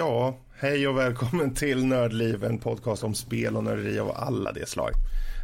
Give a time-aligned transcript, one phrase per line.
[0.00, 4.66] Ja, hej och välkommen till Nördliv, en podcast om spel och nörderi av alla de
[4.66, 4.90] slag.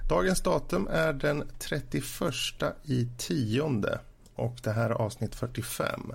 [0.09, 2.05] Dagens datum är den 31
[2.85, 3.99] i tionde
[4.35, 6.13] och det här är avsnitt 45.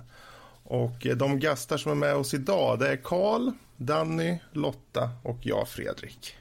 [0.64, 5.38] Och eh, de gastar som är med oss idag det är Karl, Danny, Lotta och
[5.40, 6.36] jag Fredrik.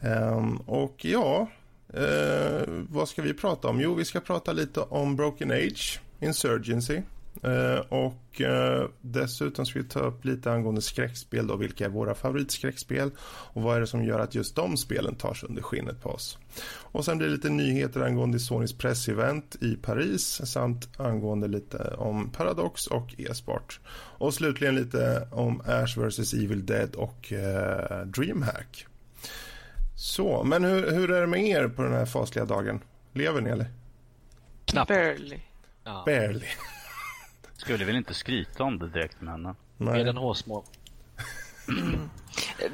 [0.00, 1.48] Um, och ja,
[1.96, 3.80] uh, vad ska vi prata om?
[3.80, 7.02] Jo, vi ska prata lite om Broken Age, Insurgency.
[7.44, 12.14] Uh, och uh, dessutom ska vi ta upp lite angående skräckspel då, vilka är våra
[12.14, 16.02] favoritskräckspel och vad är det som gör att just de spelen tar sig under skinnet
[16.02, 16.38] på oss.
[16.68, 22.30] Och sen blir det lite nyheter angående Sonys pressevent i Paris samt angående lite om
[22.30, 23.80] Paradox och e-sport.
[24.18, 28.86] Och slutligen lite om Ash vs Evil Dead och uh, Dreamhack.
[29.96, 32.80] Så, men hur, hur är det med er på den här fasliga dagen?
[33.12, 33.66] Lever ni eller?
[34.64, 34.88] Knappt.
[34.88, 35.38] Barely.
[35.84, 36.02] Ja.
[36.06, 36.46] Barely.
[37.66, 39.54] Skulle väl inte skryta om det direkt med henne.
[39.76, 40.08] Nej.
[40.08, 40.64] än hårsmål.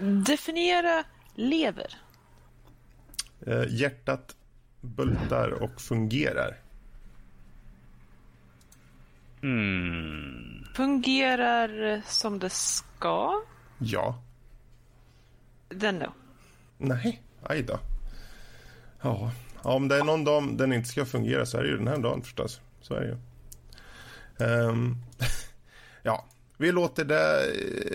[0.27, 1.05] Definiera
[1.35, 1.95] lever.
[3.47, 4.37] Eh, hjärtat
[4.81, 6.57] bultar och fungerar.
[9.41, 10.65] Hmm.
[10.75, 13.43] Fungerar som det ska.
[13.79, 14.23] Ja.
[15.69, 16.13] Den då.
[16.79, 17.79] Nej, aj då.
[19.01, 19.33] Ja.
[19.65, 21.89] ja, om det är någon dag den inte ska fungera så är det ju den
[21.89, 22.61] här dagen förstås.
[22.81, 23.17] Så är det ju.
[24.39, 24.97] Ehm,
[26.03, 26.25] ja,
[26.57, 27.41] vi låter det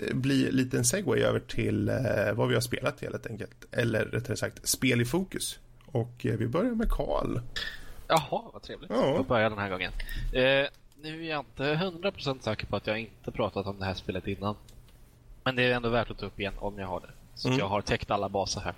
[0.08, 1.96] eh, bli en liten segway över till eh,
[2.34, 3.64] vad vi har spelat helt enkelt.
[3.72, 5.58] Eller rättare sagt, spel i fokus.
[5.86, 7.40] Och eh, vi börjar med Karl.
[8.08, 8.90] Jaha, vad trevligt.
[8.90, 9.14] Ja.
[9.14, 9.92] Jag börjar den här gången.
[10.32, 10.66] Eh,
[11.02, 14.26] nu är jag inte 100% säker på att jag inte pratat om det här spelet
[14.26, 14.56] innan.
[15.44, 17.10] Men det är ändå värt att ta upp igen om jag har det.
[17.34, 17.58] Så att Mm.
[17.58, 18.74] jag har täckt alla baser här.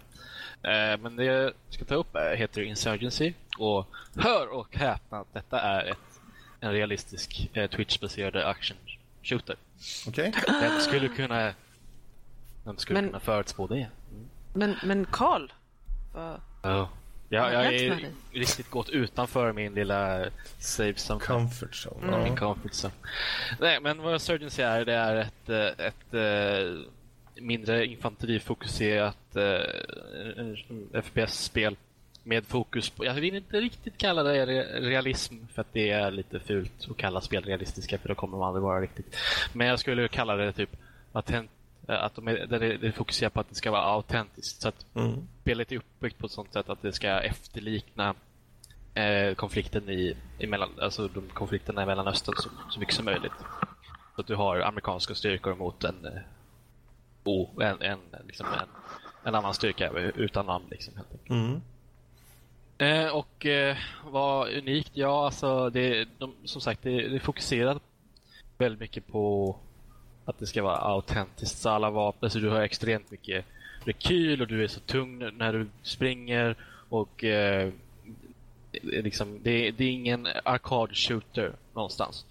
[0.62, 3.32] Eh, men det jag ska ta upp är, heter Insurgency.
[3.58, 6.09] Och hör och häpna, detta är ett,
[6.60, 8.76] en realistisk eh, Twitch-baserad action
[9.22, 9.56] shooter.
[10.08, 10.32] Okej?
[10.60, 11.54] Vem skulle kunna,
[12.64, 13.88] vem skulle Men- kunna förutspå det?
[14.54, 15.48] Men, men Karl.
[16.14, 16.88] vad- Ja.
[17.32, 20.24] Jag, jag är riktigt gått utanför min lilla
[20.58, 21.20] safe zone.
[21.20, 22.06] Comfort zone.
[22.08, 22.22] Mm.
[22.24, 22.94] Min comfort zone.
[23.60, 26.80] Nej, men vad Surgency är, det är ett, eh, ett eh,
[27.42, 31.76] mindre infanterifokuserat eh, FPS-spel
[32.22, 36.10] med fokus på, jag vill inte riktigt kalla det re- realism för att det är
[36.10, 39.16] lite fult att kalla spel realistiska för då kommer de aldrig vara riktigt.
[39.52, 40.70] Men jag skulle kalla det typ
[41.12, 41.50] autent,
[41.88, 44.62] eh, att de är, det, det fokuserar på att det ska vara autentiskt.
[44.62, 45.28] Så att Mm.
[45.42, 48.14] spelet är uppbyggt på ett sånt sätt att det ska efterlikna
[48.94, 53.32] eh, konflikten i, i mellan, alltså de konflikterna i Mellanöstern så, så mycket som möjligt.
[54.14, 56.12] Så att du har amerikanska styrkor mot en, eh,
[57.24, 58.68] o, en, en, liksom en,
[59.24, 60.64] en annan styrka utan namn.
[60.70, 61.30] Liksom, helt enkelt.
[61.30, 61.60] Mm.
[62.80, 64.90] Eh, och eh, vad unikt?
[64.94, 67.82] Ja, alltså det, de, som sagt, det, det är fokuserat
[68.58, 69.56] väldigt mycket på
[70.24, 71.58] att det ska vara autentiskt.
[71.58, 73.44] Så alla vapen, så du har extremt mycket
[73.84, 76.56] rekyl och du är så tung när du springer
[76.88, 77.72] och eh,
[78.82, 82.24] liksom, det, det är ingen arcade shooter någonstans.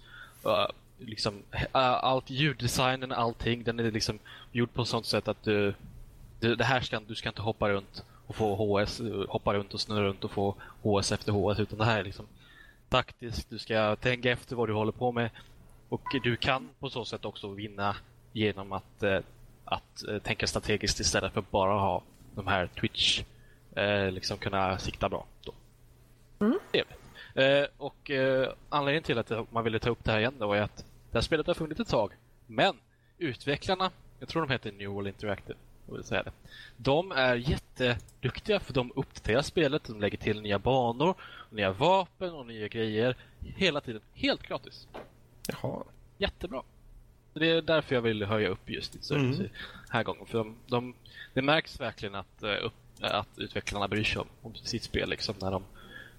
[0.46, 0.66] Uh,
[0.98, 1.68] liksom, uh,
[2.04, 4.18] allt ljuddesignen, allting, den är liksom
[4.52, 5.74] gjord på ett sånt sätt att du,
[6.40, 9.80] du det här ska, du ska inte hoppa runt och få HS, hoppa runt och
[9.80, 12.26] snurra runt och få HS efter HS, utan det här är liksom
[12.88, 13.50] taktiskt.
[13.50, 15.30] Du ska tänka efter vad du håller på med
[15.88, 17.96] och du kan på så sätt också vinna
[18.32, 19.18] genom att, eh,
[19.64, 22.02] att eh, tänka strategiskt istället för bara ha
[22.34, 23.22] de här Twitch,
[23.76, 25.26] eh, liksom kunna sikta bra.
[25.44, 25.52] Då.
[27.34, 28.10] Eh, och
[28.68, 30.76] anledningen till att man ville ta upp det här igen då är att
[31.10, 32.12] det här spelet har funnits ett tag,
[32.46, 32.76] men
[33.18, 35.58] utvecklarna, jag tror de heter New World Interactive,
[35.90, 36.32] jag vill säga det.
[36.76, 41.14] De är jätteduktiga för de uppdaterar spelet, de lägger till nya banor,
[41.50, 43.16] nya vapen och nya grejer
[43.56, 44.88] hela tiden, helt gratis.
[45.48, 45.82] Jaha.
[46.18, 46.62] Jättebra.
[47.34, 49.52] Det är därför jag vill höja upp just Insurgency Mm.
[49.90, 50.26] här gången.
[50.26, 50.94] För de, de,
[51.34, 55.34] det märks verkligen att, eh, upp, att utvecklarna bryr sig om, om sitt spel liksom,
[55.40, 55.62] när de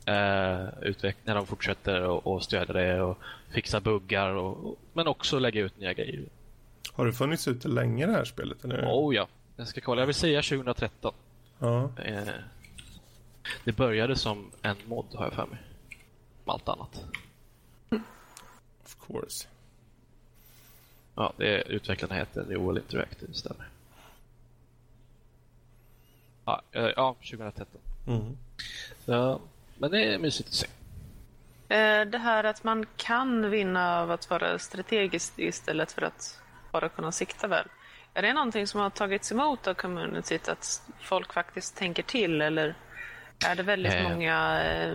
[0.05, 3.17] eh, utveck- när de fortsätter och, och stödja det och
[3.53, 6.23] fixa buggar och, och, men också lägga ut nya grejer.
[6.93, 8.65] Har det funnits ute länge det här spelet?
[8.65, 8.85] Eller?
[8.85, 10.01] Oh ja, jag ska kolla.
[10.01, 11.13] Jag vill säga 2013.
[11.59, 11.89] Ja.
[11.97, 12.27] Eh,
[13.63, 15.59] det började som en mod har jag för mig.
[16.45, 17.03] Om allt annat.
[18.83, 19.47] Of course.
[21.15, 23.67] Ja, det är, utvecklarna heter New World Interactive, stämmer.
[26.45, 27.65] Ja, eh, ja 2013.
[28.07, 28.37] Mm.
[29.05, 29.41] Så,
[29.77, 30.67] men det är mysigt att se.
[31.75, 36.89] Eh, Det här att man kan vinna av att vara strategiskt istället för att bara
[36.89, 37.67] kunna sikta väl.
[38.13, 42.75] Är det någonting som har tagits emot av communityt att folk faktiskt tänker till eller
[43.47, 44.03] är det väldigt Eh.
[44.09, 44.93] många eh,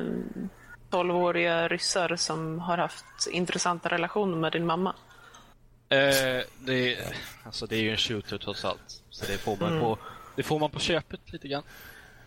[0.91, 4.95] 12-åriga ryssar som har haft intressanta relationer med din mamma?
[5.89, 6.99] Eh, det,
[7.45, 9.03] alltså det är ju en shooter trots allt.
[9.11, 9.81] Så det får, man Mm.
[9.81, 9.99] på,
[10.37, 11.63] det får man på köpet lite grann.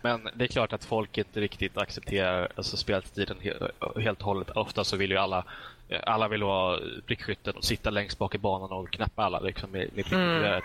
[0.02, 4.50] Men det är klart att folk inte riktigt accepterar alltså speltiden he- helt och hållet.
[4.50, 5.44] Ofta så vill ju alla
[5.88, 9.70] eh, alla vill vara prickskytten och sitta längst bak i banan och knappa alla liksom,
[9.70, 10.64] med, med prickgeväret.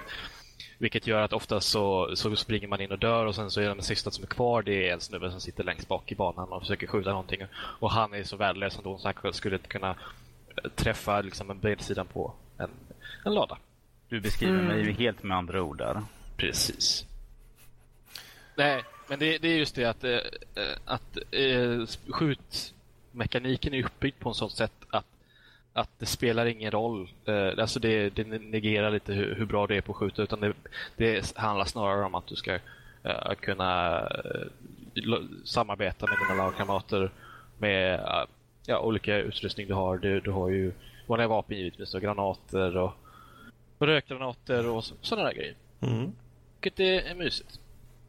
[0.78, 3.68] Vilket gör att ofta så, så springer man in och dör och sen så är
[3.68, 6.52] den sista som är kvar det är en snubbe som sitter längst bak i banan
[6.52, 7.42] och försöker skjuta någonting.
[7.54, 11.60] Och han är så värdelös ändå så han skulle inte kunna eh, träffa liksom, en
[11.60, 12.70] bredsidan på en,
[13.26, 13.58] en lada.
[14.10, 16.02] Du beskriver mig ju helt med andra ord där.
[16.38, 17.06] Precis.
[18.56, 20.12] Nej, men det, det är just det att, eh,
[20.56, 25.06] eh, att eh, skjutmekaniken är uppbyggd på ett sånt sätt att,
[25.74, 27.10] att det spelar ingen roll.
[27.26, 30.40] Eh, alltså det, det negerar lite hur, hur bra det är på att skjuta utan
[30.40, 30.54] det,
[30.96, 32.60] det handlar snarare om att du ska
[33.04, 37.12] eh, kunna eh, samarbeta med dina lagkamrater
[37.58, 38.26] med eh,
[38.66, 39.98] ja, olika utrustning du har.
[39.98, 40.72] Du, du har ju
[41.08, 42.94] vanliga vapen givetvis och granater och,
[43.78, 45.56] och rökgranater och sådana där grejer.
[45.82, 46.12] Mm.
[46.62, 47.60] Vilket är, är mysigt.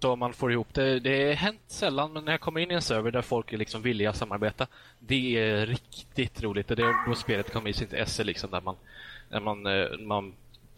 [0.00, 1.00] Så man får ihop det.
[1.00, 3.56] Det har hänt sällan, men när jag kommer in i en server där folk är
[3.58, 4.66] liksom villiga att samarbeta,
[4.98, 6.68] det är riktigt roligt.
[6.68, 8.76] Det är då spelet kommer i sitt esse, liksom, där man,
[9.28, 10.32] där man, eh, man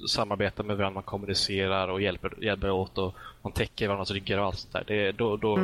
[0.08, 4.44] samarbetar med varandra, man kommunicerar och hjälper, hjälper åt och man täcker varandras ryggar och
[4.46, 4.84] allt sånt där.
[4.86, 5.58] Det, då, då,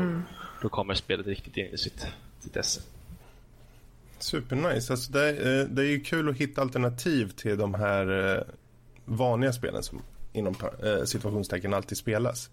[0.62, 2.06] då kommer spelet riktigt in i sitt,
[2.40, 2.80] sitt esse.
[4.18, 4.92] Supernice.
[4.92, 8.42] Alltså det, är- det är ju kul att hitta alternativ till de här eh,
[9.04, 10.02] vanliga spelen som
[10.32, 10.54] inom
[10.84, 12.50] eh, situationstecken alltid spelas.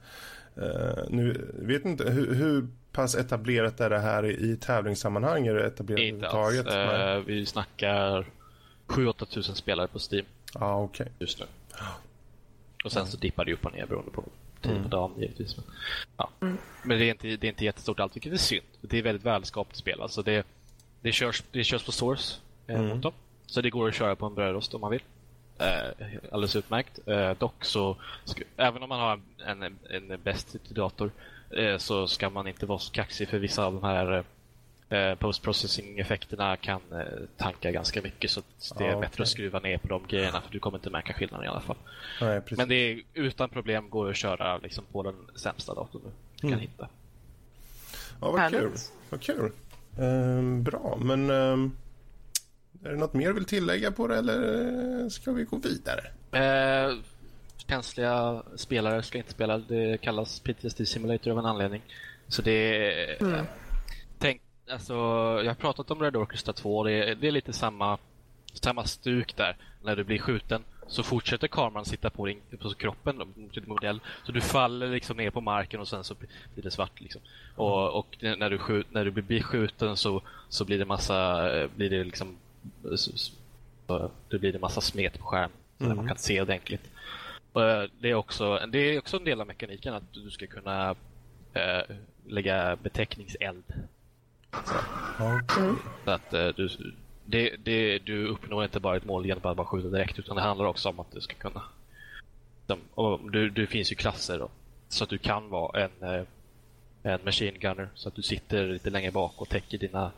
[0.57, 5.47] Eh, nu vet inte, hur, hur pass etablerat är det här i tävlingssammanhang?
[5.47, 6.67] Är det etablerat Inte alls.
[6.67, 8.25] Eh, vi snackar
[8.87, 11.07] 7-8 tusen spelare på Steam Ja, okej.
[11.19, 11.45] just nu.
[12.83, 14.23] Och sen så dippar det upp och ner beroende på
[14.61, 15.57] tid på dagen givetvis.
[15.57, 15.65] Men,
[16.17, 16.29] ja.
[16.83, 18.65] men det, är inte, det är inte jättestort allt, vilket är synd.
[18.81, 20.01] Det är väldigt välskapat spel.
[20.01, 20.45] Alltså det,
[21.01, 23.13] det, körs, det körs på Source eh, motorn.
[23.45, 25.01] Så det går att köra på en brödrost om man vill.
[25.61, 26.99] Eh, alldeles utmärkt.
[27.05, 27.97] Eh, dock så,
[28.57, 31.11] även om man har en, en, en bäst dator
[31.49, 34.23] eh, så ska man inte vara så kaxig för vissa av de här
[34.89, 37.05] eh, post-processing-effekterna kan eh,
[37.37, 38.41] tanka ganska mycket så
[38.77, 41.13] det är Ja, bättre att skruva ner på de grejerna för du kommer inte märka
[41.13, 41.77] skillnaden i alla fall.
[42.21, 42.41] Nej.
[42.51, 46.01] Men det är utan problem går att köra liksom, på den sämsta datorn
[46.41, 46.89] du kan hitta.
[48.21, 48.71] ja, vad kul.
[49.09, 49.51] Vad kul.
[49.99, 51.71] Ehm, bra, men ehm,
[52.83, 56.01] är det något mer du vill tillägga på det eller eh, ska vi gå vidare?
[56.31, 56.97] Eh,
[57.67, 59.57] känsliga spelare ska inte spela.
[59.57, 61.81] Det kallas PTSD Simulator av en anledning.
[62.27, 63.45] Så det är...
[64.19, 64.93] Tänk, alltså,
[65.43, 67.97] jag har pratat om Red Orchestra 2 och det är, det är lite samma,
[68.53, 69.57] samma stuk där.
[69.83, 73.63] När du blir skjuten så fortsätter kameran sitta på, din, på kroppen, då, mot din
[73.67, 73.99] modell.
[74.25, 76.15] Så du faller liksom ner på marken och sen så
[76.53, 77.01] blir det svart.
[77.01, 77.21] Liksom.
[77.55, 81.69] Och, och när, du skjut, när du blir skjuten så, så blir det massa, eh,
[81.75, 82.37] blir det liksom
[82.95, 85.57] så, då blir det massa smet på skärmen.
[85.77, 86.91] Så där man kan se ordentligt.
[87.53, 90.47] Och, eh, det, är också, det är också en del av mekaniken att du ska
[90.47, 90.95] kunna
[91.53, 91.95] eh,
[92.27, 93.63] lägga beteckningseld.
[95.19, 95.73] Okej.
[96.05, 96.69] Så att eh, du,
[97.25, 100.41] det, det, du uppnår inte bara ett mål genom att bara skjuta direkt utan det
[100.41, 101.61] handlar också om att du ska kunna...
[102.93, 104.49] Och du, det finns ju klasser då.
[104.89, 106.25] Så att du kan vara en,
[107.03, 110.11] en machine gunner så att du sitter lite längre bak och täcker dina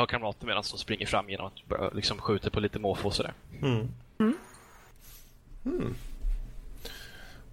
[0.00, 3.34] lagkamrater medan de springer fram genom att bara liksom skjuter på lite måfå och sådär.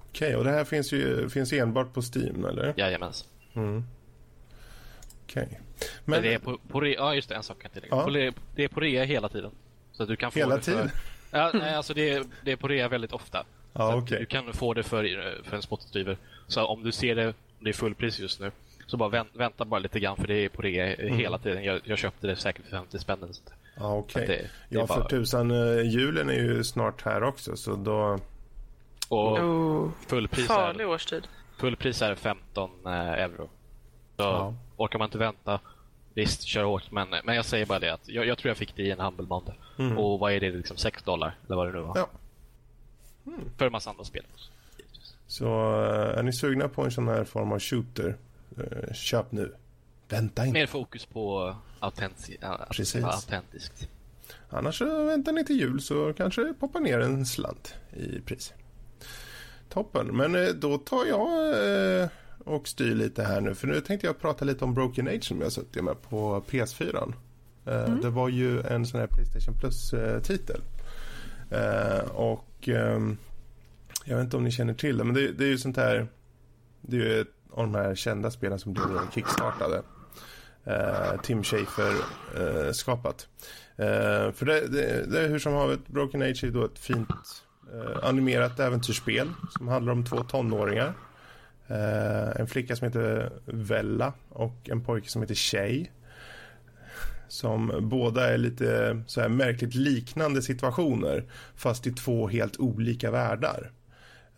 [0.10, 2.74] Okej, och det här finns ju finns enbart på Steam, eller?
[2.78, 3.28] Jajamensan.
[5.24, 5.48] Okej.
[5.50, 5.60] Men
[6.06, 7.96] Men det är på, på rea, ja just det, en sak kan jag tillägga.
[7.96, 8.04] Ja.
[8.04, 8.10] På,
[8.56, 9.52] det är på rea hela tiden.
[9.92, 10.90] Så att du kan få Hela det för, tiden?
[11.32, 13.46] Ja, nej, alltså det är, det är på rea väldigt ofta.
[13.74, 14.20] Ja, okej.
[14.20, 15.04] Du kan få det för,
[15.44, 16.18] för en spottstyver.
[16.48, 18.52] Så om du ser det, det är fullpris just nu,
[18.88, 21.18] så bara vänt, vänta bara lite grann för det är på rea Mm.
[21.18, 21.64] hela tiden.
[21.64, 23.18] Jag, jag köpte det säkert för 50 spänn.
[23.78, 24.22] okej.
[24.22, 27.76] Att det- det Ja, för bara- tusan, eh, julen är ju snart här också, så
[27.76, 28.20] då...
[29.10, 31.28] Och Oh, fullpris farlig är, årstid.
[31.58, 33.50] fullpris är 15 eh, euro.
[34.18, 34.54] Så Ja.
[34.78, 35.60] orkar man inte vänta,
[36.14, 36.92] visst, kör hårt.
[36.92, 39.00] Men, men jag säger bara det att jag, jag tror jag fick det i en
[39.00, 39.54] Humble Bundle.
[39.98, 41.36] Och vad är det, liksom 6 dollar?
[41.46, 41.98] Eller vad det nu var.
[41.98, 42.10] Ja.
[43.58, 44.24] För en massa andra spel.
[45.28, 45.46] Så
[45.84, 48.16] eh, är ni sugna på en sån här form av shooter,
[48.94, 49.56] köp nu.
[50.10, 50.60] Vänta inte.
[50.60, 52.44] Mer fokus på autentiskt.
[52.72, 53.04] Precis.
[53.04, 53.90] autentiskt.
[54.50, 58.54] Annars så väntar ni till jul så kanske det poppar ner en slant i pris.
[59.70, 60.08] Toppen.
[60.08, 61.50] Men eh, då tar jag
[62.02, 62.08] eh,
[62.40, 63.56] och styr lite här nu.
[63.56, 67.14] För nu tänkte jag prata lite om Broken Age som jag suttit med på PS4.
[67.66, 70.62] Eh, Det var ju en sån här Playstation Plus-titel.
[71.52, 73.18] Eh, och ehm,
[74.06, 76.08] jag vet inte om ni känner till det, men det, det är ju sånt här.
[76.82, 79.82] Det är ju ett av de här kända spelen som blev kickstartade.
[80.64, 81.94] eh, Tim Schafer
[82.38, 83.28] eh, skapat.
[83.76, 87.10] Eh, för det, det, det, är hur som havet, Broken Age är då ett fint
[87.74, 90.94] eh, animerat äventyrsspel som handlar om två tonåringar.
[91.68, 95.88] Eh, en flicka som heter Vella och en pojke som heter Shay.
[97.28, 101.26] Som båda är lite så här märkligt liknande situationer
[101.56, 103.72] fast i två helt olika världar.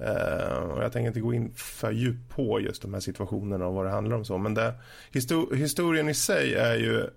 [0.01, 3.74] Uh, och jag tänker inte gå in för djupt på just de här situationerna och
[3.74, 4.38] vad det handlar om så.
[4.38, 4.74] Men det,
[5.12, 7.08] histor historien i sig är ju eh,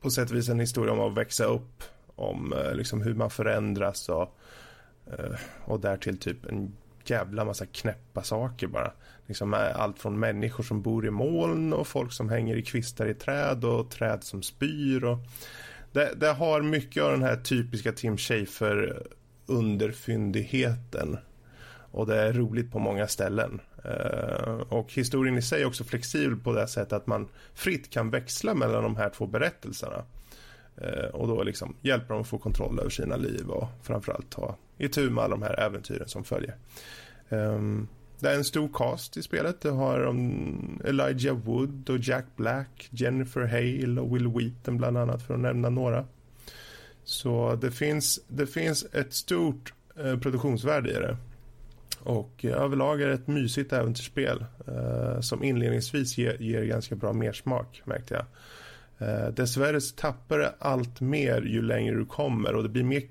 [0.00, 1.82] på sätt och vis en historia om att växa upp.
[2.14, 4.38] Om uh, liksom hur man förändras och,
[5.18, 8.92] uh, och därtill typ en jävla massa knäppa saker bara.
[9.26, 13.14] Liksom allt från människor som bor i moln och folk som hänger i kvistar i
[13.14, 15.04] träd och träd som spyr.
[15.04, 15.18] Och
[15.92, 19.06] det, det har mycket av den här typiska Tim Schafer
[19.46, 21.18] underfyndigheten
[21.92, 23.60] och det är roligt på många ställen.
[23.84, 28.10] Eh, och historien i sig är också flexibel på det sättet att man fritt kan
[28.10, 30.04] växla mellan de här två berättelserna.
[30.76, 34.56] Eh, och då liksom hjälper de att få kontroll över sina liv och framförallt ta
[34.78, 36.56] itu med alla de här äventyren som följer.
[37.28, 39.60] Ehm, det är en stor cast i spelet.
[39.60, 45.22] Det har um, Elijah Wood och Jack Black, Jennifer Hale och Will Wheaton bland annat
[45.22, 46.06] för att nämna några.
[47.04, 51.16] Så det finns, det finns ett stort eh, produktionsvärde i det.
[52.04, 57.12] Och eh, överlag är det ett mysigt äventyrsspel eh, som inledningsvis ger, ger, ganska bra
[57.12, 58.24] mersmak märkte jag.
[59.08, 63.02] Eh, dessvärre tappar det allt mer ju längre du kommer och det blir mer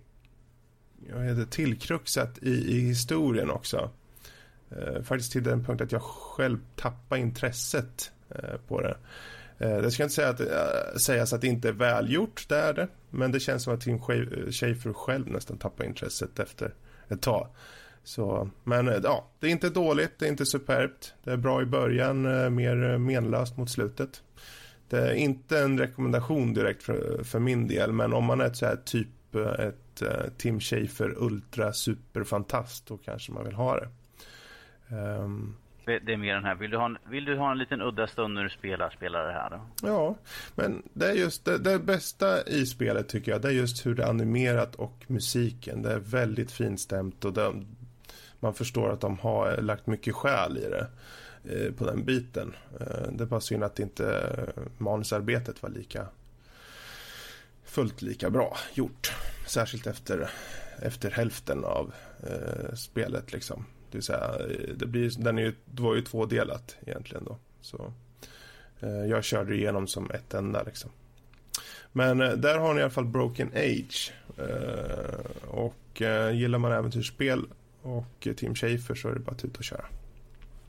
[1.10, 3.90] jag heter, tillkruxat i, i historien också.
[4.70, 8.98] Eh, faktiskt till den punkt att jag själv tappar intresset eh, på det.
[9.58, 12.74] Eh, det ska inte säga att, äh, sägas att det inte är välgjort, det är
[12.74, 12.88] det.
[13.10, 16.74] Men det känns som att Tim Schafer eh, själv nästan tappar intresset efter
[17.08, 17.48] ett tag.
[18.04, 21.14] Så, men eh, ja, det är inte dåligt, det är inte superbt.
[21.24, 24.24] Det är bra i början, eh, mer menlöst mot slutet.
[24.90, 28.56] Det är inte en rekommendation direkt för, för min del, men om man är ett
[28.56, 29.78] så här typ eh, ett
[30.38, 33.88] Tim Schafer ultra superfantast då kanske man vill ha det.
[34.96, 37.82] Um, det är mer den här, vill du ha en, vill du ha en liten
[37.82, 39.88] udda stund när du spelar, spela det här då?
[39.88, 40.16] Ja,
[40.56, 43.96] men det är just det, det bästa i spelet tycker jag, det är just hur
[43.96, 45.82] det är animerat och musiken.
[45.82, 47.54] Det är väldigt finstämt och det,
[48.42, 50.88] man förstår att de har lagt mycket själ i det
[51.54, 52.56] eh, på den biten.
[52.80, 54.30] Eh, det är bara synd att inte
[54.78, 56.08] manusarbetet var lika
[57.64, 59.12] fullt lika bra gjort.
[59.48, 60.30] Särskilt efter,
[60.82, 61.94] efter hälften av
[62.24, 63.66] eh, spelet liksom.
[63.92, 67.38] Det, vill säga, eh, det, blir, den är ju, det var ju tvådelat egentligen då.
[67.62, 67.94] Så,
[68.80, 70.92] eh, jag körde igenom som ett enda liksom.
[71.92, 74.14] Men eh, där har ni i alla fall Broken Age.
[74.38, 77.46] Eh, och eh, gillar man äventyrsspel
[77.82, 79.86] och Tim Schafer så är det bara att ut och köra.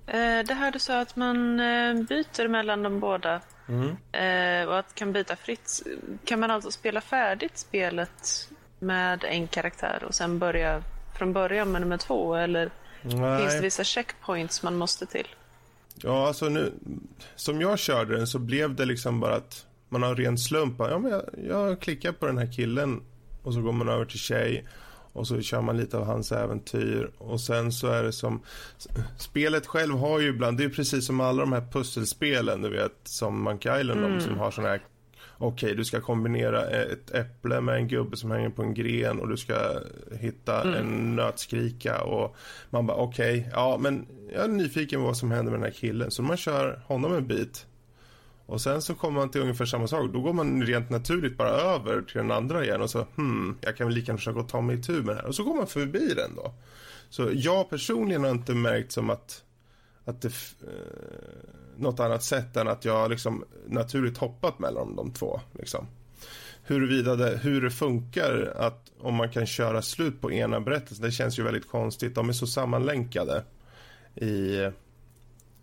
[0.07, 3.97] Eh, det här du sa att man eh, byter mellan de båda mm.
[4.13, 5.83] Eh, och att kan byta fritt.
[6.25, 10.83] Kan man alltså spela färdigt spelet med en karaktär och sen börja
[11.19, 12.35] från början med nummer två?
[12.35, 12.71] Eller
[13.03, 13.41] Nej.
[13.41, 15.29] finns det vissa checkpoints man måste till?
[15.95, 16.73] Ja, alltså nu,
[17.37, 20.75] som jag körde den så blev det liksom bara att man har ren slump.
[20.79, 23.03] Ja, men jag, jag klickar på den här killen
[23.43, 24.67] och så går man över till tjej
[25.13, 28.43] och så kör man lite av hans äventyr och sen så är det som
[29.19, 32.93] spelet själv har ju ibland, det är precis som alla de här pusselspelen du vet
[33.05, 34.21] som Monkey Island mm.
[34.21, 34.83] som har sådana här
[35.39, 39.21] okej okay, du ska kombinera ett äpple med en gubbe som hänger på en gren
[39.21, 39.55] och du ska
[40.21, 40.75] hitta mm.
[40.75, 42.37] en nötskrika och
[42.71, 45.73] man bara okej, okay, ja men jag är nyfiken på vad som händer med den
[45.73, 47.67] här killen så man kör honom en bit
[48.47, 50.11] och sen så kommer man till ungefär samma sak.
[50.13, 53.77] Då går man rent naturligt bara över till den andra igen och så hmm, jag
[53.77, 55.29] kan väl lika gärna försöka ta mig tur med det här.
[55.29, 56.55] Och så går man förbi den då.
[57.09, 59.45] Så jag personligen har inte märkt som att,
[60.05, 65.41] att det eh, något annat sätt än att jag liksom naturligt hoppat mellan de två
[65.59, 65.87] liksom.
[66.65, 71.13] Huruvida det, hur det funkar att om man kan köra slut på ena berättelsen, det
[71.13, 72.15] känns ju väldigt konstigt.
[72.15, 73.45] De är så sammanlänkade
[74.15, 74.69] i,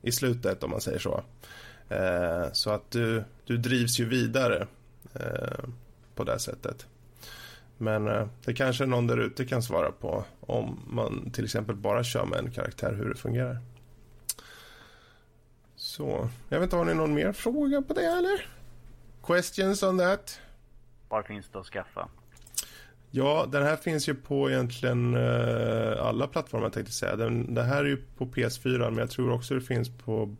[0.01, 1.23] i slutet om man säger så.
[1.89, 4.67] Eh, så att du, du drivs ju vidare
[5.13, 5.69] eh,
[6.15, 6.87] på det sättet.
[7.77, 12.03] Men eh, det kanske någon där ute kan svara på om man till exempel bara
[12.03, 13.59] kör med en karaktär hur det fungerar.
[15.75, 18.47] Så, jag vet inte, har ni någon mer fråga på det eller?
[19.23, 20.39] Questions on that?
[21.09, 22.07] Var finns det att skaffa?
[23.11, 25.15] Ja, den här finns ju på egentligen
[25.99, 27.15] alla plattformar tänkte jag säga.
[27.15, 30.35] Den, det här är ju på PS4 men jag tror också det finns på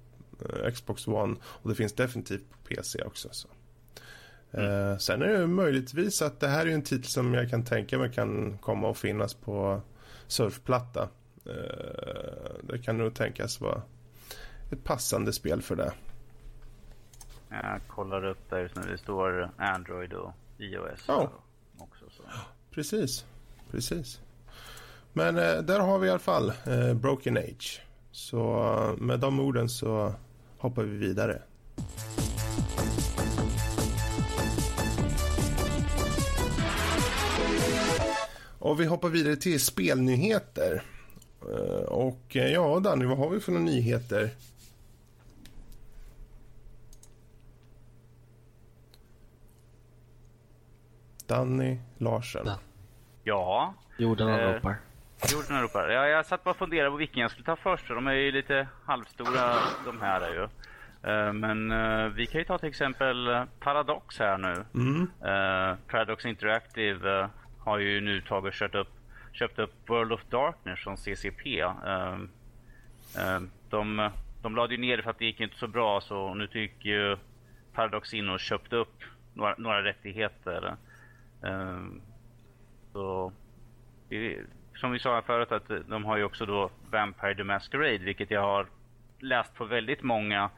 [0.74, 3.30] Xbox One och det finns definitivt på PC också.
[3.32, 3.48] Så.
[4.52, 4.92] Mm.
[4.92, 7.98] Eh, sen är det möjligtvis att det här är en titel som jag kan tänka
[7.98, 9.82] mig kan komma att finnas på
[10.28, 11.10] surfplatta.
[11.46, 13.82] Eh, det kan nog tänkas vara
[14.72, 15.94] ett passande spel för det.
[17.50, 18.82] Jag kollar upp där just nu.
[18.92, 21.04] Det står Android och iOS.
[21.08, 21.32] Ja.
[21.78, 22.24] Också, så.
[22.72, 23.26] Precis,
[23.72, 24.22] precis.
[25.14, 27.82] Men eh, där har vi i alla fall eh, Broken Age.
[28.12, 30.14] Så eh, med de orden så
[30.60, 31.42] hoppar vi vidare.
[38.60, 40.84] Och vi hoppar vidare till spelnyheter.
[41.42, 44.30] Eh, Och eh, ja, Danny, vad har vi för några nyheter?
[51.28, 52.50] Danny Larsen.
[53.24, 54.62] Ja, Jorden Eh,
[55.28, 55.90] Jorden ropar.
[55.90, 57.88] Ja, jag satt bara och funderade på vilken jag skulle ta först.
[57.88, 60.44] De är ju lite halvstora de här är ju.
[61.12, 64.66] Eh, Men eh, vi kan ju ta till exempel eh, Paradox här nu.
[64.74, 65.02] Mm.
[65.02, 67.28] Eh, Paradox Interactive eh,
[67.60, 68.92] har ju nu tagit och köpt upp,
[69.32, 71.66] köpt upp World of Darkness från CCP.
[73.70, 74.10] De,
[74.42, 76.90] de lade ju ner det för att det gick inte så bra så nu tycker
[76.90, 77.18] ju
[77.74, 80.76] Paradox in och köpte upp några, några rättigheter.
[82.94, 83.34] Så
[84.10, 84.38] det,
[84.80, 88.32] som vi sa här förut att de har ju också då Vampire the Masquerade vilket
[88.32, 88.68] jag har
[89.20, 90.50] läst på väldigt många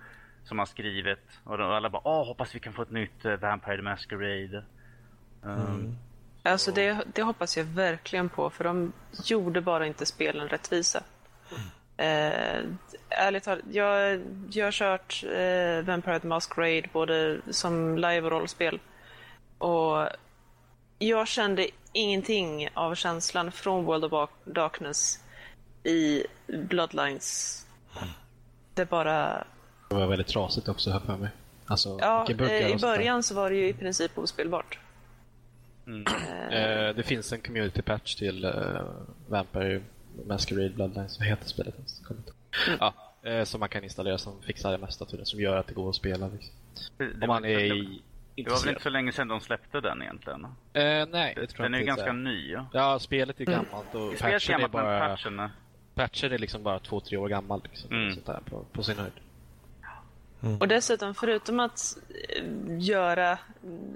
[0.43, 3.35] som har skrivit och de, alla bara åh hoppas vi kan få ett nytt eh,
[3.35, 4.63] Vampire the Masquerade.
[5.41, 5.97] Um,
[6.43, 11.03] Alltså det, det hoppas jag verkligen på, för de gjorde bara inte spelen rättvisa.
[11.97, 12.63] Eh,
[13.09, 18.79] ärligt talat, jag, jag har kört eh, Vampire the Masquerade både som live och rollspel.
[19.57, 20.07] Och
[20.99, 25.19] jag kände ingenting av känslan från World of Darkness
[25.83, 27.57] i Bloodlines.
[28.73, 29.43] Det bara...
[29.89, 31.29] Det var väldigt trasigt också, här för mig.
[31.65, 34.79] Alltså, Ja, eh, i början så var det ju i princip ospelbart.
[35.87, 36.05] mm.
[36.51, 38.81] Eh, det finns en community patch till uh,
[39.27, 39.81] Vampire
[40.25, 41.19] Masquerade Bloodlines.
[41.19, 42.01] Vad heter spelet ens?
[42.01, 42.17] Ihåg.
[42.79, 42.93] Ja,
[43.29, 45.05] eh, som man kan installera som fixar det mesta.
[45.23, 46.27] Som gör att det går att spela.
[46.27, 46.55] Liksom.
[46.97, 48.01] det, Om man är det, i,
[48.43, 50.45] det var väl inte så länge sedan de släppte den egentligen?
[50.73, 52.55] Eh, nej, det tror Den är ju ganska ny.
[52.73, 52.99] Ja.
[52.99, 53.59] Spelet är Mm.
[53.63, 55.07] gammalt och Spelet patchen är gammalt men bara...
[55.07, 55.49] patchen är...
[55.95, 57.61] Patchen är liksom bara två, tre år gammal.
[57.63, 58.13] Liksom, Mm.
[58.13, 59.13] sånt där, på, på sin höjd.
[60.59, 62.43] Och dessutom, förutom att eh,
[62.79, 63.37] göra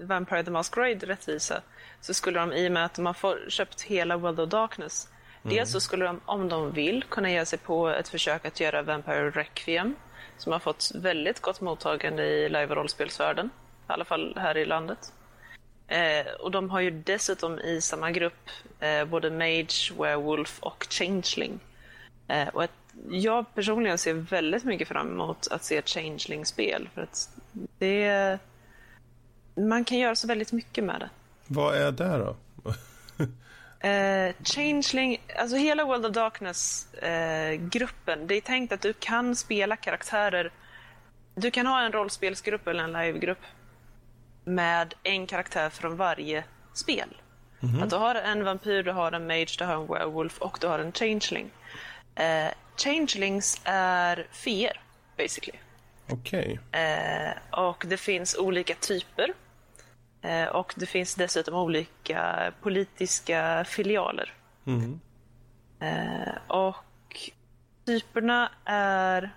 [0.01, 1.61] Vampire the Masquerade rättvisa,
[2.01, 5.09] så skulle de, i och med att de har få- köpt hela World of Darkness,
[5.43, 8.81] dels så skulle de, om de vill, kunna ge sig på ett försök att göra
[8.81, 9.95] Vampire Requiem,
[10.37, 13.49] som har fått väldigt gott mottagande i live och rollspelsvärlden,
[13.89, 15.13] i alla fall här i landet.
[15.87, 21.59] Eh, och de har ju dessutom i samma grupp eh, både Mage, Werewolf och Changeling.
[22.27, 22.71] Eh, och ett,
[23.09, 26.89] jag personligen ser väldigt mycket fram emot att se ett Changeling-spel.
[26.93, 27.29] För att
[27.77, 28.39] det...
[29.55, 31.09] Man kan göra så väldigt mycket med det.
[31.47, 32.35] Vad är det då?
[33.79, 40.51] Eh, Changeling, alltså hela World of Darkness-gruppen, det är tänkt att du kan spela karaktärer.
[41.35, 43.41] Du kan ha en rollspelsgrupp eller en livegrupp
[44.45, 47.09] med en karaktär från varje spel.
[47.81, 50.67] Att du har en vampyr, du har en mage, du har en werewolf och du
[50.67, 51.51] har en changeling.
[52.15, 54.81] Eh, changelings är feer,
[55.17, 55.59] basically.
[56.09, 56.59] Okej.
[56.71, 59.33] Eh, och det finns olika typer.
[60.21, 64.33] Eh, och det finns dessutom olika politiska filialer.
[64.63, 64.99] Mhm.
[65.79, 67.31] Eh, och
[67.85, 69.35] typerna är...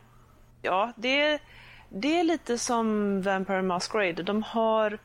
[0.62, 1.40] Ja, det är,
[1.88, 4.22] det är lite som Vampire Masquerade.
[4.22, 4.98] De har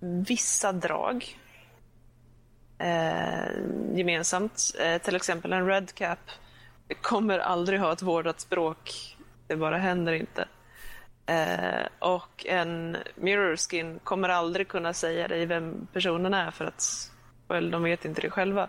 [0.00, 1.38] vissa drag
[2.78, 3.50] eh,
[3.94, 4.74] gemensamt.
[4.80, 6.18] Eh, till exempel en Red Cap
[7.00, 9.16] kommer aldrig ha ett vårdat språk.
[9.46, 10.48] Det bara händer inte.
[11.26, 17.10] Eh, och en Mirror Skin kommer aldrig kunna säga dig vem personen är för att
[17.48, 18.68] well, de vet inte det själva.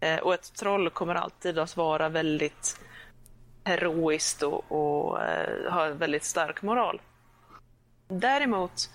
[0.00, 2.80] Eh, och ett troll kommer alltid att vara väldigt
[3.64, 7.00] heroiskt och, och eh, ha en väldigt stark moral.
[8.08, 8.90] Däremot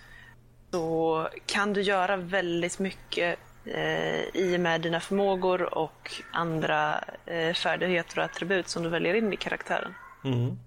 [0.71, 7.53] så kan du göra väldigt mycket eh, i och med dina förmågor och andra eh,
[7.53, 9.93] färdigheter och attribut som du väljer in i karaktären.
[10.23, 10.59] Mhm.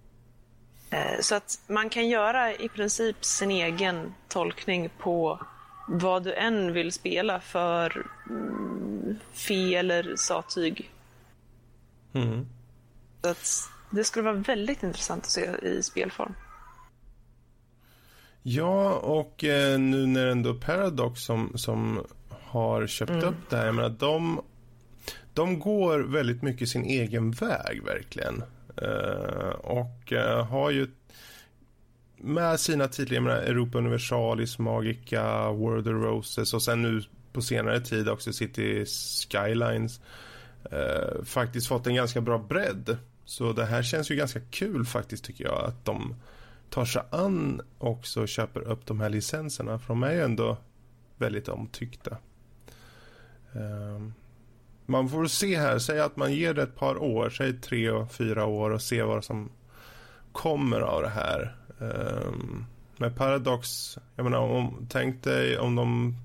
[0.90, 5.40] Eh, Så att man kan göra i princip sin egen tolkning på
[5.88, 10.90] vad du än vill spela för mm, fe eller satyg.
[12.12, 12.46] Mhm.
[13.22, 16.35] Så att det skulle vara väldigt intressant att se i spelform.
[18.42, 23.66] Ja, och eh, nu när ändå Paradox som, som har köpt upp det här.
[23.66, 24.40] Jag menar, de,
[25.35, 28.42] de går väldigt mycket sin egen väg, verkligen.
[28.83, 30.88] Eh, och eh, har ju
[32.16, 38.09] med sina titlar, Europa Universalis, Magica, World of Roses och sen nu på senare tid
[38.09, 40.01] också City Skylines
[40.70, 42.96] eh, faktiskt fått en ganska bra bredd.
[43.28, 46.14] Så det här känns ju ganska kul faktiskt tycker jag att de
[46.70, 49.78] tar sig an också och köper upp de här licenserna.
[49.78, 50.56] För de är ju ändå
[51.16, 52.16] väldigt omtyckta.
[53.52, 54.14] Um,
[54.86, 58.12] man får se här, säg att man ger det ett par år, säg tre och
[58.12, 59.50] fyra år och se vad som
[60.32, 61.56] kommer av det här.
[61.78, 66.16] Um, med Paradox, jag menar om, tänk dig om de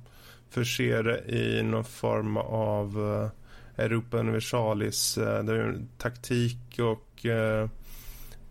[0.50, 3.30] förser det i någon form av uh,
[3.78, 7.70] Europa Universalis, uh, taktik och eh,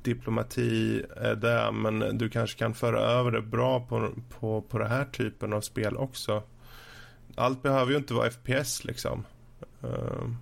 [0.03, 4.79] diplomati eh, är det, men du kanske kan föra över det bra på, på, på
[4.79, 6.43] den här typen av spel också.
[7.35, 9.25] Allt behöver ju inte vara FPS liksom.
[9.83, 10.35] Eh, uh,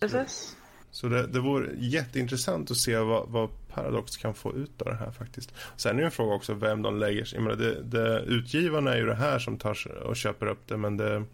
[0.00, 0.56] Precis.
[0.96, 4.96] Så det, det vore jätteintressant att se vad, vad Paradox kan få ut av det
[4.96, 5.54] här faktiskt.
[5.76, 7.40] Sen är det en fråga också vem de lägger sig.
[7.40, 11.24] Det, det, utgivarna är ju det här som tar och köper upp det men det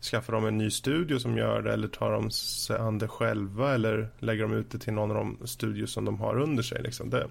[0.00, 3.74] skaffar de en ny studio som gör det eller tar de sig an det själva
[3.74, 6.82] eller lägger de ut det till någon av de studios som de har under sig
[6.82, 7.10] liksom.
[7.10, 7.26] Det,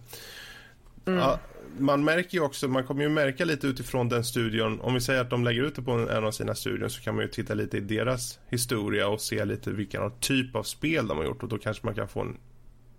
[1.05, 1.19] mm.
[1.19, 1.39] ja,
[1.77, 4.81] man märker ju också, man kommer ju märka lite utifrån den studion.
[4.81, 7.15] Om vi säger att de lägger ut det på en av sina studion så kan
[7.15, 11.17] man ju titta lite i deras historia och se lite vilken typ av spel de
[11.17, 12.37] har gjort och då kanske man kan få en,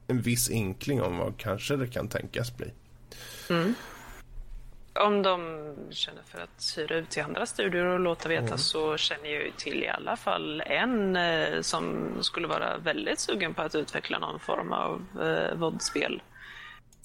[0.06, 2.72] en viss inkling om vad kanske det kan tänkas bli.
[3.50, 3.74] Mm.
[4.94, 5.40] Om de
[5.90, 8.58] känner för att hyra ut till andra studior och låta veta mm.
[8.58, 13.54] så känner jag ju till i alla fall en eh, som skulle vara väldigt sugen
[13.54, 16.22] på att utveckla någon form av eh, vodspel.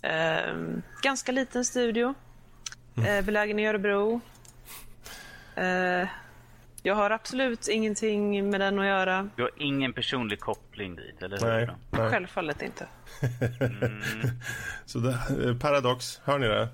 [0.02, 0.56] Eh,
[1.02, 2.14] ganska liten studio.
[2.98, 3.10] Mm.
[3.10, 4.22] Eh, belägen i Örebro.
[5.56, 6.08] Eh,
[6.84, 9.30] jag har absolut ingenting med den att göra.
[9.36, 12.10] Du har ingen personlig koppling dit, eller nej, nej.
[12.10, 12.88] Självfallet inte.
[13.60, 14.02] mm.
[14.86, 16.70] Så det, eh, Paradox, hör ni det?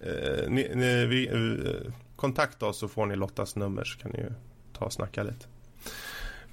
[0.00, 4.18] Eh, ni, ni, vi, eh, kontakta oss så får ni Lottas nummer så kan ni
[4.18, 4.32] ju
[4.78, 5.46] ta och snacka lite.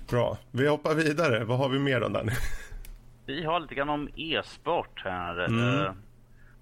[0.10, 1.44] Bra, vi hoppar vidare.
[1.44, 2.32] Vad har vi mer då Danny?
[3.28, 5.46] Vi har lite grann om e-sport här.
[5.46, 5.82] Mm.
[5.82, 5.92] Eh,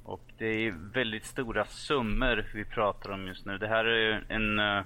[0.03, 3.57] och det är väldigt stora summor vi pratar om just nu.
[3.57, 4.83] Det här är en, eh,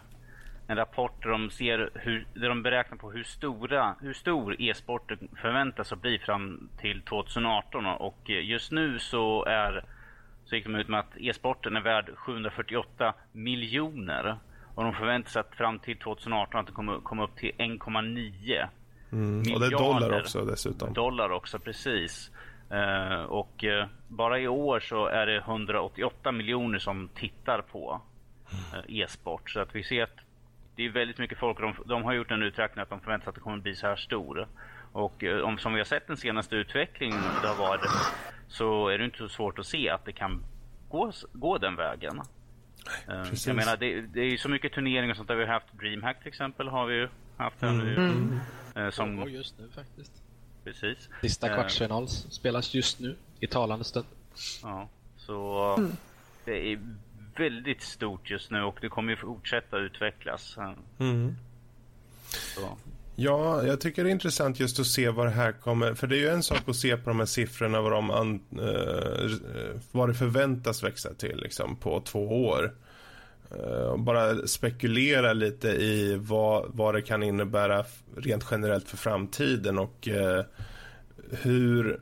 [0.67, 5.27] en rapport där de, ser hur, där de beräknar på hur, stora, hur stor e-sporten
[5.41, 7.85] förväntas att bli fram till 2018.
[7.85, 9.85] Och just nu så, är,
[10.45, 14.37] så gick de ut med att e-sporten är värd 748 miljoner.
[14.75, 18.67] Och de förväntar sig att fram till 2018 att den kommer komma upp till 1,9
[19.11, 20.93] Mm, och det är dollar också dessutom.
[20.93, 22.31] Dollar också, precis.
[22.71, 28.01] Uh, och uh, bara i år så är det 188 miljoner som tittar på
[28.53, 29.49] uh, e-sport.
[29.49, 30.17] Så att vi ser att
[30.75, 31.59] det är väldigt mycket folk.
[31.59, 33.87] De, de har gjort en uträkning att de förväntar sig att det kommer bli så
[33.87, 34.47] här stor.
[34.91, 37.91] Och om, som vi har sett den senaste utvecklingen det har varit
[38.47, 40.43] så är det inte så svårt att se att det kan
[40.89, 42.21] gå, gå den vägen.
[43.05, 43.47] Precis.
[43.47, 45.73] Jag menar, det, det är så mycket turneringar och sånt där vi har haft.
[45.73, 47.95] Dreamhack till exempel har vi ju haft här nu.
[47.95, 48.39] Mm.
[48.75, 48.91] Mm.
[48.91, 49.29] Som...
[49.29, 50.11] just nu faktiskt.
[50.63, 51.09] Precis.
[51.21, 51.53] Sista eh.
[51.53, 54.05] kvartsfinal spelas just nu i talande stund.
[54.63, 55.91] Ja, så mm.
[56.45, 56.79] det är
[57.37, 60.57] väldigt stort just nu och det kommer ju fortsätta utvecklas.
[60.99, 61.35] Mm.
[63.15, 65.93] Ja, jag tycker det är intressant just att se vad det här kommer...
[65.93, 68.39] För det är ju en sak att se på de här siffrorna vad, de an,
[68.59, 72.73] uh, vad det förväntas växa till liksom, på två år.
[73.51, 77.85] Uh, bara spekulera lite i vad, vad det kan innebära
[78.15, 80.41] rent generellt för framtiden och uh,
[81.31, 81.99] hur,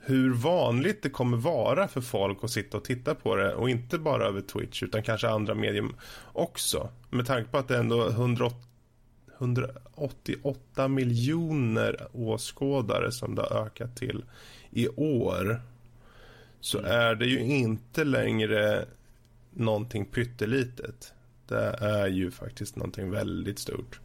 [0.00, 3.98] hur vanligt det kommer vara för folk att sitta och titta på det och inte
[3.98, 5.94] bara över Twitch utan kanske andra medium
[6.32, 6.88] också.
[7.10, 8.66] Med tanke på att det är ändå 180
[9.38, 14.24] 188 miljoner åskådare som det har ökat till
[14.70, 15.60] i år
[16.60, 16.90] så mm.
[16.90, 18.84] är det ju inte längre
[19.56, 21.12] någonting pyttelitet.
[21.48, 24.00] Det är ju faktiskt någonting väldigt stort.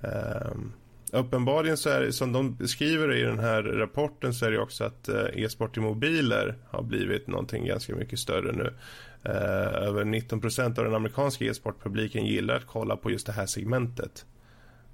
[0.00, 0.72] Um,
[1.12, 4.84] uppenbarligen så är det, som de skriver i den här rapporten så är det också
[4.84, 8.74] att uh, e-sport i mobiler har blivit någonting ganska mycket större nu.
[9.28, 13.46] Uh, över 19 procent av den amerikanska e-sportpubliken gillar att kolla på just det här
[13.46, 14.26] segmentet.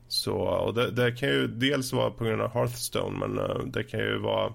[0.09, 3.85] Så, och det, det, kan ju dels vara på grund av Hearthstone men uh, det
[3.85, 4.53] kan ju vara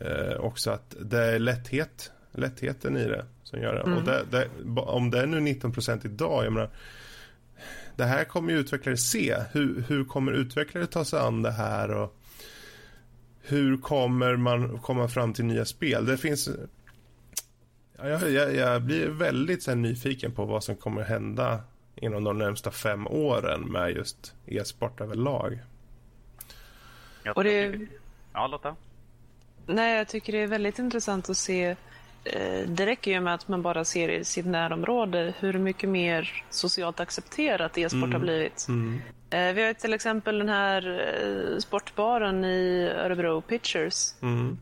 [0.00, 3.80] uh, också att det är lätthet, lättheten i det som gör det.
[3.80, 3.98] Mm.
[3.98, 4.48] Och det, det,
[4.80, 6.70] om det är nu 19% idag, jag menar
[7.96, 9.36] det här kommer ju utvecklare se.
[9.52, 12.16] Hur, hur kommer utvecklare ta sig an det här och
[13.42, 16.06] hur kommer man komma fram till nya spel?
[16.06, 16.48] Det finns
[17.98, 21.60] jag, jag, jag blir väldigt så här, nyfiken på vad som kommer hända
[21.94, 25.58] inom de närmsta fem åren med just e-sport överlag.
[27.34, 27.80] Och det...
[28.32, 28.76] Ja, Lotta?
[29.66, 31.76] Nej, jag tycker det är väldigt intressant att se.
[32.32, 36.44] Eh, det räcker ju med att man bara ser i sitt närområde hur mycket mer
[36.50, 38.12] socialt accepterat e-sport mm.
[38.12, 38.66] har blivit.
[38.68, 39.00] Mm.
[39.30, 44.14] Eh, vi har till exempel den här eh, sportbaren i Örebro, Pitchers.
[44.22, 44.58] Mm.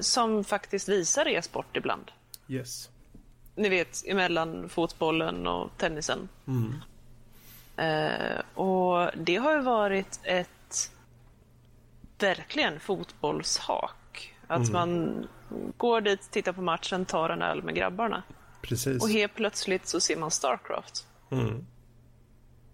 [0.00, 2.10] som faktiskt visar e-sport ibland.
[2.48, 2.90] Yes.
[3.54, 6.28] Ni vet, emellan fotbollen och tennisen.
[7.76, 10.90] Eh, och det har ju varit ett
[12.18, 14.34] verkligen fotbollshak.
[14.46, 15.26] Att man
[15.76, 18.22] går dit, tittar på matchen, tar en öl med grabbarna.
[18.62, 19.02] Precis.
[19.02, 21.06] Och helt plötsligt så ser man Starcraft.
[21.30, 21.66] Mm.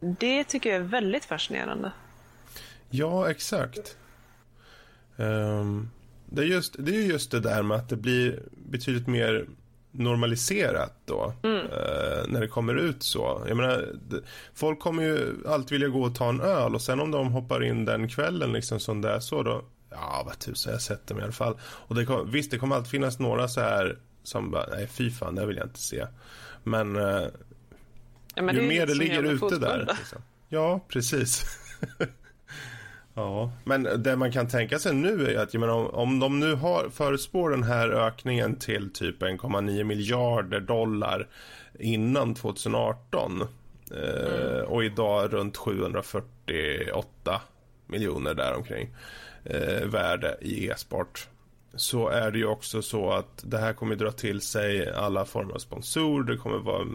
[0.00, 1.92] Det tycker jag är väldigt fascinerande.
[2.90, 3.96] Ja, exakt.
[5.16, 5.90] Ehm,
[6.26, 9.46] det, är just, det är just det där med att det blir betydligt mer
[9.90, 11.32] normaliserat då.
[11.42, 13.44] eh, när det kommer ut så.
[13.48, 13.88] Jag menar,
[14.54, 17.64] folk kommer ju alltid vilja gå och ta en öl och sen om de hoppar
[17.64, 19.62] in den kvällen liksom som det är så då.
[19.90, 21.58] Ja, vad tusan, jag har sett dem i alla fall.
[21.62, 25.10] Och det kom, visst, det kommer alltid finnas några så här som bara, nej fy
[25.10, 26.06] fan, det vill jag inte se.
[26.62, 27.26] Men, eh,
[28.34, 29.94] Ja, men ju är mer det ligger ute fotboll där.
[29.98, 30.22] Liksom.
[30.48, 31.44] Ja, precis.
[33.14, 36.40] ja, men det man kan tänka sig nu är att jag menar, om, om de
[36.40, 41.28] nu har förutspår den här ökningen till typ 1,9 miljarder dollar
[41.78, 43.42] innan 2018
[43.90, 47.40] eh, och idag runt 748
[47.86, 48.90] miljoner däromkring
[49.44, 51.28] eh, värde i e-sport
[51.74, 55.54] så är det ju också så att det här kommer dra till sig alla former
[55.54, 56.24] av sponsorer.
[56.24, 56.86] Det kommer vara eh,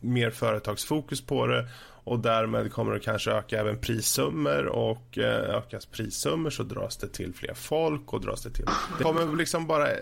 [0.00, 1.68] mer företagsfokus på det
[2.04, 7.08] och därmed kommer det kanske öka även prissummor och eh, ökas prissummor så dras det
[7.08, 8.66] till fler folk och dras det till.
[8.98, 9.98] Det kommer liksom bara eh,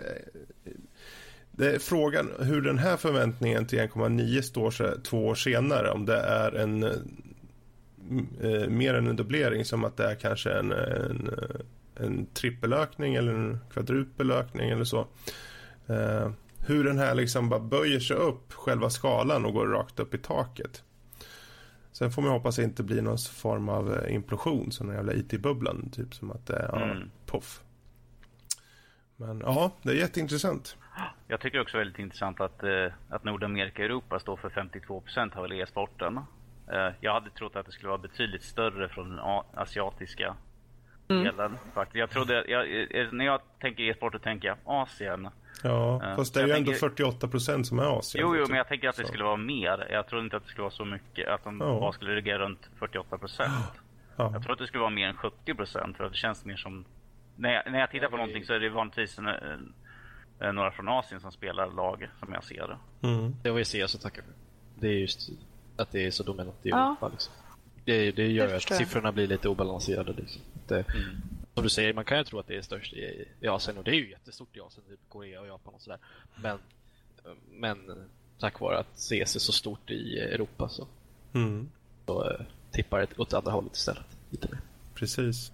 [1.50, 5.90] det är frågan hur den här förväntningen till 1,9 står sig två år senare.
[5.90, 6.84] Om det är en
[8.40, 12.26] eh, eh, mer än en dubblering som att det är kanske en, en, eh, en
[12.26, 15.06] trippelökning eller en kvadrupelökning eller så.
[15.86, 16.30] Eh,
[16.66, 20.18] hur den här liksom bara böjer sig upp själva skalan och går rakt upp i
[20.18, 20.82] taket.
[21.92, 24.96] Sen får man hoppas att det inte blir någon form av eh, implosion som den
[24.96, 25.90] jävla IT-bubblan.
[25.92, 27.10] Typ som att det är ja, Mm.
[27.26, 27.60] poff.
[29.16, 30.76] Men ja, det är jätteintressant.
[31.28, 35.52] Jag tycker också väldigt intressant att, eh, att Nordamerika och Europa står för 52% av
[35.52, 36.20] e-sporten.
[36.72, 39.18] Eh, jag hade trott att det skulle vara betydligt större från den
[39.54, 40.34] asiatiska
[41.06, 41.58] delen.
[41.74, 41.96] Faktiskt.
[41.96, 45.28] Jag trodde, jag, eh, när jag tänker e-sport då tänker jag Asien.
[45.62, 48.22] Ja, Ja, fast det är jag ju ändå tänker- 48 procent som är Asien.
[48.22, 48.50] Jo, jo, liksom.
[48.52, 49.08] men jag tänker att det Så.
[49.08, 49.86] skulle vara mer.
[49.90, 51.80] Jag trodde inte att det skulle vara så mycket, att de Ja.
[51.80, 53.50] bara skulle ligga runt 48%.
[54.16, 54.30] Ja.
[54.32, 56.84] Jag tror att det skulle vara mer än 70% för att det känns mer som...
[57.36, 59.74] När jag, när jag tittar på någonting så är det vanligtvis en, en,
[60.40, 62.68] en, några från Asien som spelar lag, som jag ser
[63.00, 63.08] det.
[63.08, 63.34] Mm.
[63.42, 64.32] Det var ju CS som tackar för.
[64.80, 65.30] Det är just
[65.76, 66.86] att det är så dominant i Ja.
[66.86, 67.08] Europa.
[67.08, 67.32] Liksom.
[67.84, 68.78] Det, det gör Det att jag.
[68.78, 70.12] siffrorna blir lite obalanserade.
[70.12, 70.42] Liksom.
[70.68, 70.84] Det,
[71.54, 73.84] Som du säger, man kan ju tro att det är störst i, i Asien och
[73.84, 75.98] det är ju jättestort i Asien, typ Korea och Japan och sådär.
[76.42, 76.58] Men,
[77.50, 78.08] men
[78.38, 80.86] tack vare att CS är så stort i Europa så,
[81.34, 81.68] Mm.
[82.06, 84.06] så eh, tippar det åt andra hållet istället.
[84.30, 84.60] Lite mer.
[84.94, 85.52] Precis.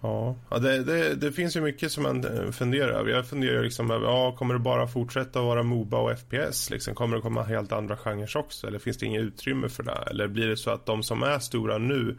[0.00, 3.10] Ja, ja det, det, det finns ju mycket som man eh, funderar över.
[3.10, 6.70] Jag funderar liksom över, ja, kommer det bara fortsätta vara Moba och FPS?
[6.70, 6.94] Liksom?
[6.94, 8.66] Kommer det komma helt andra genrer också?
[8.66, 10.04] Eller finns det inget utrymme för det?
[10.10, 12.18] Eller blir det så att de som är stora nu,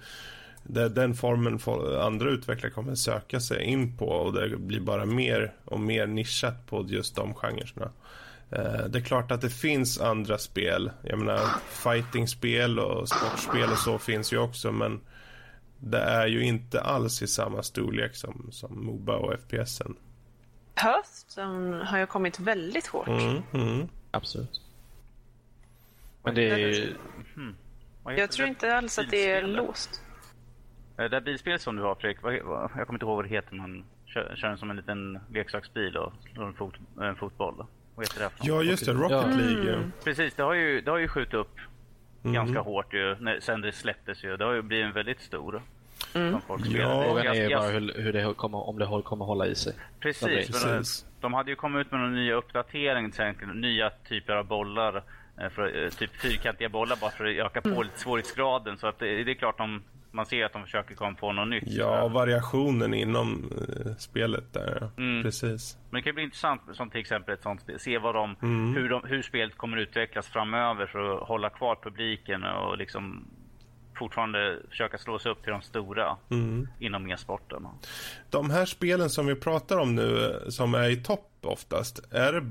[0.63, 5.05] det, den formen får andra utvecklare kommer söka sig in på och det blir bara
[5.05, 7.91] mer och mer nischat på just de genrerna.
[8.51, 10.91] Eh, det är klart att det finns andra spel.
[11.03, 11.39] Jag menar,
[11.69, 14.99] fightingspel och sportspel och så finns ju också, men
[15.79, 19.95] det är ju inte alls i samma storlek som, som Moba och FPSen.
[20.75, 23.07] Hearthstone har ju kommit väldigt hårt.
[23.07, 23.87] Mm, mm.
[24.11, 24.61] Absolut.
[26.23, 26.73] Men det är ju...
[26.73, 30.01] Heter Jag tror inte alls att det är låst.
[30.97, 33.55] Eh, Det här bilspelet som du har Fredrik, jag kommer inte ihåg vad det heter.
[33.55, 37.65] Man kör, kör den som en liten leksaksbil och slår en, fot, en fotboll.
[37.95, 38.29] Vad heter det?
[38.41, 38.93] Ja, just det.
[38.93, 39.35] Rocket.
[39.35, 39.71] League.
[39.71, 39.79] ja.
[40.03, 41.55] Precis, det har ju, det har ju skjutit upp
[42.21, 42.33] Mhm.
[42.33, 44.37] ganska hårt ju, när, sen det släpptes ju.
[44.37, 45.61] Det har ju blivit en väldigt stor.
[46.11, 47.03] Som folk Ja.
[47.03, 49.73] Frågan är ju bara hur, hur det kommer, om det kommer hålla i sig.
[49.99, 50.65] Precis, Precis.
[50.65, 51.05] men, Precis.
[51.21, 55.03] de hade ju kommit ut med några nya uppdateringar till exempel, nya typer av bollar.
[55.41, 58.77] eh, För, eh, typ fyrkantiga bollar bara för att öka på lite svårighetsgraden.
[58.77, 61.47] Så att det, det är klart de, man ser att de försöker komma på något
[61.47, 61.63] nytt.
[61.67, 63.51] Ja, variationen inom
[63.85, 64.89] eh, spelet där.
[64.97, 65.23] Mm.
[65.23, 65.77] Precis.
[65.89, 67.79] Men det kan bli intressant som till exempel ett sånt spel.
[67.79, 68.75] Se vad de, Mm.
[68.75, 73.25] hur, de, hur spelet kommer utvecklas framöver för att hålla kvar publiken och liksom
[73.95, 76.67] fortfarande försöka slå sig upp till de stora Mm.
[76.79, 77.67] inom e-sporten.
[78.29, 82.33] De här spelen som vi pratar om nu, eh, som är i topp oftast, är
[82.33, 82.49] det,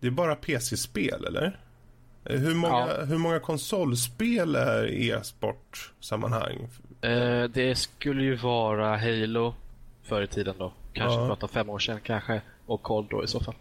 [0.00, 1.58] det är bara PC-spel, eller?
[2.28, 3.04] Hur många, Ja.
[3.04, 6.68] hur många konsolspel är i e-sportsammanhang?
[7.00, 9.54] Eh, det skulle ju vara Halo
[10.02, 10.72] förr i tiden då.
[10.92, 11.26] Kanske Ja.
[11.26, 12.40] prata fem år sedan kanske.
[12.66, 13.54] Och Cold då i så fall.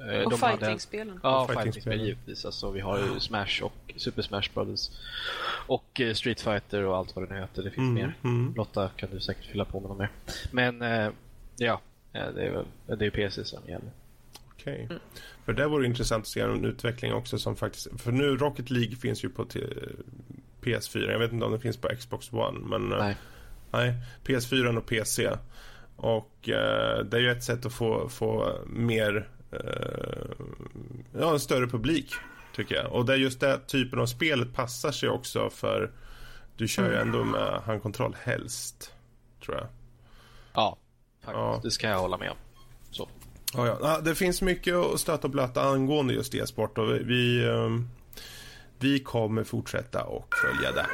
[0.00, 1.20] Eh, Och hade- fighting-spelen.
[1.22, 2.04] Ja, fighting-spelen.
[2.04, 2.44] givetvis.
[2.44, 4.90] Alltså, vi har ju Smash och Super Smash Brothers.
[5.66, 7.62] Och eh, Street Fighter och allt vad det nu heter.
[7.62, 8.14] Det finns Mm, mer.
[8.24, 8.54] mm.
[8.56, 10.10] Lotta kan du säkert fylla på med något mer.
[10.50, 11.10] Men eh,
[11.56, 11.80] ja,
[12.12, 13.90] eh, det är väl det är ju PC som gäller.
[14.52, 14.88] Okej.
[15.44, 18.00] För det vore intressant att se en utveckling också som faktiskt...
[18.00, 19.60] För nu Rocket League finns ju på t-
[20.62, 21.10] PS4.
[21.10, 22.58] Jag vet inte om det finns på Xbox One.
[22.60, 23.16] Men eh, Nej.
[23.70, 25.30] nej, PS4 och PC.
[25.96, 29.28] Och eh, det är ju ett sätt att få, få mer...
[29.52, 30.46] Eh,
[31.20, 32.12] ja, en större publik.
[32.54, 32.92] Tycker jag.
[32.92, 35.90] Och det är just den typen av spelet passar sig också för...
[36.56, 38.92] Du kör ju ändå med handkontroll helst.
[39.44, 39.66] Tror jag.
[40.54, 40.78] Ja,
[41.20, 41.36] faktiskt.
[41.36, 41.60] Ja.
[41.62, 42.36] Det ska jag hålla med om.
[43.54, 43.78] Ja, ja.
[43.82, 47.88] Ja, det finns mycket att stöta och blöta angående just e-sport och vi, vi, ehm,
[49.04, 50.86] kommer fortsätta och följa det.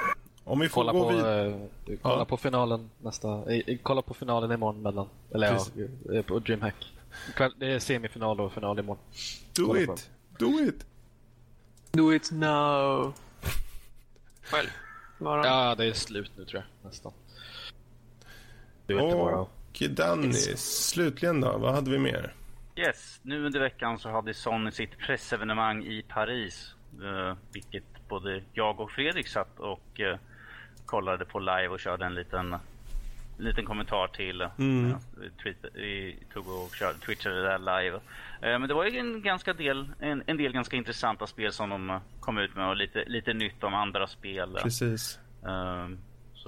[0.44, 1.20] Om vi får Kolla, gå på, vid...
[1.24, 2.24] eh, kolla Ja.
[2.24, 3.44] på finalen nästa...
[3.82, 5.08] Kolla på finalen imorgon mellan...
[5.34, 6.10] Eller ja, Precis.
[6.12, 6.74] eh, på DreamHack.
[7.58, 9.02] Det är semifinal och final imorgon.
[9.56, 10.10] Do kolla it!
[10.38, 10.86] Do it!
[11.92, 13.12] Do it now.
[14.42, 14.68] Själv.
[15.18, 15.46] Bara.
[15.46, 16.90] Ja, det är slut nu tror jag.
[16.90, 17.12] Nästan.
[18.86, 19.14] Du vet.
[19.14, 22.34] Och Danny, slutligen då, vad hade vi mer?
[22.78, 26.74] Yes, nu under veckan så hade Sony sitt pressevenemang i Paris.
[27.02, 30.18] Eh, vilket både jag och Fredrik satt och eh,
[30.86, 32.56] kollade på live och körde en liten,
[33.38, 34.40] liten kommentar till.
[34.40, 34.90] eh, Mm.
[34.90, 37.96] ja, vi, tweet, vi tog och körde, twitchade det där live.
[38.42, 41.70] Eh, men det var ju en, ganska del, en, en del ganska intressanta spel som
[41.70, 44.58] de kom ut med och lite, lite nytt om andra spel.
[44.62, 45.18] Precis.
[45.44, 45.88] Eh,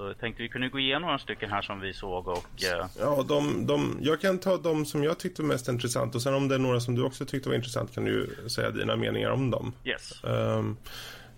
[0.01, 2.85] så jag tänkte vi kunde gå igenom några stycken här som vi såg och eh,
[2.99, 6.33] Ja, de, de, jag kan ta de som jag tyckte var mest intressant och sen
[6.33, 9.29] om det är några som du också tyckte var intressant kan du säga dina meningar
[9.29, 9.73] om dem.
[9.85, 10.23] yes.
[10.23, 10.77] Ehm,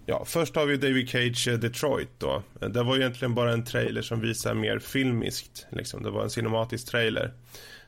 [0.06, 2.44] ja, först har vi David Cage eh, Detroit då.
[2.60, 5.68] Det var egentligen bara en trailer som visar mer filmiskt.
[5.70, 6.04] Liksom.
[6.04, 7.34] Det var en cinematisk trailer.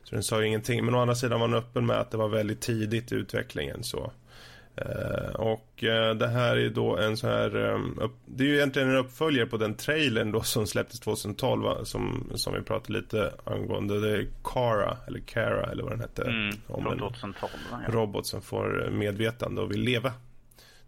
[0.04, 0.84] Så den sa ju ingenting.
[0.84, 3.82] Men å andra sidan var den öppen med att det var väldigt tidigt i utvecklingen.
[3.82, 4.12] Så.
[4.76, 7.56] Eh, och eh, det här är då en sån här...
[8.02, 11.84] upp, det är ju egentligen en uppföljare på den trailern då som släpptes 2012 va?
[11.84, 14.00] Som, som vi pratade lite angående.
[14.00, 16.22] Det är Cara, eller Cara eller vad den hette.
[16.24, 17.50] Mm, Om en- 2012.
[17.70, 17.78] Ja.
[17.88, 20.12] robot som får medvetande och vill leva.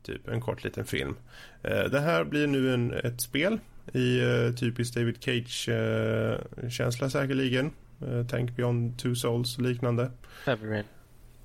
[0.03, 1.15] Typ en kort liten film.
[1.63, 3.59] Eh, det här blir nu en, ett spel
[3.93, 7.71] i eh, typisk David Cage-känsla säkerligen.
[8.07, 10.11] Eh, tänk Beyond Two Souls och liknande.
[10.47, 10.85] Heavy Rain.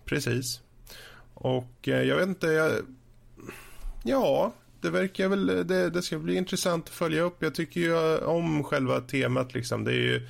[0.06, 0.62] Precis.
[1.34, 2.72] Och eh, jag vet inte, jag...
[4.04, 5.68] Ja, det verkar väl...
[5.68, 7.36] Det, det ska bli intressant att följa upp.
[7.40, 9.84] Jag tycker ju om själva temat liksom.
[9.84, 10.28] Det är ju...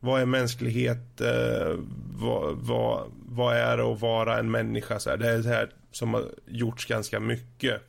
[0.00, 1.20] Vad är mänsklighet?
[1.20, 1.76] Eh,
[2.18, 4.98] vad, vad, vad är det att vara en människa?
[4.98, 5.16] Så här.
[5.16, 7.82] Det är det här som har gjorts ganska mycket.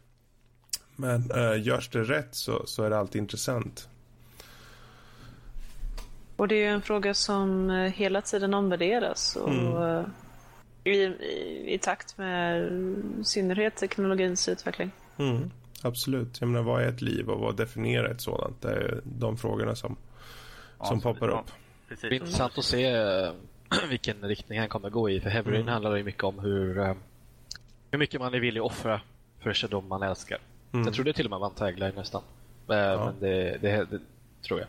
[0.96, 3.90] Men eh, görs det rätt så, så är det alltid intressant.
[6.36, 9.36] Och det är ju en fråga som eh, hela tiden omvärderas.
[9.36, 10.06] Och, Mm.
[10.84, 12.62] I, i, I takt med
[13.20, 14.92] i synnerhet teknologins utveckling.
[15.18, 16.42] Mm, absolut.
[16.42, 18.62] Jag menar, vad är ett liv och vad definierar ett sådant?
[18.62, 19.96] Det är de frågorna som,
[20.80, 21.48] Ja, som poppar ja, upp.
[21.48, 21.54] Det
[21.96, 22.10] Precis.
[22.10, 23.32] blir intressant att se eh,
[23.90, 25.20] vilken riktning han kommer gå i.
[25.20, 25.72] För Heavy Rain Mm.
[25.74, 26.94] handlar ju mycket om hur, eh,
[27.92, 29.02] hur mycket man är villig att offra
[29.40, 30.38] för de man älskar.
[30.74, 30.86] Mm.
[30.86, 32.22] Jag tror det till och med var en tagline nästan.
[32.70, 34.00] Eh, Men det, det, det
[34.42, 34.68] tror jag.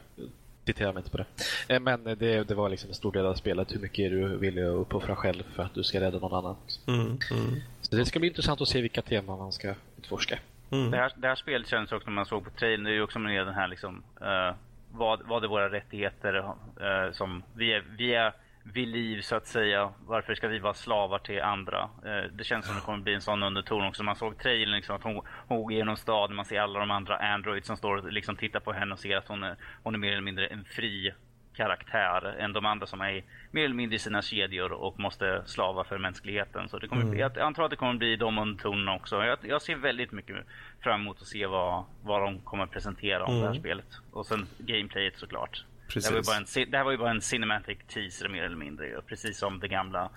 [0.66, 1.24] Citera mig inte på det.
[1.68, 3.74] Eh, Men det, det var liksom en stor del av spelet.
[3.74, 6.56] Hur mycket är du villig att uppoffra själv för att du ska rädda någon annan?
[6.88, 10.38] Mm, mm, Så det ska bli intressant att se vilka teman man ska utforska.
[10.70, 10.90] mm.
[10.90, 13.02] Det, här, det här spelet känns också när man såg på trailern, det är ju
[13.02, 14.54] också med den här liksom, eh,
[14.92, 16.34] vad, vad är våra rättigheter
[16.80, 18.32] eh, som, vi är, vi är
[18.64, 21.90] vid liv så att säga, varför ska vi vara slavar till andra?
[22.04, 24.02] Eh, det känns som det kommer bli en sån underton också.
[24.02, 27.16] Man såg trailern liksom att hon, hon går genom staden, man ser alla de andra
[27.18, 29.98] androids som står och liksom tittar på henne och ser att hon är, hon är
[29.98, 31.12] mer eller mindre en fri
[31.54, 35.84] karaktär än de andra som är mer eller mindre i sina kedjor och måste slava
[35.84, 36.68] för mänskligheten.
[36.68, 39.24] Så det kommer, bli- jag antar att det kommer bli de undertonerna också.
[39.24, 40.36] Jag, jag ser väldigt mycket
[40.80, 43.86] fram emot att se vad, vad de kommer presentera om det här spelet.
[44.12, 45.64] Och sen gameplayet såklart.
[45.94, 46.54] Det här, var ju Precis.
[46.54, 49.02] bara en, det här var ju bara en cinematic teaser mer eller mindre.
[49.06, 50.10] Precis som det gamla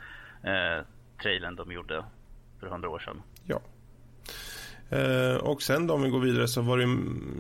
[0.44, 0.86] eh,
[1.22, 2.06] trailern de gjorde
[2.60, 3.22] för hundra år sedan.
[3.44, 3.62] Ja.
[4.90, 6.88] Eh, och sen då om vi går vidare så var det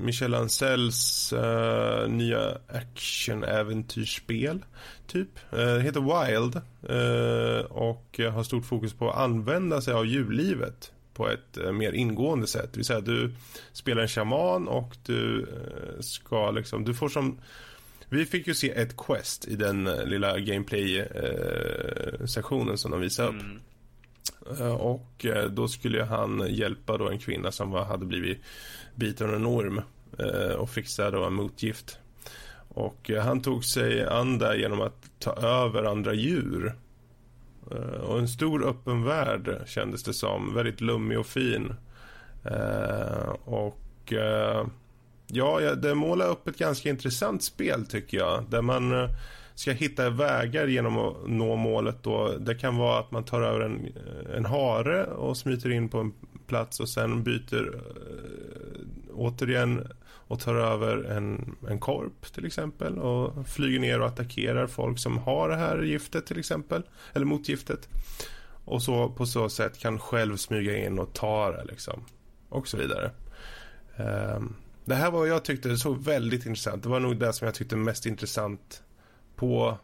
[0.05, 4.65] Michel Ancells eh, nya action-äventyrsspel.
[5.07, 5.29] Typ.
[5.51, 6.55] Eh, det heter Wild.
[6.89, 11.91] Eh, och har stort fokus på att använda sig av djurlivet på ett eh, mer
[11.91, 12.69] ingående sätt.
[12.73, 13.31] Det vill säga du
[13.73, 17.39] spelar en shaman och du eh, ska liksom, du får som
[18.15, 23.35] vi fick ju se ett quest i den eh, lilla gameplay-sektionen som de visade upp.
[23.41, 23.59] Mm.
[24.59, 28.37] Eh, Och eh, då skulle han hjälpa då en kvinna som var, hade blivit
[28.95, 29.81] biten av en orm
[30.19, 31.99] eh, och fixa då motgift.
[32.67, 36.75] Och eh, han tog sig an där genom att ta över andra djur.
[37.71, 40.53] Eh, och en stor öppen värld kändes det som.
[40.55, 41.73] Väldigt lummig och fin.
[42.43, 44.67] Eh, och eh,
[45.35, 48.43] ja, det målar upp ett ganska intressant spel tycker jag.
[48.49, 49.09] Där man eh,
[49.55, 52.03] ska hitta vägar genom att nå målet.
[52.03, 52.37] Då.
[52.39, 55.99] Det kan vara att man tar över en, eh, en hare och smiter in på
[55.99, 56.13] en
[56.47, 57.81] plats och sen byter äh,
[59.13, 59.87] återigen
[60.27, 65.17] och tar över en, en korp till exempel och flyger ner och attackerar folk som
[65.17, 66.83] har det här giftet till exempel,
[67.13, 67.89] eller motgiftet.
[68.65, 72.05] Och så på så sätt kan själv smyga in och ta det liksom.
[72.49, 73.11] Och så vidare.
[73.97, 74.55] Um,
[74.85, 76.83] det här var vad jag tyckte såg väldigt intressant.
[76.83, 78.83] Det var nog det som jag tyckte mest intressant
[79.35, 79.77] på,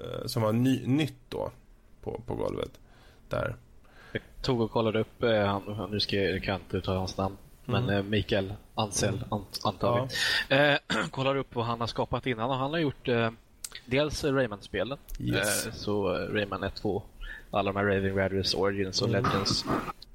[0.00, 1.50] uh, som var ny, nytt då
[2.02, 2.70] på, på golvet.
[3.28, 3.56] Där.
[4.12, 7.36] Jag tog och kollade upp, eh, nu ska jag, kan inte uttala hans namn,
[7.66, 7.84] mm.
[7.84, 9.24] men eh, Mikael Ansel mm.
[9.30, 10.08] ant, antar
[10.48, 10.56] vi.
[10.56, 10.76] Eh,
[11.10, 13.30] kollar upp vad han har skapat innan och han har gjort eh,
[13.86, 15.66] dels Rayman-spelen, yes.
[15.66, 17.02] eh, så eh, Rayman 1, 2,
[17.50, 19.22] alla de här Raving Raiders, Origins och mm.
[19.22, 19.64] Legends.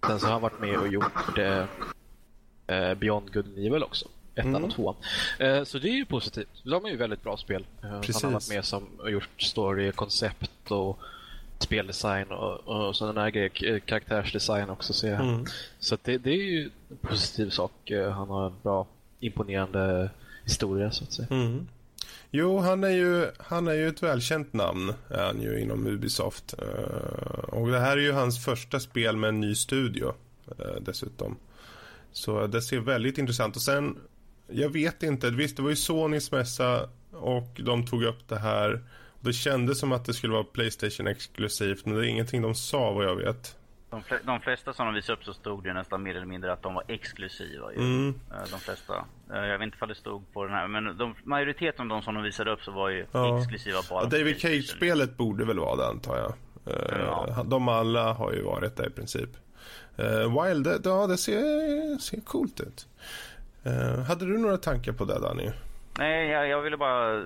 [0.07, 1.65] Sen så har han varit med och gjort eh,
[2.67, 4.07] eh Beyond Good and Evil också.
[4.35, 4.63] Ettan mm.
[4.63, 4.95] och tvåan.
[5.39, 6.63] Eh, så det är ju positivt.
[6.63, 7.65] De är ju väldigt bra spel.
[7.83, 10.99] Eh, han har varit med som och gjort story, koncept och
[11.59, 13.79] speldesign och, och sådana där grejer.
[13.79, 15.19] Karaktärsdesign också ser jag.
[15.19, 15.45] Mm.
[15.79, 17.91] Så det, det, är ju en positiv sak.
[17.91, 18.87] Eh, han har en bra,
[19.19, 20.09] imponerande
[20.43, 21.27] historia så att säga.
[21.31, 21.67] Mm.
[22.35, 26.53] Jo, han är, ju, han är ju ett välkänt namn är han ju inom Ubisoft.
[26.61, 30.13] Uh, och det här är ju hans första spel med en ny studio
[30.59, 31.37] uh, dessutom.
[32.11, 33.95] Så det ser väldigt intressant och sen,
[34.53, 38.81] jag vet inte, visst det var ju Sonys mässa och de tog upp det här
[39.23, 42.91] det kändes som att det skulle vara Playstation exklusivt men det är ingenting de sa
[42.91, 43.57] vad jag vet.
[43.89, 46.53] De, fl de flesta som de visade upp så stod det nästan mer eller mindre
[46.53, 47.73] att de var exklusiva.
[47.73, 47.79] Ju.
[47.79, 48.19] Mm.
[48.31, 49.05] Eh, de flesta.
[49.33, 52.01] Eh, jag vet inte om det stod på den här men de, majoriteten av de
[52.01, 53.39] som de visade upp så var ju ja.
[53.39, 54.03] exklusiva bara.
[54.03, 56.33] Ja, David Cage-spelet borde väl vara det antar jag.
[56.75, 57.43] Eh, ja.
[57.45, 59.29] De alla har ju varit det i princip.
[60.43, 62.87] Wild, ja det ser, ser coolt ut.
[64.07, 65.51] Hade du några tankar på det Danny?
[65.97, 67.23] Nej, jag, jag ville bara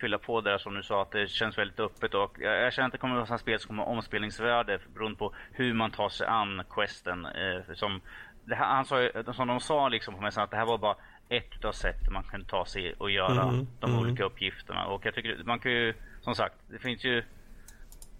[0.00, 2.86] fylla på där som du sa att det känns väldigt öppet och jag, jag känner
[2.86, 6.08] att det kommer att vara ett spel som kommer omspelningsvärde beroende på hur man tar
[6.08, 7.26] sig an questen.
[7.26, 8.00] Eh, som,
[8.44, 10.96] det här, han sa, som de sa liksom på mässan att det här var bara
[11.28, 14.02] ett av sätt man kunde ta sig och göra mm, de mm.
[14.02, 17.22] olika uppgifterna och jag tycker man kan ju som sagt det finns ju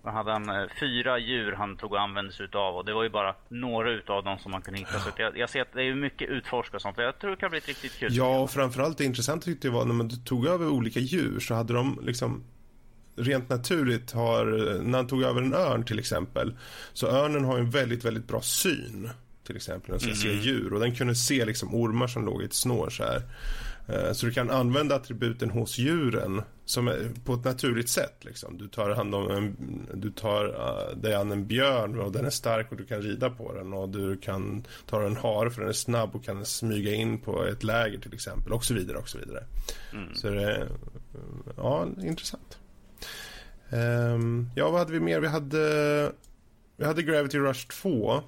[0.09, 0.49] vad hade han?
[0.49, 3.91] Eh, fyra djur han tog och använde sig utav och det var ju bara några
[3.91, 5.01] utav dem som man kunde hitta.
[5.01, 6.99] Så jag, jag ser att det är mycket utforska och sånt.
[6.99, 9.73] Jag tror det kan bli ett riktigt kul Ja, och framförallt det intressanta tyckte jag
[9.75, 12.45] var när man tog över olika djur så hade de liksom
[13.17, 14.45] rent naturligt har,
[14.83, 16.57] när han tog över en örn till exempel,
[16.93, 19.11] så örnen har en väldigt, väldigt bra syn
[19.47, 20.43] till exempel när den ska mm.
[20.43, 23.23] se djur och den kunde se liksom ormar som låg i ett snår så här.
[23.89, 28.25] Eh, så du kan använda attributen hos djuren som är, på ett naturligt sätt.
[28.25, 28.59] Liksom.
[28.59, 29.57] Du tar, hand om en,
[29.95, 33.31] du tar uh, dig an en björn och den är stark och du kan rida
[33.31, 33.73] på den.
[33.73, 37.45] Och du kan ta en hare för den är snabb och kan smyga in på
[37.45, 38.53] ett läger till exempel.
[38.53, 39.45] Och så vidare och så vidare.
[39.93, 40.15] Mm.
[40.15, 40.69] Så det är
[41.57, 42.59] ja, intressant.
[43.71, 45.21] Um, ja, vad hade vi mer?
[45.21, 46.13] Vi hade,
[46.77, 48.23] vi hade Gravity Rush 2.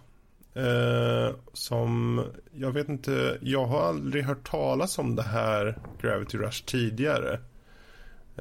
[0.55, 2.25] Eh, som,
[2.55, 7.39] jag vet inte, jag har aldrig hört talas om det här Gravity Rush tidigare.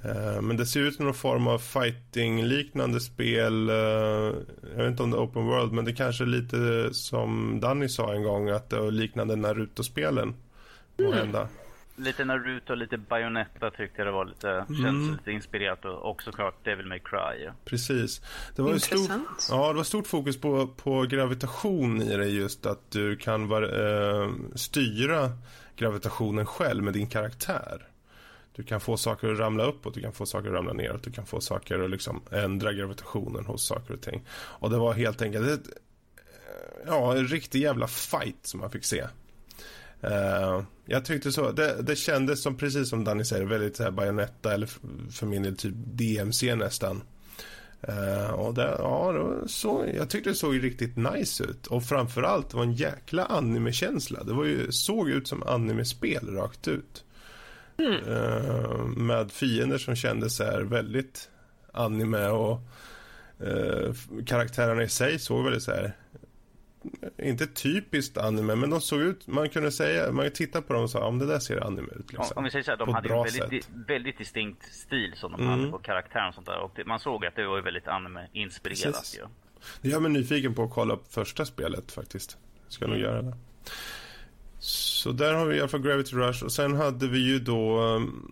[0.04, 3.70] Eh, men det ser ut som någon form av fighting-liknande spel.
[3.70, 7.60] Eh, jag vet inte om det är open world, men det kanske är lite som
[7.60, 10.34] Danny sa en gång, att det är liknande Naruto-spelen.
[11.00, 11.14] Mm.
[11.14, 11.48] Hända
[12.00, 14.82] lite Naruto och lite Bayonetta tyckte jag det var lite, mm.
[14.84, 17.50] känns lite inspirerat och också klart Devil May Cry.
[17.66, 18.22] Precis.
[18.56, 19.42] Det var Intressant.
[19.42, 23.48] Stort, ja, det var stort fokus på, på gravitation i det just att du kan
[23.48, 25.32] var, eh, styra
[25.76, 27.86] gravitationen själv med din karaktär.
[28.56, 31.12] Du kan få saker att ramla uppåt, du kan få saker att ramla neråt, du
[31.12, 34.26] kan få saker att liksom ändra gravitationen hos saker och ting.
[34.32, 35.78] Och det var helt enkelt ett,
[36.86, 39.08] ja, en riktig jävla fight som man fick se.
[40.04, 41.52] Uh, jag tyckte så.
[41.52, 44.70] Det, det kändes som, precis som Danny säger, väldigt så här Bayonetta eller
[45.12, 47.02] för min del typ DMC nästan.
[47.90, 51.68] Uh, och det, ja, det så, jag tyckte det såg riktigt nice ut.
[51.68, 54.24] Och framförallt, det var en jäkla anime-känsla.
[54.24, 57.04] Det var ju, såg ut som anime-spel rakt ut.
[57.78, 58.04] Mm.
[58.04, 61.30] Uh, med fiender som kändes så här väldigt
[61.74, 62.60] anime och
[64.26, 65.96] karaktärerna i sig såg väldigt så här
[67.18, 70.90] inte typiskt anime, men de såg ut, man kunde säga, man tittar på dem och
[70.90, 72.14] sa, om det där ser anime ut.
[72.14, 75.42] Liksom, om vi säger så här, de hade en väldigt, väldigt distinkt stil som de
[75.42, 75.60] mm.
[75.60, 76.60] hade på karaktären och sånt där.
[76.60, 79.26] Och det, man såg att det var väldigt anime-inspirerat ju.
[79.82, 82.38] Det gör mig nyfiken på att kolla upp första spelet faktiskt.
[82.68, 82.98] Ska mm.
[82.98, 83.34] nog göra det.
[84.60, 87.82] Så där har vi i alla fall Gravity Rush och sen hade vi ju då
[87.82, 88.32] um,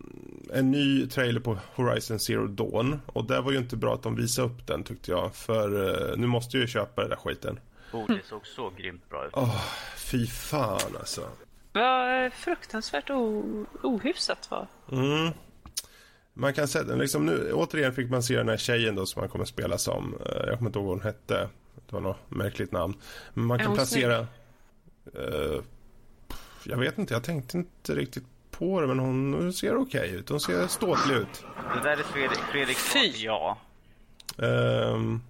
[0.54, 3.00] en ny trailer på Horizon Zero Dawn.
[3.06, 5.36] Och det var ju inte bra att de visade upp den tyckte jag.
[5.36, 7.60] För uh, nu måste jag ju köpa den där skiten.
[7.92, 9.34] Oh, det såg så grymt bra ut.
[9.34, 9.62] Oh,
[9.96, 11.30] fy fan alltså.
[11.74, 13.10] Vad fruktansvärt
[13.84, 14.68] ohyfsat var.
[14.92, 15.34] Mm.
[16.34, 19.30] Man kan säga, liksom nu, återigen fick man se den här tjejen då som man
[19.30, 20.14] kommer spela som.
[20.14, 21.50] Uh, jag kommer inte ihåg vad hon hette.
[21.76, 22.94] Det var något märkligt namn.
[23.34, 24.20] Men man kan placera...
[24.20, 25.62] Uh,
[26.64, 30.30] jag vet inte, jag tänkte inte riktigt på det men hon ser okej okay ut.
[30.30, 31.44] Hon ser ståtlig ut.
[31.76, 33.12] Det där är Fredrik, Fredrik Fy!
[33.16, 33.58] ja.
[34.38, 35.22] Um.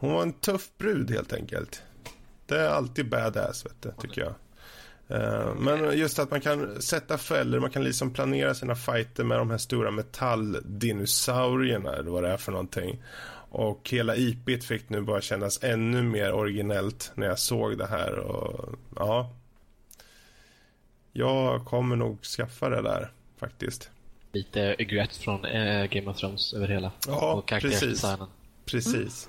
[0.00, 1.82] Hon var en tuff brud helt enkelt.
[2.46, 4.34] Det är alltid badass vet du, tycker jag.
[5.10, 9.38] Uh, men just att man kan sätta fällor, man kan liksom planera sina fighter med
[9.38, 13.02] de här stora metalldinosaurierna eller vad det är för någonting.
[13.50, 18.18] Och hela IPet fick nu bara kännas ännu mer originellt när jag såg det här.
[18.18, 19.34] Och, ja,
[21.12, 23.90] jag kommer nog skaffa det där faktiskt.
[24.32, 26.92] Lite regret från äh, Game of Thrones över hela.
[27.06, 28.04] Ja, precis.
[28.64, 29.28] Precis.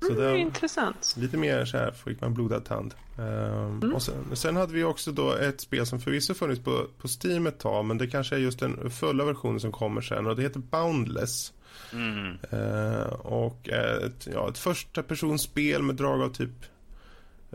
[0.00, 1.14] Så mm, det är intressant.
[1.18, 2.94] Lite mer så här fick man blodad tand.
[3.18, 3.94] Um, mm.
[3.94, 7.46] och sen, sen, hade vi också då ett spel som förvisso funnits på, på Steam
[7.46, 10.42] ett tag men det kanske är just den fulla versionen som kommer sen och det
[10.42, 11.52] heter Boundless.
[11.92, 12.36] Mm.
[12.52, 16.64] Uh, och ett, ja, ett första personspel med drag av typ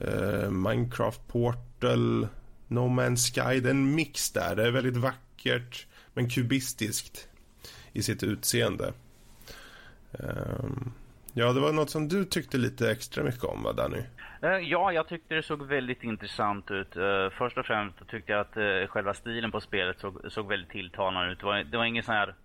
[0.07, 2.27] uh, Minecraft Portal
[2.67, 4.55] No Man's Sky, det är en mix där.
[4.55, 7.27] Det är väldigt vackert men kubistiskt
[7.93, 8.93] i sitt utseende.
[10.11, 10.91] Um,
[11.33, 14.03] ja, det var något som du tyckte lite extra mycket om, va, Danny?
[14.41, 16.97] Eh, ja, jag tyckte det såg väldigt intressant ut.
[16.97, 20.69] Uh, först och främst tyckte jag att uh, själva stilen på spelet såg, såg väldigt
[20.69, 21.39] tilltalande ut.
[21.39, 22.35] Det var, det var ingen sån här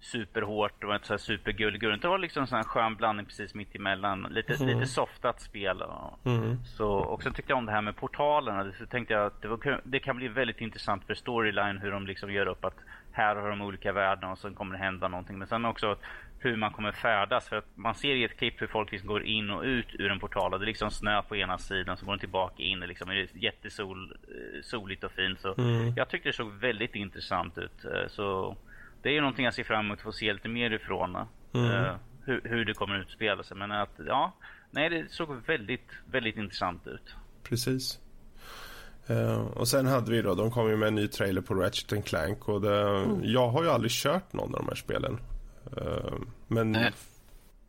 [0.00, 2.00] superhårt, det var inte så supergullgull.
[2.00, 4.26] Det var liksom en sån här skön blandning precis mitt emellan.
[4.30, 4.68] Lite, mm.
[4.68, 5.82] lite softat spel.
[6.24, 6.64] Mm.
[6.64, 8.72] Så, och sen tyckte jag om det här med portalerna.
[8.78, 12.06] Så tänkte jag att det, var, det kan bli väldigt intressant för storyline hur de
[12.06, 12.76] liksom gör upp att
[13.14, 15.38] här har de olika värden och sen kommer det hända någonting.
[15.38, 15.96] Men sen också
[16.38, 17.48] hur man kommer färdas.
[17.48, 20.10] För att man ser i ett klipp hur folk liksom går in och ut ur
[20.10, 20.52] en portal.
[20.52, 22.82] Och det är liksom snö på ena sidan, så går de tillbaka in.
[22.82, 25.40] Och liksom är det jättesoligt och fint.
[25.40, 25.92] Så mm.
[25.96, 27.84] Jag tyckte det såg väldigt intressant ut.
[27.84, 28.56] Eh, så
[29.02, 31.16] det är någonting jag ser fram emot att få se lite mer ifrån.
[31.54, 31.70] Mm.
[31.70, 33.56] Uh, hur, hur, det kommer att utspela sig.
[33.56, 34.32] Men att, ja,
[34.70, 37.16] nej det såg väldigt, väldigt intressant ut.
[37.42, 38.00] Precis.
[39.10, 42.04] Uh, och sen hade vi då, de kom ju med en ny trailer på Ratchet
[42.04, 43.20] Clank och det, mm.
[43.22, 45.20] jag har ju aldrig kört någon av de här spelen.
[45.76, 46.14] Uh,
[46.48, 46.70] men,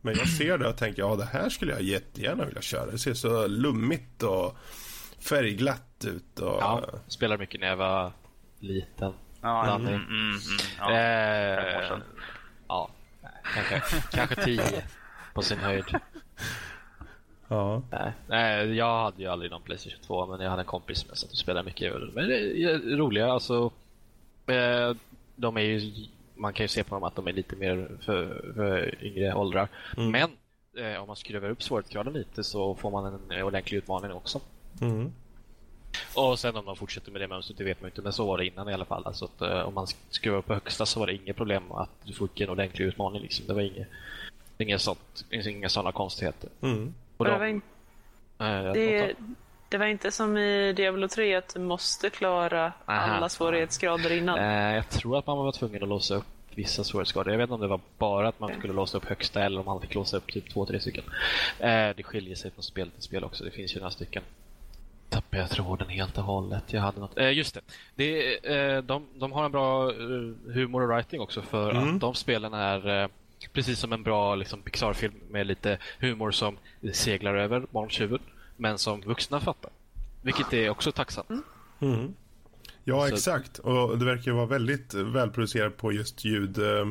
[0.00, 2.86] men jag ser det och tänker, ja det här skulle jag jättegärna vilja köra.
[2.86, 4.56] Det ser så lummigt och
[5.18, 6.38] färgglatt ut.
[6.38, 8.12] Och, ja, spelar mycket när jag var
[8.60, 9.12] liten.
[9.40, 10.38] Ja, mm, mm, mm,
[10.78, 10.90] ja.
[10.90, 11.98] Eh,
[12.68, 12.90] ja,
[13.54, 14.84] kanske, kanske tio
[15.34, 15.84] på sin höjd.
[17.48, 17.82] Ja.
[17.90, 21.16] Nej, nej, jag hade ju aldrig någon Playstation 2 men jag hade en kompis som
[21.16, 21.94] satt och spelade mycket.
[22.14, 23.70] Men det är roliga alltså.
[24.46, 24.96] Eh,
[25.36, 25.92] de är ju,
[26.34, 29.68] man kan ju se på dem att de är lite mer för, för yngre åldrar.
[29.96, 30.10] Mm.
[30.10, 30.30] Men
[30.84, 34.40] eh, om man skruvar upp svårighetsgraden lite så får man en ordentlig utmaning också.
[34.80, 35.12] Mm.
[36.14, 38.02] Och sen om de fortsätter med det mönstret, det vet man inte.
[38.02, 39.02] Men så var det innan i alla fall.
[39.06, 41.90] Alltså att, uh, om man skruvar upp på högsta så var det inget problem att
[42.04, 43.22] du fick en ordentlig utmaning.
[43.22, 43.46] Liksom.
[43.46, 43.88] Det var inget,
[44.58, 46.50] inget sånt, inga sådana konstigheter.
[46.60, 46.94] Mm.
[47.16, 47.62] Och då, det, var in...
[48.38, 49.14] äh, det,
[49.68, 53.00] det, var inte som i Diablo 3 att du måste klara Aha.
[53.00, 54.38] alla svårighetsgrader innan?
[54.38, 57.30] Äh, jag tror att man var tvungen att låsa upp vissa svårighetsgrader.
[57.30, 59.66] Jag vet inte om det var bara att man skulle låsa upp högsta eller om
[59.66, 61.04] man fick låsa upp typ två, tre stycken.
[61.58, 63.44] Eh, det skiljer sig från spel till spel också.
[63.44, 64.22] Det finns ju några stycken
[65.08, 66.72] tappade jag tråden helt och hållet.
[66.72, 67.18] Jag hade något.
[67.18, 67.60] Eh, just det.
[67.94, 71.94] det eh, de, de har en bra eh, humor och writing också för mm.
[71.94, 73.08] att de spelen är eh,
[73.52, 76.58] precis som en bra liksom, Pixar-film med lite humor som
[76.92, 78.20] seglar över barns huvud
[78.56, 79.70] men som vuxna fattar.
[80.22, 81.30] Vilket är också tacksamt.
[81.30, 81.42] Mm.
[81.80, 82.14] Mm.
[82.84, 83.14] Ja, Så.
[83.14, 83.58] exakt.
[83.58, 86.86] Och det verkar vara väldigt välproducerat på just ljud eh,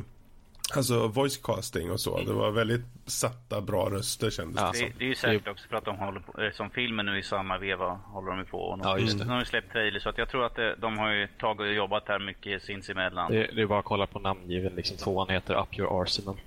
[0.73, 2.21] Alltså voice casting och så.
[2.21, 4.71] Det var väldigt satta, bra röster kändes ja.
[4.71, 4.87] det som.
[4.87, 7.19] Det, det är ju säkert också för att de håller på, eh, som filmen nu
[7.19, 8.57] i samma veva håller de på.
[8.57, 9.23] Och ja, just det.
[9.23, 11.59] De har ju släppt trailer så att jag tror att det, de har ju tagit
[11.59, 13.31] och jobbat här mycket sinsemellan.
[13.31, 14.75] Det, det är bara att kolla på namngiven.
[14.75, 16.35] Liksom, tvåan heter Up Your Arsenal.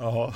[0.00, 0.34] Ja.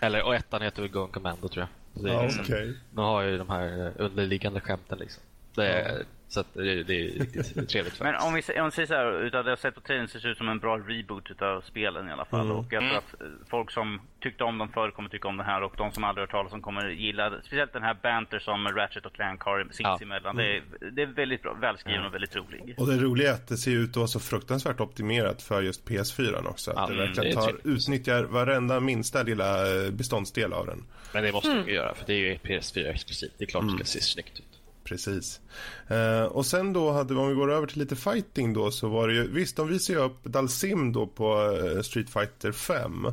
[0.00, 2.04] Eller, och ettan heter väl Gun Commando tror jag.
[2.04, 2.74] Det ja, liksom, okay.
[2.90, 5.22] De har ju de här underliggande skämten liksom.
[5.54, 6.04] Det är, ja.
[6.30, 9.44] Så det, det, är riktigt trevligt Men om vi, om vi säger så här, utav
[9.44, 12.12] det jag sett på trailern ser det ut som en bra reboot utav spelen i
[12.12, 12.46] alla fall.
[12.46, 12.56] Mm.
[12.56, 12.96] Och jag tror mm.
[12.96, 15.92] att eh, folk som tyckte om dem förr kommer tycka om det här och de
[15.92, 19.42] som aldrig hört talas om kommer gilla Speciellt den här banter som Ratchet och Clank
[19.42, 20.38] har sinsemellan.
[20.38, 20.44] Ja.
[20.44, 20.62] Mm.
[20.80, 22.74] Det, är, det är väldigt bra, välskriven och väldigt rolig.
[22.78, 25.88] Och det roliga är att det ser ut att vara så fruktansvärt optimerat för just
[25.88, 26.70] PS4 också.
[26.70, 30.84] Att ja, det verkligen tar, utnyttjar varenda minsta lilla eh, beståndsdel av den.
[31.14, 31.64] Men det måste mm.
[31.64, 33.32] du göra för det är ju PS4 exklusivt.
[33.38, 33.78] Det är klart mm.
[33.78, 34.49] det ska se snyggt ut.
[34.90, 35.40] Precis.
[35.88, 38.88] Eh, och sen då hade vi, om vi går över till lite fighting då så
[38.88, 43.06] var det ju, visst de visade ju upp Dalsim då på eh, Street Fighter 5.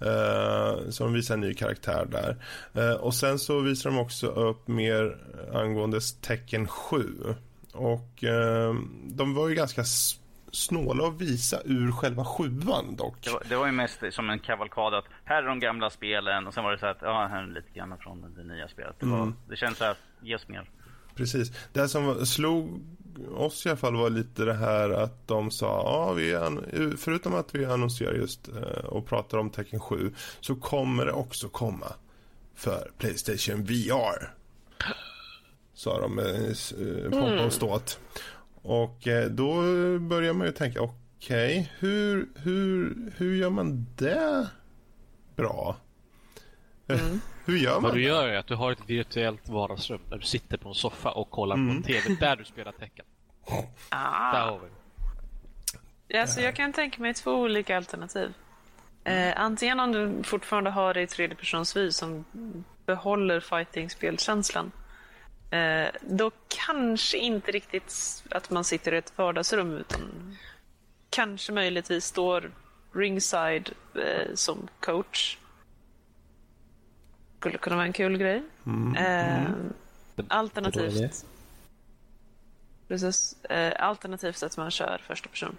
[0.00, 2.36] Eh, så de visar en ny karaktär där.
[2.74, 5.16] Eh, och sen så visar de också upp mer
[5.54, 7.02] angående Tekken 7.
[7.72, 9.84] Och eh, de var ju ganska
[10.52, 13.16] snåla att visa ur själva sjuan dock.
[13.24, 16.46] Det var, det var ju mest som en kavalkad att här är de gamla spelen
[16.46, 18.96] och sen var det så att ja, här är lite grann från det nya spelet.
[19.00, 19.34] Det, var, Mm.
[19.48, 20.70] det känns så här, ge oss mer.
[21.14, 21.52] Precis.
[21.72, 22.80] Det som slog
[23.36, 27.34] oss i alla fall var lite det här att de sa, ja, vi an- förutom
[27.34, 31.86] att vi annonserar just eh, och pratar om Tekken 7 så kommer det också komma
[32.54, 34.34] för Playstation VR.
[35.74, 37.98] Sa de med eh, pompa och ståt.
[38.62, 39.52] Och eh, då
[39.98, 44.48] börjar man ju tänka, okej, hur, hur, hur gör man det
[45.36, 45.76] bra?
[46.88, 47.00] Eh,
[47.50, 50.22] Hur gör man Vad du gör är att du har ett virtuellt vardagsrum där du
[50.26, 51.76] sitter på en soffa och kollar på Mm.
[51.76, 53.04] en TV där du spelar tecken.
[53.46, 54.50] Där Ah.
[54.50, 54.68] har vi
[56.08, 56.20] det.
[56.20, 58.32] Alltså, jag kan tänka mig två olika alternativ.
[59.04, 62.24] Eh, antingen om du fortfarande har det i tredjepersonsvy som
[62.86, 64.72] behåller fighting-spelkänslan.
[65.50, 66.30] Eh, då
[66.66, 70.36] kanske inte riktigt att man sitter i ett vardagsrum utan
[71.10, 72.50] kanske möjligtvis står
[72.94, 75.36] ringside eh, som coach.
[77.40, 78.42] Skulle kunna vara en kul grej.
[78.98, 79.42] Eh,
[80.28, 81.24] alternativt
[82.88, 83.44] Precis.
[83.44, 85.56] Eh, alternativt att man kör första person.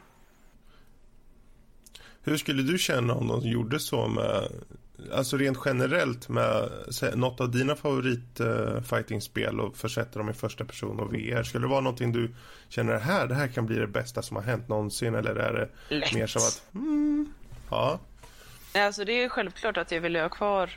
[2.23, 4.47] Hur skulle du känna om de gjorde så med,
[5.13, 6.69] alltså rent generellt med
[7.15, 11.43] något av dina favorit eh, fightingspel och försätter dem i första person och VR?
[11.43, 12.35] Skulle det vara någonting du
[12.69, 15.95] känner här, det här kan bli det bästa som har hänt någonsin eller är det
[15.95, 16.13] Lätt.
[16.13, 17.33] mer som att, mm,
[17.69, 17.99] ja,
[18.75, 20.69] Alltså det är självklart att jag vill ha kvar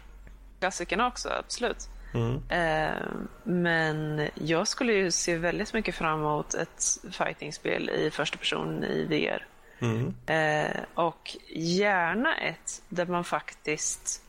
[0.64, 1.88] klassikerna också, absolut.
[2.14, 3.06] mm, Eh,
[3.44, 9.04] men jag skulle ju se väldigt mycket fram emot ett fightingspel i första person i
[9.04, 9.46] VR.
[9.80, 14.22] mm, Eh, och gärna ett där man faktiskt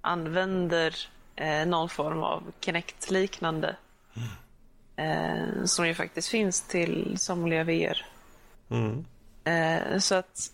[0.00, 0.96] använder
[1.36, 3.76] eh, någon form av Kinect-liknande.
[4.96, 8.06] Eh, som ju faktiskt finns till somliga VR.
[8.70, 9.04] mm,
[10.00, 10.50] så att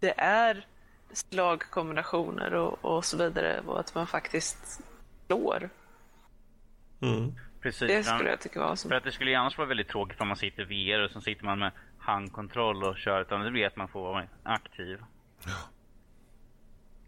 [0.00, 0.66] det är
[1.12, 4.80] slagkombinationer och, och så vidare och att man faktiskt
[5.26, 5.70] slår.
[7.00, 7.34] mm.
[7.60, 7.88] Precis.
[7.88, 8.88] Det för- skulle jag tycka var som...
[8.88, 11.20] För att det skulle ju annars vara väldigt tråkigt om man sitter VR och så
[11.20, 13.20] sitter man med handkontroll och kör.
[13.20, 14.98] Utan det blir att man får vara aktiv.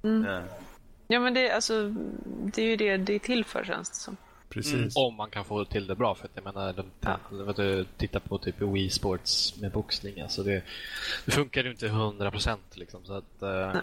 [0.05, 0.42] Eh,
[1.07, 1.88] Ja men det, alltså,
[2.24, 4.16] det är ju det det är till för känns det som.
[4.53, 4.96] Precis.
[4.96, 6.14] Om man kan få till det bra.
[6.14, 10.20] För att jag menar, de, de, titta på typ Wii Sports med boxning.
[10.20, 10.62] Alltså det,
[11.24, 13.00] det funkar ju inte 100% liksom.
[13.05, 13.76] Så att, eh,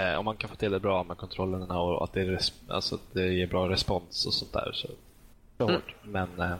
[0.00, 2.52] eh, om man kan få till det bra med kontrollerna och att det, är res,
[2.68, 4.70] alltså, att det ger bra respons och sånt där.
[4.74, 4.88] Så
[5.56, 5.94] det är hårt.
[6.02, 6.56] Men eh,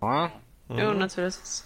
[0.00, 0.30] ja,
[0.68, 1.64] Jo, naturligtvis.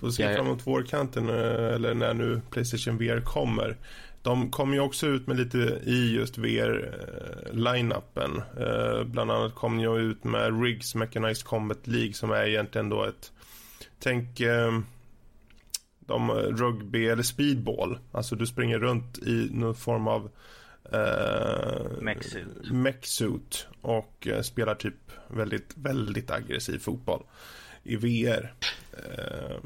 [0.00, 0.36] Får se Ja, ja.
[0.36, 3.76] fram emot vårkanten eh, eller när nu Playstation VR kommer.
[4.28, 8.42] De kom ju också ut med lite i just VR-line-upen.
[8.60, 13.04] Eh, bland annat kom ju ut med Riggs Mechanized Combat League som är egentligen då
[13.04, 13.32] ett...
[13.98, 14.78] Tänk eh,
[16.00, 17.98] de rugby eller speedball.
[18.12, 20.30] Alltså du springer runt i någon form av
[20.92, 22.02] eh,
[22.70, 23.66] Mech-suit.
[23.80, 27.22] och eh, spelar typ väldigt, väldigt aggressiv fotboll
[27.82, 28.54] i VR.
[28.92, 29.60] Eh,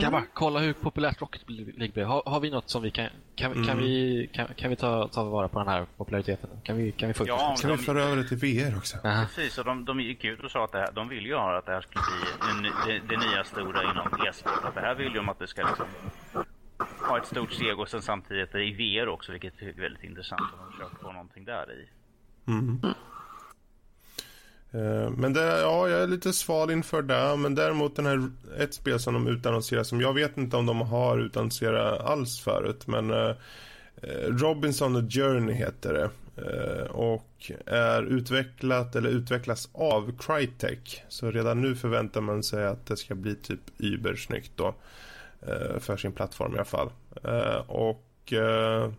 [0.00, 2.04] grabbar, kolla hur populärt Rocket League blir.
[2.04, 3.08] Har, har vi något som vi kan...
[3.34, 3.78] Kan, kan Mm.
[3.78, 6.50] vi, kan, kan vi ta, ta vara på den här populariteten?
[6.62, 8.96] Kan vi, kan vi få Ja, Kan vi föra över det till VR också?
[9.04, 9.24] Aha.
[9.24, 11.58] Precis, och de, de gick ut och sa att det här, de vill ju ha
[11.58, 14.64] att det här skulle bli ny- det, det nya stora inom e-sport.
[14.64, 15.86] Att det här vill ju om att det ska liksom
[17.08, 20.40] ha ett stort steg och sen samtidigt i VR också, vilket är väldigt intressant.
[20.40, 21.88] Om de försöker få någonting där i.
[22.50, 22.80] Mm.
[24.72, 27.36] Eh, men det, ja, jag är lite sval inför det.
[27.36, 30.80] Men däremot den här, ett spel som de utannonserar som jag vet inte om de
[30.80, 32.86] har utannonserat alls förut.
[32.86, 33.34] Men eh,
[34.02, 36.10] eh Robinson the Journey heter det.
[36.36, 41.02] Eh, och är utvecklat eller utvecklas av Crytek.
[41.08, 44.74] Så redan nu förväntar man sig att det ska bli typ übersnyggt då.
[45.46, 46.90] Eh, för sin plattform i alla fall.
[47.24, 48.90] Eh, och eh,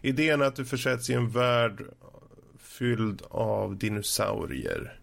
[0.00, 1.82] idén är att du försätts i en värld
[2.58, 4.97] fylld av dinosaurier.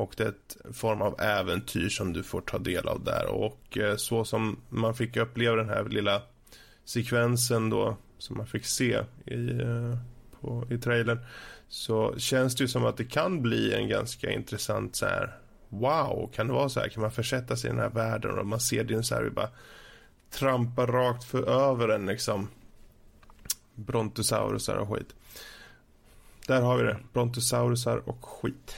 [0.00, 3.26] Och det är ett form av äventyr som du får ta del av där.
[3.26, 6.22] Och eh, så som man fick uppleva den här lilla
[6.84, 9.96] sekvensen då som man fick se i, eh,
[10.40, 11.18] på, i trailern
[11.68, 15.36] så känns det ju som att det kan bli en ganska intressant så här
[15.68, 16.88] wow, kan det vara så här?
[16.88, 19.50] Kan man försätta sig i den här världen och man ser dinosaurier bara
[20.30, 22.48] trampa rakt för över en liksom
[23.74, 25.14] brontosaurusar och skit.
[26.46, 26.96] Där har vi det.
[27.12, 28.76] Brontosaurusar och skit.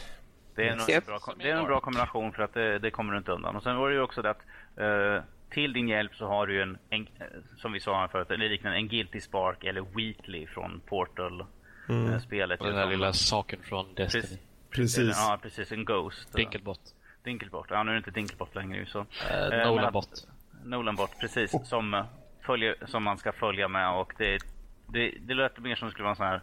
[0.54, 3.12] Det är, nog en bra, det är en bra kombination för att det, det kommer
[3.12, 3.56] du inte undan.
[3.56, 4.42] Och sen var det ju också det att
[4.76, 7.26] eh, till din hjälp så har du en, en eh,
[7.56, 12.60] som vi sa här förut, eller liknande, en Guilty Spark eller Weekly från Portal-spelet.
[12.60, 14.22] Och den där lilla saken från Destiny.
[14.22, 14.38] Precis.
[14.70, 15.16] Precis.
[15.16, 15.72] Ja, precis.
[15.72, 16.32] En Ghost.
[16.34, 16.80] Dinkelbot.
[17.24, 17.66] Dinkelbot.
[17.70, 18.98] Ja, nu är det inte Dinkelbot längre så.
[18.98, 19.04] Eh,
[19.50, 20.04] men Nolanbot.
[20.12, 20.26] att-
[20.64, 21.68] Nolanbot, precis.
[21.68, 22.04] Som, eh,
[22.46, 24.38] följer, som man ska följa med och det,
[24.86, 26.40] det, det låter mer som det skulle vara en sån här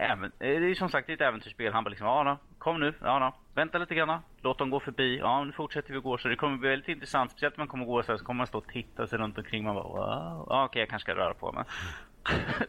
[0.00, 1.72] Även, eh, det är som sagt det är ett äventyrsspel.
[1.72, 5.44] Han bara liksom, ja kom nu, ja vänta lite grann, låt dem gå förbi, ja
[5.44, 6.18] nu fortsätter vi gå.
[6.18, 8.38] Så det kommer bli väldigt intressant, speciellt när man kommer gå så här, så kommer
[8.38, 9.64] man stå och titta sig runt omkring.
[9.64, 11.64] Man bara, wow, ja, okej jag kanske ska röra på mig.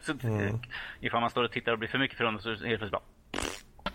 [0.02, 0.58] så mm.
[1.00, 3.02] ifall man står och tittar och blir för mycket förundrad så är det helt plötsligt
[3.82, 3.92] bara,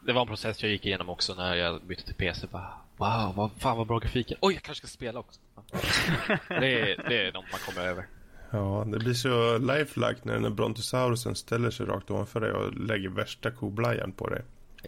[0.00, 2.46] Det var en process jag gick igenom också när jag bytte till PC.
[2.46, 4.38] Bara, wow, vad, fan vad bra grafiken.
[4.40, 5.40] Oj, jag kanske ska spela också.
[6.48, 8.06] det, är, det är något man kommer över.
[8.50, 12.72] Ja, det blir så lifelike när den där brontosaurusen ställer sig rakt ovanför dig och
[12.74, 14.42] lägger värsta koblajan på dig.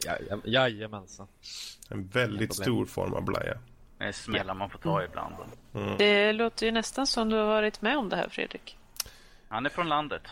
[0.04, 1.26] Jaj- Jajamensan.
[1.88, 3.58] En väldigt stor form av blaja.
[3.98, 5.34] det är smällar man får ta ibland.
[5.98, 8.76] Det låter ju nästan som du har varit med om det här, Fredrik.
[9.48, 10.22] Han är från landet.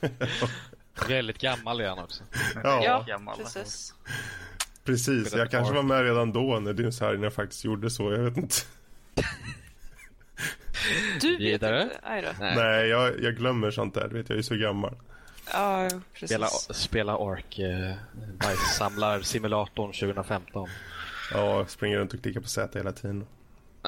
[1.08, 2.22] Väldigt gammal är han också.
[2.64, 3.36] Ja, Ja, gammal.
[3.36, 3.94] precis.
[4.84, 5.34] precis.
[5.34, 8.12] Jag kanske var med redan då när dinosaurierna faktiskt gjorde så.
[8.12, 8.54] Jag vet inte.
[11.20, 11.90] Du vet inte.
[12.40, 12.56] Nej.
[12.56, 14.08] Nej, jag, jag glömmer sånt där.
[14.08, 14.94] Vet jag, jag är så gammal.
[15.52, 16.30] Ja, precis.
[16.30, 17.92] Spela, spela Ark, eh,
[18.38, 20.68] bajssamlar-simulatorn 2015.
[21.32, 23.26] Ja, springer runt och klickar på Z hela tiden.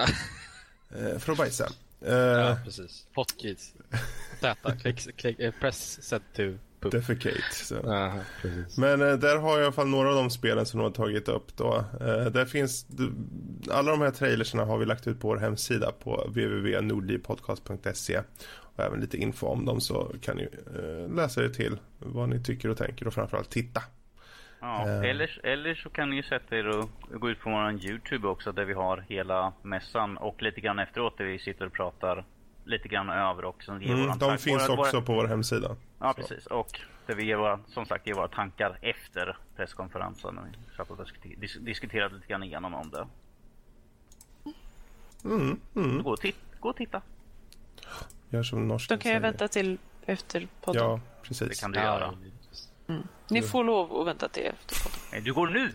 [0.95, 1.69] eh, för att bajsa.
[2.07, 3.07] Eh, Ja, precis.
[3.15, 3.75] Hotkeys.
[4.41, 6.61] Z, klick, klick, eh, press set to poop.
[6.81, 7.43] Defecate.
[7.53, 7.77] Så.
[7.91, 8.19] Aha.
[8.79, 10.91] Men eh, där har jag i alla fall några av de spelen som de har
[10.91, 11.85] tagit upp då.
[12.01, 12.87] Eh, där finns,
[13.71, 18.21] alla de här trailerserna har vi lagt ut på vår hemsida på www.nordlivpodcast.se
[18.77, 22.43] och även lite info om dem så kan ni eh, läsa er till vad ni
[22.43, 23.83] tycker och tänker och framförallt titta.
[24.61, 25.11] Ja, Eh.
[25.11, 28.53] eller, eller så kan ni ju sätta er och gå ut på vår Youtube också
[28.53, 32.25] där vi har hela mässan och lite grann efteråt där vi sitter och pratar
[32.67, 33.73] lite grann över också.
[33.81, 35.77] Ger Mm, våran de tank- finns våra- också Våra, på vår hemsida.
[35.99, 36.21] ja, Så.
[36.21, 36.47] precis.
[36.47, 40.35] Och där vi ger våra, som sagt ger våra tankar efter presskonferensen.
[40.35, 43.07] När vi satt och diskuter- dis- diskuterade lite grann igenom om det.
[45.25, 46.03] Mm, mm.
[46.03, 46.19] Gå och,
[46.61, 47.03] gå och titta.
[48.31, 49.33] Gör som norsken Då kan jag säger.
[49.33, 50.83] vänta till efter podden.
[50.83, 51.61] Ja, Det precis.
[51.61, 52.15] kan du göra.
[53.31, 54.99] Ni får lov att vänta till efter podden.
[55.13, 55.73] Nej, Du går nu!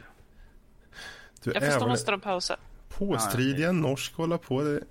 [1.44, 2.58] Du Jag förstår måste de pausa.
[2.90, 4.62] påstridiga norsk hålla på.
[4.62, 4.82] Det.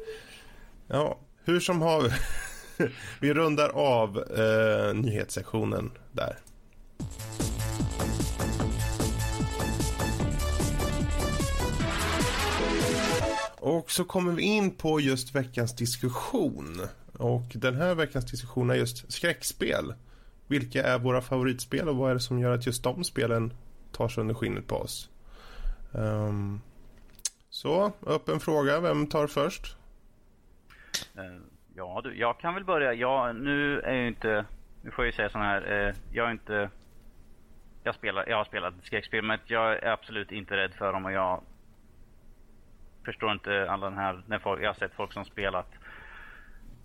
[0.86, 2.12] Ja, hur som har
[3.20, 6.36] vi rundar av eh, nyhetssektionen där.
[13.61, 16.80] Och så kommer vi in på just veckans diskussion.
[17.12, 19.95] Och den här veckans diskussion är just skräckspel.
[20.47, 23.53] Vilka är våra favoritspel och vad är det som gör att just de spelen
[23.93, 25.09] tar sig under skinnet på oss?
[25.93, 26.61] Um,
[27.51, 28.80] så, öppen fråga.
[28.80, 29.76] Vem tar först?
[31.16, 31.40] Eh,
[31.76, 32.94] Ja du, jag kan väl börja.
[32.94, 34.44] Jag, nu är jag inte,
[34.82, 36.70] nu får jag ju säga så här, eh, jag är inte,
[37.82, 41.12] jag, spelar, jag har spelat skräckspel men jag är absolut inte rädd för dem och
[41.12, 41.42] jag
[43.05, 45.72] förstår inte alla den här, när folk, jag har sett folk som spelat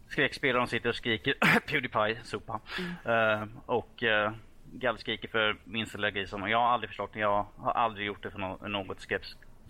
[0.08, 1.34] skräckspel och de sitter och skriker
[1.68, 2.60] Pewdiepie, sopa.
[3.06, 4.32] Eh, och uh,
[4.72, 6.32] gallskriker för minsta lilla gris.
[6.32, 7.20] Jag har aldrig förstått det.
[7.20, 9.24] Jag har aldrig gjort det för no- något skräck,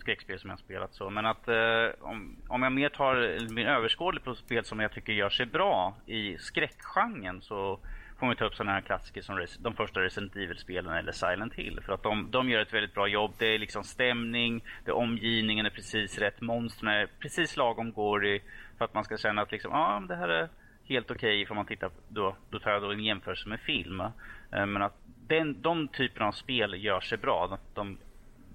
[0.06, 1.10] skräckspel som jag har spelat så.
[1.10, 5.12] Men att eh, om, om jag mer tar min överskådlig på spel som jag tycker
[5.12, 7.78] gör sig bra i skräckgenren så
[8.18, 11.54] får man ta upp sådana här klassiker som Res- de första Resident Evil-spelen eller Silent
[11.54, 11.80] Hill.
[11.82, 13.32] För att de, de gör ett väldigt bra jobb.
[13.38, 18.40] Det är liksom stämning, det är omgivningen är precis rätt, monstren är precis lagom gory
[18.78, 20.48] för att man ska känna att liksom, ja, det här är
[20.84, 24.00] helt okej okay, man tittar då, då tar jag då en jämförelse med film.
[24.00, 24.96] Eh, Men att
[25.28, 27.58] den, de typerna av spel gör sig bra.
[27.74, 27.98] De,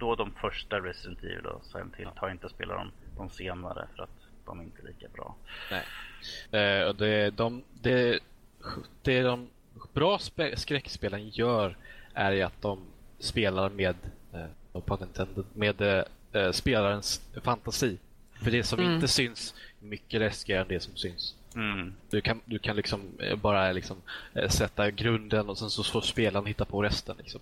[0.01, 3.29] då de första Resident Evil och Silent Hill tar jag inte att spela dem de
[3.29, 4.09] senare för att
[4.45, 5.35] de är inte lika bra.
[5.71, 5.83] Nej.
[6.61, 8.19] Eh, och det, de, det,
[9.01, 9.47] det de
[9.93, 11.77] bra spe, skräckspelen gör
[12.13, 12.79] är att de
[13.19, 13.95] spelar med,
[14.33, 17.97] eh, no pun intended, med eh, eh, spelarens fantasi.
[18.43, 18.93] För det som Mm.
[18.93, 21.35] inte syns är mycket läskigare än det som syns.
[21.55, 21.93] Mm.
[22.09, 23.97] Du kan, du kan liksom eh, bara liksom,
[24.33, 27.15] eh, sätta grunden och sen så får spelaren hitta på resten.
[27.17, 27.41] Liksom.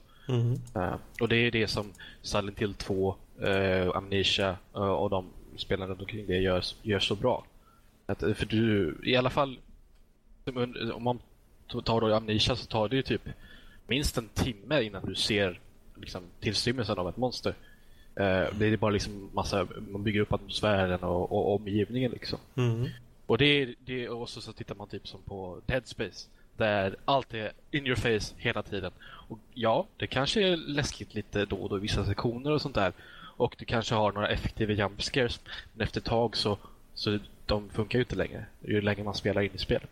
[0.75, 5.25] Eh, och det är det som Silent Hill 2, uh, Amnesia eh, och de
[5.55, 7.45] spelarna runt omkring det gör, gör så bra.
[8.05, 9.59] Att, eh, för du, i alla fall
[10.93, 11.19] om man
[11.67, 13.29] tar då Amnesia så tar det ju typ
[13.87, 15.59] minst en timme innan du ser
[15.95, 17.53] liksom, tillstymmelsen av ett monster.
[18.19, 22.39] Uh, det är bara liksom massa, man bygger upp atmosfären och, och omgivningen liksom.
[22.55, 22.87] Mm.
[23.25, 26.27] Och det det är också så tittar man typ som på Dead Space
[26.59, 28.91] där allt är in your face hela tiden.
[29.01, 32.75] Och ja, det kanske är läskigt lite då och då i vissa sektioner och sånt
[32.75, 32.93] där.
[33.37, 35.39] Och du kanske har några effektiva jump scares.
[35.73, 36.57] Men efter ett tag så,
[36.93, 38.45] så de funkar ju inte längre.
[38.61, 39.89] Ju längre man spelar in i spelet.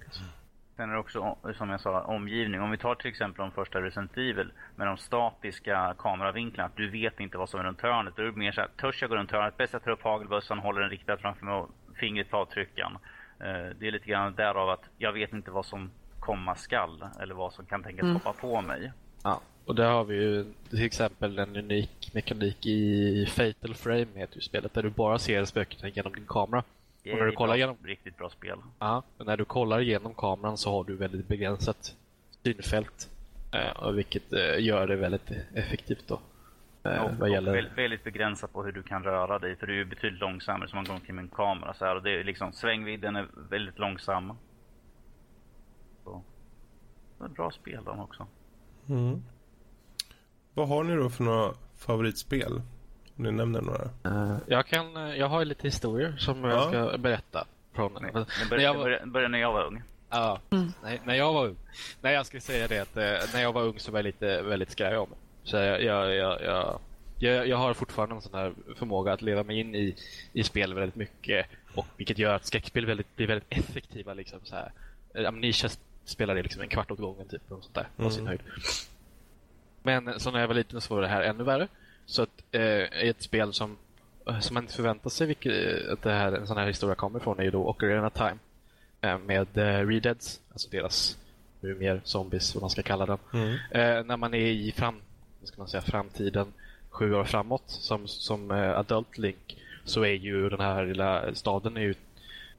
[0.76, 2.62] Sen är det också, som jag sa, omgivning.
[2.62, 6.72] Om vi tar till exempel de första Resident Evil med de statiska kameravinklarna.
[6.76, 8.16] Du vet inte vad som är runt hörnet.
[8.16, 9.58] Då är det mer så här, törs jag gå runt hörnet?
[9.58, 12.98] Bäst jag tar upp hagelbössan, håller den riktad framför mig och fingret på avtryckaren.
[13.40, 15.92] Eh, det är lite grann därav att jag vet inte vad som
[16.28, 18.16] komma skall eller vad som kan tänkas mm.
[18.16, 18.92] hoppa på mig.
[19.24, 24.36] Ja, och där har vi ju till exempel en unik mekanik i Fatal Frame heter
[24.36, 26.64] ju spelet där du bara ser spökena genom din kamera.
[27.04, 27.78] Det är och när du kollar bra, genom...
[27.84, 28.58] riktigt bra spel.
[28.80, 31.96] Ja, och när du kollar genom kameran så har du väldigt begränsat
[32.44, 33.10] synfält.
[33.54, 36.20] Eh, vilket eh, gör det väldigt effektivt då.
[36.84, 37.54] Eh, och, vad gäller...
[37.54, 40.78] väldigt, väldigt begränsat på hur du kan röra dig för du är betydligt långsammare som
[40.78, 43.80] man går omkring med en kamera så här, och det är liksom svängvidden är väldigt
[43.80, 44.34] långsam.
[47.18, 47.24] Så.
[47.24, 48.28] Det är ett bra spel de också.
[48.90, 49.24] Mm.
[50.54, 52.62] Vad har ni då för några favoritspel?
[53.18, 53.90] Om ni nämner några.
[54.06, 56.50] Uh, jag, kan, jag har lite historier som ja.
[56.50, 57.48] jag ska berätta.
[57.74, 59.06] Från, Nej, börja, jag var...
[59.06, 59.82] börja när jag var ung.
[60.10, 60.72] Ja, mm.
[60.84, 61.56] nej, när jag var ung.
[62.02, 64.42] Nej, jag skulle säga det att eh, när jag var ung så var jag lite
[64.42, 65.10] väldigt skraj om
[65.44, 66.80] Så jag, jag, jag, jag,
[67.20, 69.96] jag, jag har fortfarande en sån här förmåga att leva mig in i,
[70.34, 71.46] i spel väldigt mycket.
[71.76, 74.14] Och vilket gör att skräckspel väldigt, blir väldigt effektiva.
[74.14, 74.72] Liksom, så här.
[75.28, 75.70] Amnesia
[76.10, 78.12] spelade liksom en kvart åt gången typ, och sånt där, mm.
[78.12, 78.42] sin höjd.
[79.84, 81.68] Men så när jag var liten så var det här ännu värre.
[82.06, 83.78] Så att, eh, ett spel som,
[84.28, 87.20] eh, som man inte förväntar sig vilket, att det här, en sån här historia kommer
[87.20, 88.38] ifrån är ju då Ocarina Time.
[89.02, 91.18] Eh, med eh, Redeads, alltså deras
[91.62, 93.20] nu mer zombies, vad man ska kalla dem.
[93.34, 93.50] Mm.
[93.72, 95.02] Eh, när man är i fram,
[95.40, 96.54] vad ska man säga, framtiden,
[96.90, 101.78] sju år framåt, som, som eh, Adult Link, så är ju den här lilla staden
[101.78, 101.96] är ju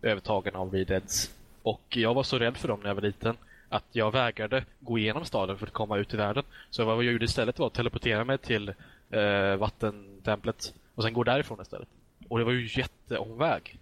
[0.02, 1.30] övertagen av Redeads
[1.68, 3.36] och jag var så rädd för dem när jag var liten
[3.68, 6.44] att jag vägrade gå igenom staden för att komma ut i världen.
[6.70, 8.68] Så vad jag gjorde istället var att teleportera mig till
[9.10, 11.88] eh, vattentemplet och sen gå därifrån istället.
[12.28, 13.78] Och det var ju jätteomväg.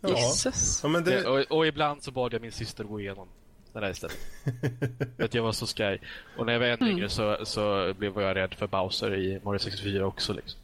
[0.00, 0.08] Ja.
[0.08, 0.80] Jesus.
[0.82, 1.26] Ja, men det...
[1.26, 3.28] och, och, ibland så bad jag min syster gå igenom
[3.72, 4.18] det där istället.
[5.16, 6.00] för att jag var så skraj.
[6.36, 6.90] Och när jag var ännu mm.
[6.90, 10.32] yngre så, så blev jag rädd för Bowser i Mario 64 också.
[10.32, 10.59] Liksom.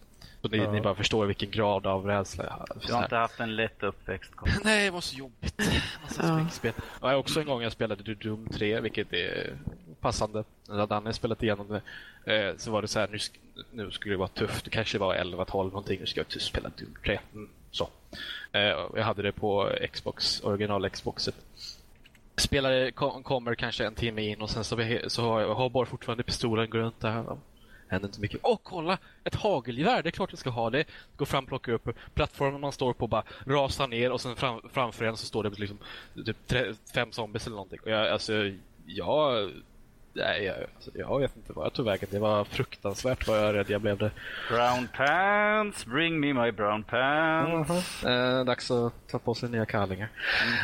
[0.46, 0.72] Så ni, ja.
[0.72, 2.66] ni, bara förstår vilken grad av rädsla jag har.
[2.86, 4.32] Du har inte haft en lätt uppväxt?
[4.64, 5.62] Nej, det var så jobbigt.
[6.02, 6.72] Massa ja.
[7.00, 9.56] Ja, också en gång jag spelade Doom 3, vilket är
[10.00, 10.44] passande.
[10.68, 11.80] När Danne spelat igenom det
[12.34, 13.18] eh, så var det så här, nu,
[13.70, 14.64] nu skulle det vara tufft.
[14.64, 16.00] Det kanske var 11-12 någonting.
[16.00, 17.18] Nu ska jag spela Doom 3.
[17.34, 17.88] Mm, så.
[18.52, 18.60] Eh,
[18.94, 21.34] jag hade det på Xbox, original Xboxet.
[22.36, 25.86] Spelare kom, kommer kanske en timme in och sen så, så har jag har bara
[25.86, 27.24] fortfarande pistolen går runt där
[27.88, 28.40] händer inte mycket.
[28.42, 28.98] Åh, kolla!
[29.24, 30.84] Ett hagelgevär, det är klart jag ska ha det.
[31.16, 35.04] Går fram, plockar upp plattformen man står på, bara rasar ner och sen fram, framför
[35.04, 35.78] en så står det liksom
[36.26, 37.78] typ tre, fem zombies eller någonting.
[37.82, 38.32] Och jag, alltså,
[38.86, 39.50] jag...
[40.12, 42.08] Nej, jag, alltså, jag vet inte vad jag tog vägen.
[42.10, 44.10] Det var fruktansvärt vad jag rädd jag blev det.
[44.48, 47.70] Brown pants, bring me my brown pants.
[47.70, 48.38] Uh -huh.
[48.38, 50.08] eh, dags att ta på sig nya kallingar.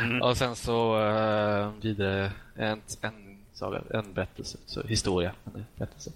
[0.01, 0.21] Mm -hmm.
[0.21, 3.32] Och sen så eh, det en, en
[3.63, 5.33] saga, en berättelse, så historia.
[5.45, 6.11] En berättelse.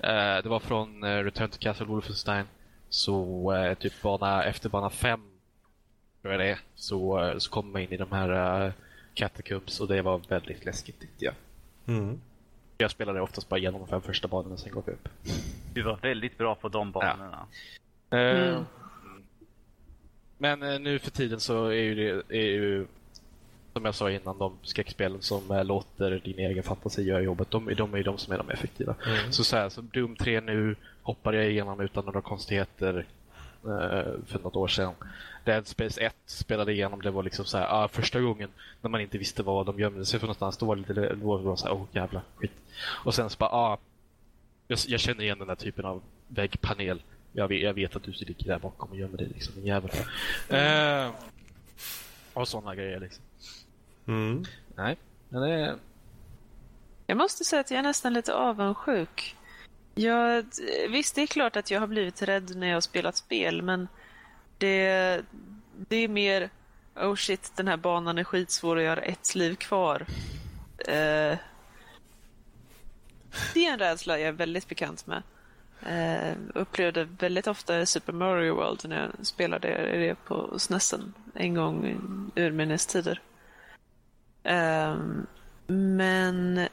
[0.00, 2.46] Eh, det var från eh, Return to Castle Wolfenstein.
[2.88, 5.20] Så eh, typ bana, efter bana 5
[6.22, 8.72] tror jag det är, så, eh, så kommer man in i de här uh,
[9.14, 11.34] catacombs och det var väldigt läskigt tyckte jag.
[11.86, 12.20] Mm.
[12.78, 15.08] Jag spelade oftast bara igenom de fem första banorna och sen går vi upp.
[15.74, 17.46] Du var väldigt bra på de banorna.
[18.10, 18.18] Ja.
[18.18, 18.64] Mm.
[20.38, 22.86] Men nu för tiden så är ju, det, är ju
[23.72, 27.94] som jag sa innan, de skräckspelen som låter din egen fantasi göra jobbet, de, de
[27.94, 28.94] är ju de som är de effektiva.
[29.06, 29.32] Mm.
[29.32, 33.06] Så, så, här, så Doom 3 nu hoppade jag igenom utan några konstigheter
[33.64, 34.94] äh, för något år sedan.
[35.44, 38.50] Dead Space 1 spelade igenom, det var liksom så här, ah, första gången
[38.80, 41.36] när man inte visste vad de gömde sig för någonstans, då var det lite, då
[41.36, 42.52] var det så här, oh jävla skit.
[43.04, 43.78] Och sen så bara, ah,
[44.68, 47.02] jag, jag känner igen den här typen av väggpanel.
[47.32, 49.90] Jag vet, jag vet att du ligger där bakom och gömmer dig liksom, en jävel.
[50.52, 51.14] Uh,
[52.32, 53.24] och sådana grejer liksom.
[54.06, 54.44] Mm.
[54.76, 54.98] Nej,
[55.28, 55.78] men det...
[57.06, 59.36] Jag måste säga att jag är nästan lite avundsjuk.
[59.94, 60.44] Jag,
[60.88, 63.88] visst, det är klart att jag har blivit rädd när jag har spelat spel, men
[64.58, 65.22] det,
[65.88, 66.50] det är mer
[66.96, 70.06] oh shit, den här banan är skitsvår och jag har ett liv kvar.
[70.88, 71.38] Uh,
[73.54, 75.22] det är en rädsla jag är väldigt bekant med.
[75.86, 81.98] Uh, upplevde väldigt ofta Super Mario World när jag spelade det på SNESen en gång
[82.34, 83.20] ur minnes tider.
[84.44, 85.26] Um,
[85.66, 86.68] men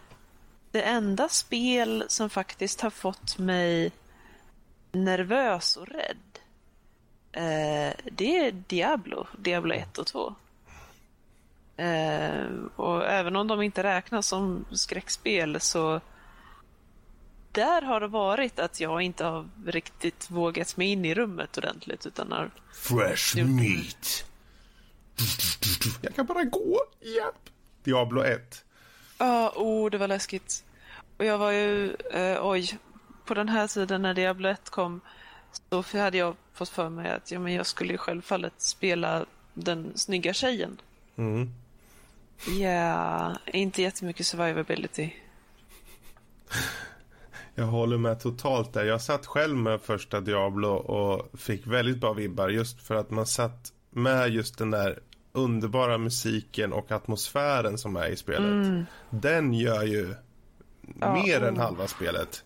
[0.72, 3.91] det enda spel som faktiskt har fått mig
[4.91, 6.39] nervös och rädd
[7.38, 10.36] uh, det är Diablo, Diablo 1 och 2.
[11.80, 12.45] Eh,
[12.76, 16.01] och även om de inte räknas som skräckspel så
[17.51, 22.05] där har det varit att jag inte har riktigt vågat mig in i rummet ordentligt
[22.05, 22.51] utan har...
[22.74, 24.26] Fresh meat.
[26.01, 26.80] Jag kan bara gå.
[26.99, 27.49] Japp.
[27.90, 28.66] Diablo 1.
[29.18, 30.64] Ja, oh, det var läskigt.
[31.18, 32.78] Och jag var ju, eh, oj,
[33.26, 35.02] på den här tiden när Diablo 1 kom
[35.70, 39.92] så hade jag fått för mig att ja, men jag skulle ju självfallet spela den
[39.96, 40.82] snygga tjejen.
[41.16, 41.50] Mm.
[42.60, 45.10] Ja, inte jättemycket survivability.
[47.56, 48.86] Jag håller med totalt där.
[48.86, 53.26] Jag satt själv med första Diablo och fick väldigt bra vibbar just för att man
[53.26, 55.00] satt med just den där
[55.32, 58.65] underbara musiken och atmosfären som är i spelet.
[58.67, 58.86] Mm.
[59.09, 60.15] Den gör ju
[60.99, 61.61] Ja, mer än oh.
[61.61, 62.43] halva spelet.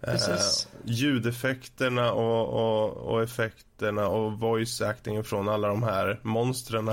[0.00, 0.68] Precis.
[0.72, 6.90] Eh, ljudeffekterna och, och, och effekterna och voice actingen från alla de här monstren.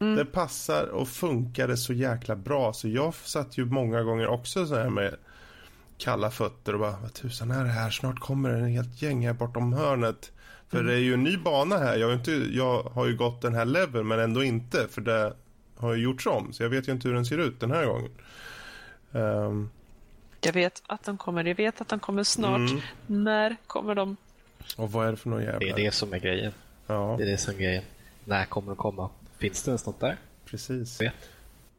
[0.00, 0.16] Mm.
[0.16, 4.74] Det passar och funkade så jäkla bra så jag satt ju många gånger också så
[4.74, 5.14] här med
[5.98, 7.90] kalla fötter och bara vad tusan är det här?
[7.90, 10.32] Snart kommer det en helt gäng här bortom hörnet.
[10.72, 11.96] För det är ju en ny bana här.
[11.96, 15.00] Jag har, ju inte, jag har ju gått den här leveln men ändå inte för
[15.00, 15.32] det
[15.76, 16.52] har ju gjorts om.
[16.52, 18.10] Så jag vet ju inte hur den ser ut den här gången.
[19.12, 19.70] Ehm,
[20.40, 22.70] Jag vet att de kommer, jag vet att de kommer snart.
[22.70, 22.80] Mm.
[23.06, 24.16] När kommer de?
[24.76, 25.58] och vad är det för någon jävla...
[25.58, 26.52] Det är det som är grejen.
[26.86, 27.84] Ja, Det är det som är grejen.
[28.24, 29.10] När kommer de komma?
[29.38, 30.16] Finns det ens något där?
[30.44, 31.00] precis.
[31.00, 31.14] Vet.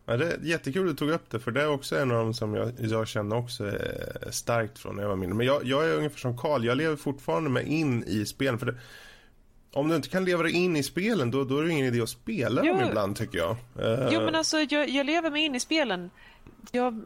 [0.05, 2.17] Ja, det är jättekul att du tog upp det för det är också en av
[2.17, 5.37] dem som jag, jag känner också är starkt från när jag var mindre.
[5.37, 8.59] Men jag, jag är ungefär som Karl, jag lever fortfarande med in i spelen.
[8.59, 8.75] För det,
[9.73, 12.01] om du inte kan leva dig in i spelen då, då är det ingen idé
[12.01, 12.87] att spela dem Jo.
[12.89, 13.51] ibland tycker jag.
[13.79, 16.09] Eh, Jo, men alltså jag, jag lever mig in i spelen.
[16.71, 17.01] Jag,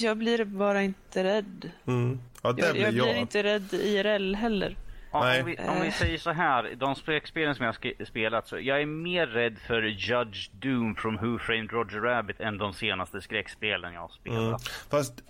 [0.00, 1.70] jag blir bara inte rädd.
[1.86, 2.18] mm.
[2.42, 3.04] Ja, det Jag, blir jag jag.
[3.06, 4.76] blir inte rädd IRL heller.
[5.14, 5.40] Ja, Nej.
[5.40, 5.92] Om, vi, om vi Eh.
[5.92, 9.82] säger så här, de skräckspelen som jag har spelat så jag är mer rädd för
[9.82, 14.38] Judge Doom från Who Framed Roger Rabbit än de senaste skräckspelen jag har spelat.
[14.40, 14.58] Mm.
[14.90, 15.22] Fast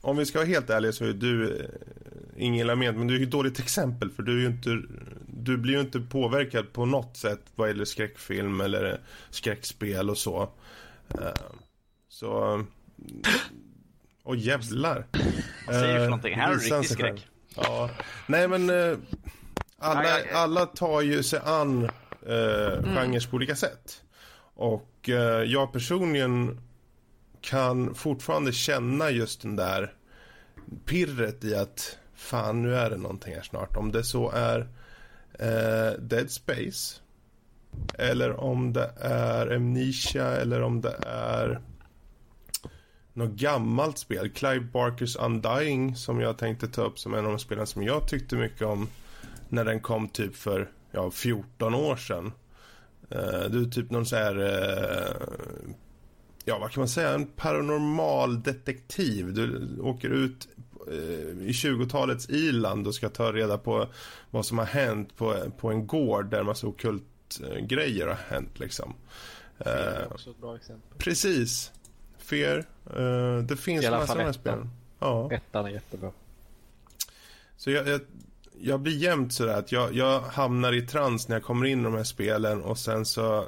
[0.00, 3.18] om vi ska vara helt ärliga så är du eh, Ingela med, men du är
[3.18, 4.82] ju ett dåligt exempel för du är ju inte
[5.28, 10.42] Du blir ju inte påverkad på något sätt vad gäller skräckfilm eller skräckspel och så.
[11.08, 11.28] Eh,
[12.08, 12.64] Så
[14.24, 15.06] Åh jävlar.
[15.66, 16.34] Vad säger du för Eh, någonting?
[16.34, 17.26] Här är riktig skräck.
[17.56, 17.90] Ja.
[18.26, 18.98] Nej men eh,
[19.78, 21.84] alla, alla tar ju sig an
[22.26, 24.02] eh, genrer på olika sätt.
[24.54, 26.60] Och eh, jag personligen
[27.40, 29.94] kan fortfarande känna just den där
[30.84, 33.76] pirret i att fan nu är det någonting här snart.
[33.76, 34.68] Om det så är
[35.38, 37.00] eh, Dead Space
[37.94, 41.60] eller om det är Amnesia eller om det är
[43.16, 44.30] något gammalt spel.
[44.30, 48.08] Clive Barkers Undying som jag tänkte ta upp som en av de spelen som jag
[48.08, 48.88] tyckte mycket om
[49.48, 52.32] när den kom typ för ja, 14 år sedan.
[53.12, 55.26] Uh, du är typ någon så här eh,
[56.44, 59.34] ja vad kan man säga, en paranormal detektiv.
[59.34, 60.48] Du åker ut
[60.88, 60.94] eh,
[61.46, 63.88] i 20-talets Irland och ska ta reda på
[64.30, 67.02] vad som har hänt på, på en gård där massa okult
[67.60, 68.94] grejer har hänt liksom.
[69.58, 70.98] Det är också ett bra exempel.
[70.98, 71.72] precis.
[72.26, 72.64] Fear.
[72.96, 74.34] Eh, det finns I alla massor fall av ettan.
[74.34, 74.68] spel.
[74.98, 75.32] Ja.
[75.32, 76.12] Ettan är jättebra.
[77.56, 78.00] Så jag, jag,
[78.60, 81.84] jag blir jämt sådär att jag, jag hamnar i trans när jag kommer in i
[81.84, 83.44] de här spelen och sen så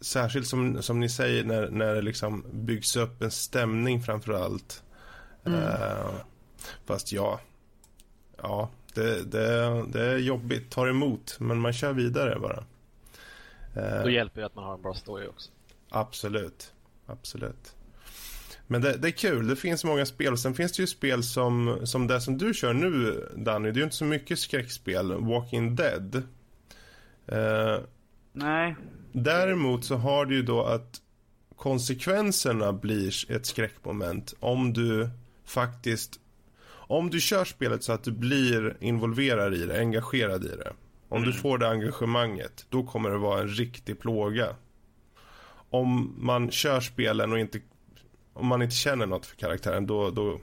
[0.00, 4.82] Särskilt som, som ni säger när, när det liksom byggs upp en stämning framför allt.
[5.44, 6.14] Eh,
[6.84, 7.40] fast ja,
[8.42, 12.64] ja det, det, det är jobbigt, tar emot men man kör vidare bara.
[13.76, 15.50] Eh, Då hjälper det att man har en bra story också.
[15.90, 16.73] Absolut.
[17.06, 17.76] Absolut.
[18.66, 19.46] Men det, det är kul.
[19.46, 20.38] Det finns många spel.
[20.38, 23.70] Sen finns det ju spel som, som det som du kör nu, Danny.
[23.70, 25.12] Det är ju inte så mycket skräckspel.
[25.12, 26.22] Walking Dead.
[27.26, 27.78] Eh,
[28.32, 28.76] Nej,
[29.12, 31.00] däremot så har du ju då att
[31.56, 35.10] konsekvenserna blir ett skräckmoment om du
[35.44, 36.20] faktiskt
[36.86, 40.72] om du kör spelet så att du blir involverad i det, engagerad i det.
[41.08, 44.56] Om du får det engagemanget, då kommer det vara en riktig plåga.
[45.74, 47.60] Om man kör spelen och inte
[48.34, 50.40] om man inte känner något för karaktären, då, då,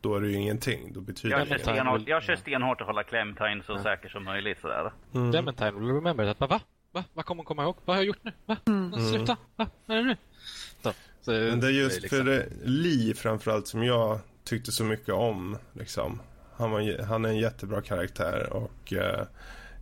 [0.00, 0.92] då är det ju ingenting.
[0.92, 4.24] Då betyder jag det kör, stenhårt, jag kör stenhårt att hålla Clementine så säker som
[4.24, 4.92] möjligt sådär.
[5.14, 5.32] Mm.
[5.32, 6.38] Clementine will remember that.
[6.38, 6.60] Bara, va?
[6.92, 7.04] Va?
[7.12, 7.76] Vad kommer hon komma ihåg?
[7.84, 8.32] Vad har jag gjort nu?
[8.46, 8.56] Va?
[9.10, 9.36] Sluta!
[9.56, 9.66] Va?
[9.86, 10.16] Vad är det nu?
[10.82, 14.84] Så, så, Men det är just liksom- för det, Lee framförallt som jag tyckte så
[14.84, 15.58] mycket om.
[15.72, 16.20] Liksom.
[16.56, 19.26] Han, var, han är en jättebra karaktär och eh,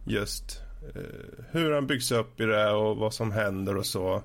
[0.07, 0.61] just
[0.95, 4.23] eh, hur han byggs upp i det och vad som händer och så.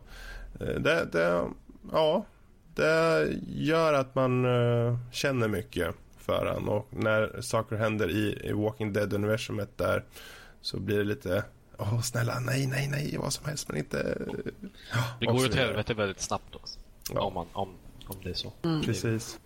[0.60, 1.46] Eh, det, det,
[1.92, 2.26] ja,
[2.76, 8.52] det gör att man eh, känner mycket för han och när saker händer i, i
[8.54, 10.04] Walking Dead-universumet där
[10.62, 11.44] så blir det lite
[11.78, 14.18] Åh, snälla, nej, nej, nej, vad som helst, men inte...
[14.92, 16.80] Ja, Det går åt helvete väldigt snabbt också.
[17.14, 17.22] Ja.
[17.22, 17.70] Om, man, om,
[18.08, 18.54] om det är så.
[18.86, 19.40] Precis.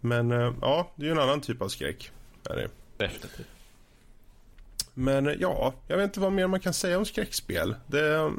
[0.00, 2.10] Men eh, ja, det är ju en annan typ av skräck.
[2.50, 2.68] Är det.
[2.96, 3.46] Definitivt.
[4.94, 7.74] Men ja, jag vet inte vad mer man kan säga om skräckspel.
[7.86, 8.32] Det,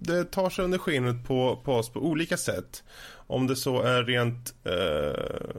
[0.00, 2.84] det tar sig under skinnet på, på oss på olika sätt.
[3.12, 5.50] Om det så är rent eh,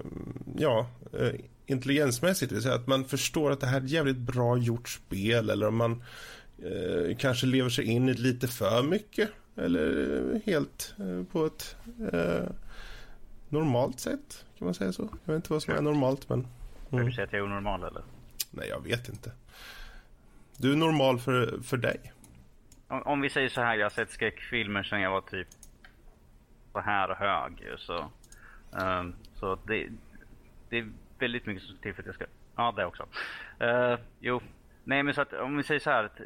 [0.58, 0.88] ja,
[1.20, 1.32] eh,
[1.66, 4.90] intelligensmässigt, det vill säga att man förstår att det här är ett jävligt bra gjort
[4.90, 6.04] spel eller om man
[6.58, 11.76] eh, kanske lever sig in i lite för mycket eller helt eh, på ett
[12.14, 12.50] eh,
[13.50, 14.46] normalt sätt.
[14.58, 15.10] Kan man säga så?
[15.26, 16.48] Jag vet inte vad som är normalt men
[16.88, 18.04] Ska du säga att jag är onormal eller?
[18.52, 19.32] nej jag vet inte.
[20.62, 22.14] Du är normal för, för dig.
[22.88, 25.48] Om, om vi säger så här, jag har sett skräckfilmer sedan jag var typ
[26.74, 27.80] så här hög.
[27.80, 28.12] Så,
[28.72, 29.90] um, så det,
[30.70, 30.90] det är
[31.20, 32.26] väldigt mycket som till för att jag ska...
[32.56, 33.04] Ja, det också.
[33.62, 34.42] Uh, jo,
[34.84, 36.04] nej men så att om vi säger så här.
[36.04, 36.22] Att,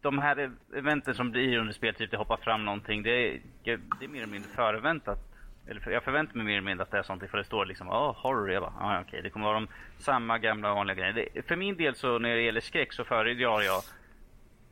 [0.00, 3.02] de här e-, eventen som blir under speltid, typ det hoppar fram någonting.
[3.02, 3.72] Det är, det
[4.04, 5.31] är mer eller mindre förväntat.
[5.66, 7.66] Eller för, jag förväntar mig mer eller mindre att det är sånt för det står
[7.66, 8.52] liksom ah, oh, horror.
[8.52, 11.28] Jag bara, ah, okej, det kommer vara de samma gamla vanliga grejer.
[11.34, 13.82] Det, för min del så när det gäller skräck så föredrar jag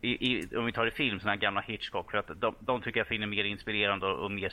[0.01, 2.11] i, i, om vi tar i film, såna här gamla Hitchcock.
[2.11, 4.53] För att de, de tycker jag finner mer inspirerande och, och mer,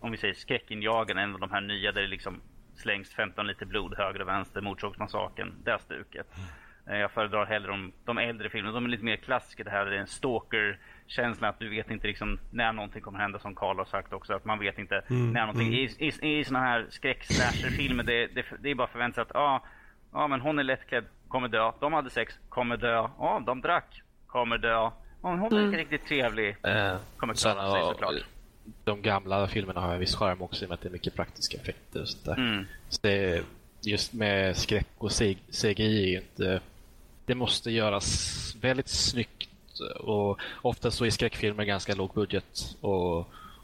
[0.00, 2.40] om vi säger skräckinjagande än de här nya där det liksom
[2.74, 6.26] slängs 15 liter blod höger och vänster, Mordsorgsmassakern, det stuket.
[6.36, 6.48] Mm.
[6.86, 8.74] Jag föredrar hellre de, de äldre filmerna.
[8.74, 9.64] De är lite mer klassiska.
[9.64, 13.54] Det här är en stalker-känsla att du vet inte liksom när någonting kommer hända som
[13.54, 14.32] Karl har sagt också.
[14.32, 15.74] Att man vet inte när någonting.
[15.74, 19.62] I, i, i såna här skräck-slasher-filmer det, det, det är bara förväntat att ah,
[20.12, 21.72] ja men hon är lättklädd, kommer dö.
[21.80, 23.08] De hade sex, kommer dö.
[23.18, 24.90] Ja, de drack, kommer dö.
[25.22, 26.56] Men hon verkar riktigt trevlig.
[26.62, 28.14] Eh, Kommer klara sig såklart.
[28.84, 31.14] De gamla filmerna har en viss charm också i och med att det är mycket
[31.14, 32.36] praktiska effekter och sånt där.
[32.36, 32.64] Mm.
[32.88, 33.44] Så det,
[33.82, 36.60] just med skräck och CGI är ju inte...
[37.26, 39.50] Det måste göras väldigt snyggt
[40.00, 43.18] och ofta så är skräckfilmer ganska låg budget och,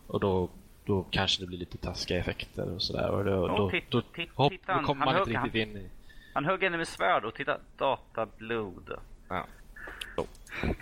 [0.07, 0.49] och då,
[0.85, 3.11] då kanske det blir lite taskiga effekter och sådär.
[3.11, 4.03] Och då, då, då,
[4.35, 5.89] hopp, då kommer han man inte hugger- riktigt in i...
[6.35, 8.91] Han högg henne med svärd och titta, datablod.
[9.29, 9.47] Ja.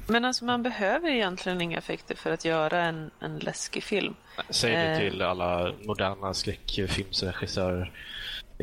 [0.06, 4.14] Men alltså man behöver egentligen inga effekter för att göra en, en läskig film.
[4.50, 4.98] Säg det Eh.
[4.98, 7.92] till alla moderna skräckfilmsregissörer.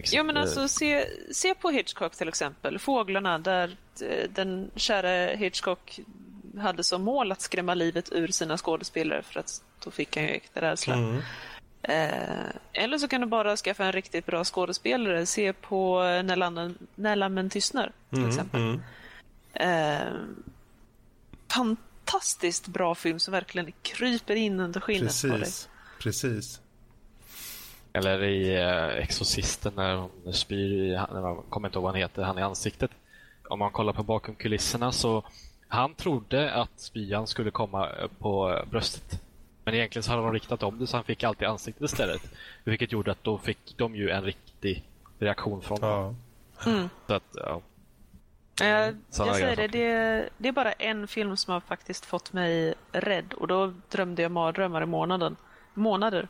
[0.04, 2.80] Ja men alltså se, se på Hitchcock till exempel.
[2.80, 6.00] Fåglarna där eh, den kära Hitchcock
[6.58, 10.30] hade som mål att skrämma livet ur sina skådespelare för att då fick han ju
[10.30, 10.94] äkta rädsla.
[10.94, 11.22] Mm.
[11.82, 15.26] Eh, eller så kan du bara skaffa en riktigt bra skådespelare.
[15.26, 18.62] Se på eh, När lammen, När lammen tystnar till exempel.
[18.62, 18.82] Mm.
[19.54, 20.14] Eh,
[21.48, 25.52] fantastiskt bra film som verkligen kryper in under skinnet på dig.
[26.00, 26.62] Precis.
[27.96, 32.02] Eller i eh, Exorcisten när hon spyr i, när man kommer inte ihåg vad han
[32.02, 32.92] heter, han i ansiktet.
[33.50, 35.24] Om man kollar på bakom kulisserna så
[35.68, 39.22] han trodde att spyan skulle komma eh, på eh, bröstet.
[39.64, 42.22] Men egentligen så hade de riktat om det så han fick allt i ansiktet istället.
[42.64, 44.84] Vilket gjorde att då fick de ju en riktig
[45.20, 46.16] reaktion från honom.
[46.66, 46.90] Ja.
[47.08, 47.62] Så att, ja.
[48.66, 52.34] Eh, Sådana jag säger det, det, det är bara en film som har faktiskt fått
[52.34, 55.36] mig rädd och då drömde jag mardrömmar i månaden,
[55.74, 56.28] månader.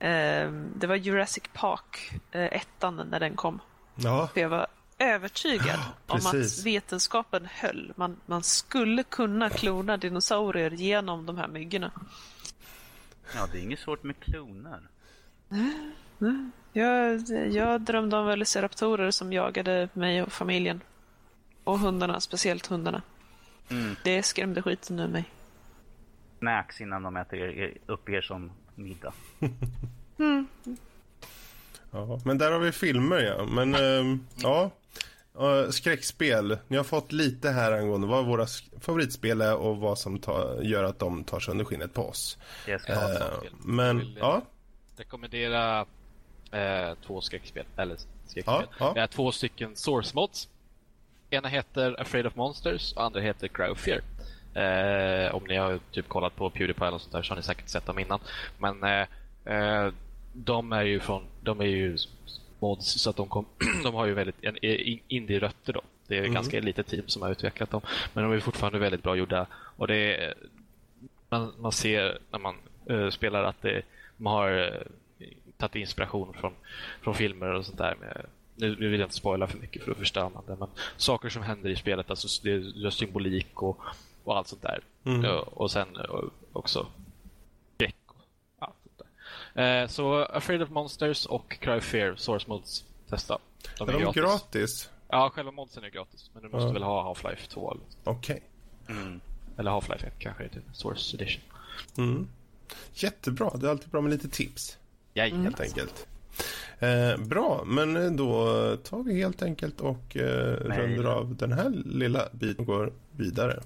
[0.00, 3.60] Eh, det var Jurassic Park, eh, ettan, när den kom.
[3.94, 4.28] ja.
[4.34, 4.66] För jag var
[4.98, 7.92] övertygad om att vetenskapen höll.
[7.96, 11.90] Man, man skulle kunna klona dinosaurier genom de här myggorna.
[13.34, 14.80] Ja, det är inget svårt med kloner.
[16.72, 17.20] Jag,
[17.50, 20.80] jag drömde om velociraptorer som jagade mig och familjen.
[21.64, 23.02] Och hundarna, speciellt hundarna.
[23.70, 23.96] Mm.
[24.04, 25.24] Det skrämde skiten ur mig.
[26.38, 28.52] Snacks innan de äter er, er, upp er som
[28.82, 29.12] middag.
[31.90, 32.20] ja.
[32.24, 33.44] Men där har vi filmer ja.
[33.44, 34.70] Men ehm, ja.
[35.40, 36.58] Uh, skräckspel.
[36.68, 38.46] Ni har fått lite här angående vad våra
[38.80, 42.38] favoritspel är och vad som tar, gör att de tar sönder skinnet på oss.
[42.66, 42.98] Jag ska Eh,
[43.64, 44.42] men Vill, eh, ja.
[44.96, 45.86] Rekommendera
[46.52, 47.64] eh, två skräckspel.
[47.76, 47.96] Eller
[48.26, 48.42] skräckspel.
[48.46, 48.92] Ja, ja.
[48.94, 50.48] Det är två stycken source mods.
[51.30, 54.00] Ena heter Afraid of Monsters och andra heter Cry of Fear.
[54.54, 57.68] Eh, om ni har typ kollat på Pewdiepie eller sånt där så har ni säkert
[57.68, 58.20] sett dem innan.
[58.58, 59.06] Men eh,
[59.56, 59.92] eh,
[60.32, 61.96] de är ju från, de är ju
[62.58, 63.46] mods så att de, kom,
[63.84, 65.80] de har ju väldigt i- indie-rötter då.
[66.06, 66.34] Det är Mm.
[66.34, 67.80] ganska litet team som har utvecklat dem.
[68.12, 69.46] Men de är fortfarande väldigt bra gjorda.
[69.52, 70.34] Och det är,
[71.28, 72.54] man, man ser när man
[72.86, 73.82] eh, spelar att det,
[74.16, 74.50] man har
[75.18, 76.52] eh, tagit inspiration från,
[77.02, 77.96] från filmer och sånt där.
[78.00, 80.56] Med, nu, vill jag inte spoila för mycket för då förstör man det.
[80.56, 83.78] Men saker som händer i spelet, alltså det är det är symbolik och,
[84.24, 84.80] och allt sånt där.
[85.04, 85.24] Mm.
[85.24, 86.04] Ja, och sen eh,
[86.52, 86.86] också
[87.74, 88.16] skräck och
[88.58, 89.08] allt sånt
[89.54, 89.82] där.
[89.82, 93.38] Eh, så Afraid of Monsters och Cry of Fear, Source Modes, testa.
[93.78, 94.90] De Är de gratis?
[95.08, 96.30] Ja, själva modsen är gratis.
[96.34, 96.72] Men du måste Ja.
[96.72, 98.42] väl ha Half-Life 2 eller Okej.
[98.88, 99.20] Mm.
[99.58, 101.42] Eller Half-Life 1 kanske heter Source Edition.
[101.98, 102.28] Mm.
[102.94, 103.50] Jättebra.
[103.56, 104.78] Det är alltid bra med lite tips.
[105.14, 105.44] Jajamän.
[105.44, 106.06] Helt enkelt.
[106.78, 108.44] Eh, bra, men då
[108.76, 113.62] tar vi helt enkelt och eh, rundar av den här lilla biten och går vidare.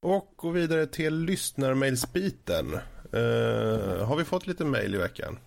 [0.00, 2.74] Och gå vidare till lyssnarmailsbiten.
[3.12, 5.38] Eh, har vi fått lite mail i veckan?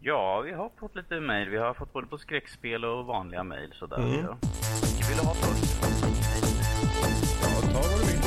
[0.00, 1.48] Ja, vi har fått lite mejl.
[1.48, 3.72] Vi har fått både på skräckspel och vanliga mejl.
[3.72, 3.96] Sådär.
[3.96, 4.24] Mm.
[4.24, 4.38] Ja.
[4.82, 5.82] Vilket vill du ha först?
[7.42, 8.20] Ja, ta vad du vill.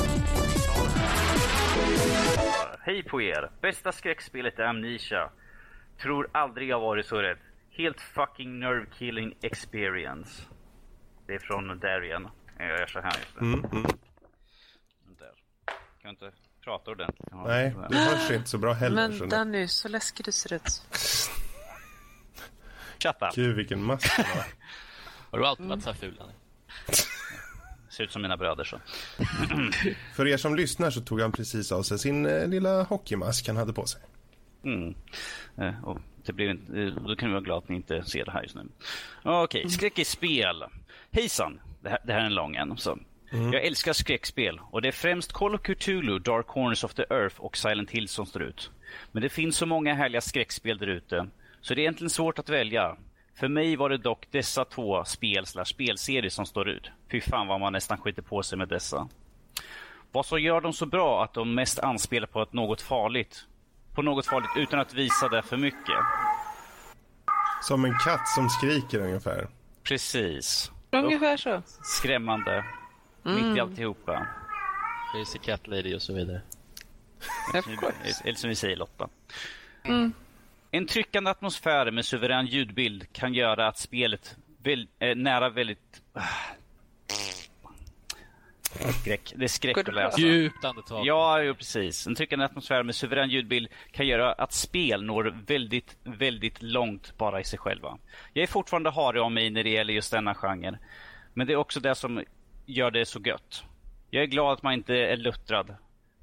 [2.79, 3.51] Hej på er!
[3.61, 5.29] Bästa skräckspelet är Amnesia.
[6.01, 7.37] Tror aldrig jag varit så rädd.
[7.71, 10.43] Helt fucking nerve killing experience.
[11.27, 12.27] Det är från Darien.
[12.59, 13.47] Jag gör så här just nu.
[13.47, 13.85] Mm, mm.
[16.07, 16.31] Kan inte
[16.63, 17.27] prata ordentligt?
[17.45, 19.09] Nej, det hörs inte så bra heller.
[19.09, 20.81] Men Danny, så läskig du ser ut.
[22.99, 23.35] Shut up!
[23.35, 24.19] Gud, vilken mask.
[25.31, 26.33] Har du alltid varit så här ful, Danny?
[27.89, 28.79] Ser ut som mina bröder så.
[30.15, 33.57] För er som lyssnar så tog han precis av sig sin eh, lilla hockeymask han
[33.57, 34.01] hade på sig.
[34.63, 34.95] Mm.
[35.57, 38.25] Eh, och det blir inte, eh, då kan vi vara glada att ni inte ser
[38.25, 38.61] det här just nu.
[39.23, 40.63] Okej, skräck i spel.
[41.11, 41.59] Hejsan!
[41.81, 42.77] Det här, det här är en lång en.
[42.77, 42.99] Så.
[43.29, 47.41] Jag älskar skräckspel och det är främst Call of Cthulhu, Dark Corners of the Earth
[47.41, 48.71] och Silent Hill som står ut.
[49.11, 51.27] Men det finns så många härliga skräckspel där ute,
[51.61, 52.97] så det är egentligen svårt att välja.
[53.35, 56.91] För mig var det dock dessa två spel spelserier som står ut.
[57.11, 59.07] Fy fan vad man nästan skiter på sig med dessa.
[60.11, 63.45] Vad som gör dem så bra att de mest anspelar på något farligt.
[63.95, 65.95] På något farligt utan att visa det för mycket.
[67.61, 69.47] Som en katt som skriker ungefär.
[69.83, 70.71] Precis.
[70.91, 71.61] Ungefär så.
[71.83, 72.63] Skrämmande.
[73.23, 74.27] Mitt i alltihopa.
[75.11, 76.41] Crazy Cat Lady och så vidare.
[78.23, 79.09] Eller som vi säger Lotta.
[80.71, 86.01] En tryckande atmosfär med suverän ljudbild kan göra att spelet väl, är nära väldigt...
[89.01, 89.33] Skräck.
[89.35, 90.21] Det är skräck att läsa.
[90.21, 91.05] Djupt andetag.
[91.05, 92.07] Ja, jo, precis.
[92.07, 97.39] En tryckande atmosfär med suverän ljudbild kan göra att spel når väldigt, väldigt långt bara
[97.39, 97.97] i sig själva.
[98.33, 100.79] Jag är fortfarande harig av mig när det gäller just denna genre.
[101.33, 102.23] Men det är också det som
[102.67, 103.63] gör det så gött.
[104.09, 105.75] Jag är glad att man inte är luttrad.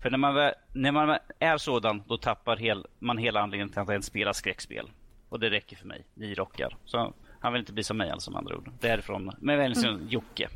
[0.03, 3.89] För när man, när man är sådan, då tappar hel, man hela anledningen till att
[3.89, 4.91] ens spela skräckspel.
[5.29, 6.05] Och det räcker för mig.
[6.15, 6.77] Ni rockar.
[6.85, 8.71] Så han vill inte bli som mig alltså med andra ord.
[8.81, 9.33] Därifrån.
[9.39, 10.49] Men väl som Jocke.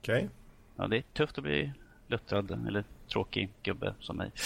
[0.00, 0.28] Okej?
[0.76, 1.72] Ja, det är tufft att bli
[2.06, 4.30] luttrad eller tråkig gubbe som mig.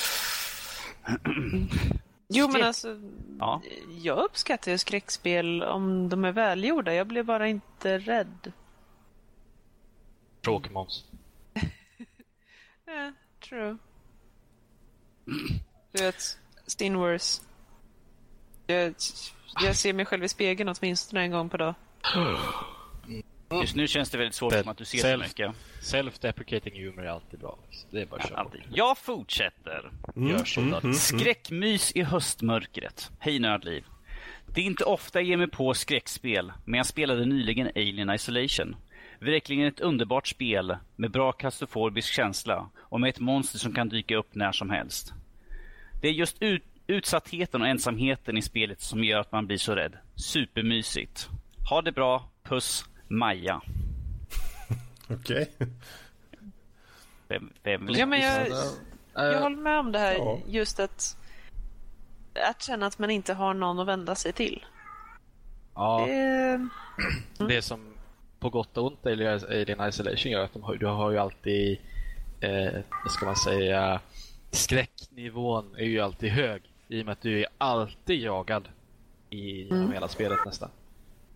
[2.31, 3.01] Jo, men alltså,
[3.39, 3.63] Ja.
[4.03, 6.95] jag uppskattar ju skräckspel om de är välgjorda.
[6.95, 8.53] Jag blir bara inte rädd.
[10.49, 11.05] Tråkmåns.
[12.87, 13.13] Ja,
[13.49, 13.77] true.
[15.93, 17.43] Du vet, Stinworse.
[18.67, 18.95] Jag,
[19.63, 21.75] jag ser mig själv i spegeln åtminstone en gång per dag.
[23.61, 25.53] Just nu känns det väldigt svårt som att du ser så self- mycket.
[25.83, 27.59] Self-deprecating humor är alltid bra.
[27.69, 27.89] liksom.
[27.91, 28.63] Det är bara att Alltid.
[28.73, 29.91] Jag fortsätter.
[30.15, 30.95] Gör så, Danny.
[30.95, 33.11] Skräckmys i höstmörkret.
[33.19, 33.85] Hej Nördliv.
[34.55, 38.77] Det är inte ofta jag ger mig på skräckspel, men jag spelade nyligen Alien Isolation.
[39.19, 44.17] Verkligen ett underbart spel med bra kastrofobisk känsla och med ett monster som kan dyka
[44.17, 45.13] upp när som helst.
[46.01, 49.75] Det är just ut, utsattheten och ensamheten i spelet som gör att man blir så
[49.75, 49.93] rädd.
[50.15, 51.29] Supermysigt.
[51.71, 52.31] Ha det bra.
[52.43, 52.85] Puss.
[53.09, 53.61] Maja.
[55.09, 55.51] Okej.
[57.29, 58.47] Vem, vem vill Ja, men jag,
[59.19, 60.15] Eh, jag håller med om det här.
[60.15, 60.39] Ja.
[60.47, 61.17] Just att,
[62.49, 64.65] att känna att man inte har någon att vända sig till.
[65.75, 66.69] Ja, Det,
[67.49, 67.95] det som
[68.39, 71.79] på gott och ont i Alien Isolation gör att de har, du har ju alltid,
[72.41, 74.01] eh, vad ska man säga,
[74.51, 76.63] skräcknivån är ju alltid hög.
[76.89, 78.69] I och med att du är alltid jagad
[79.31, 80.71] i genom hela spelet nästan.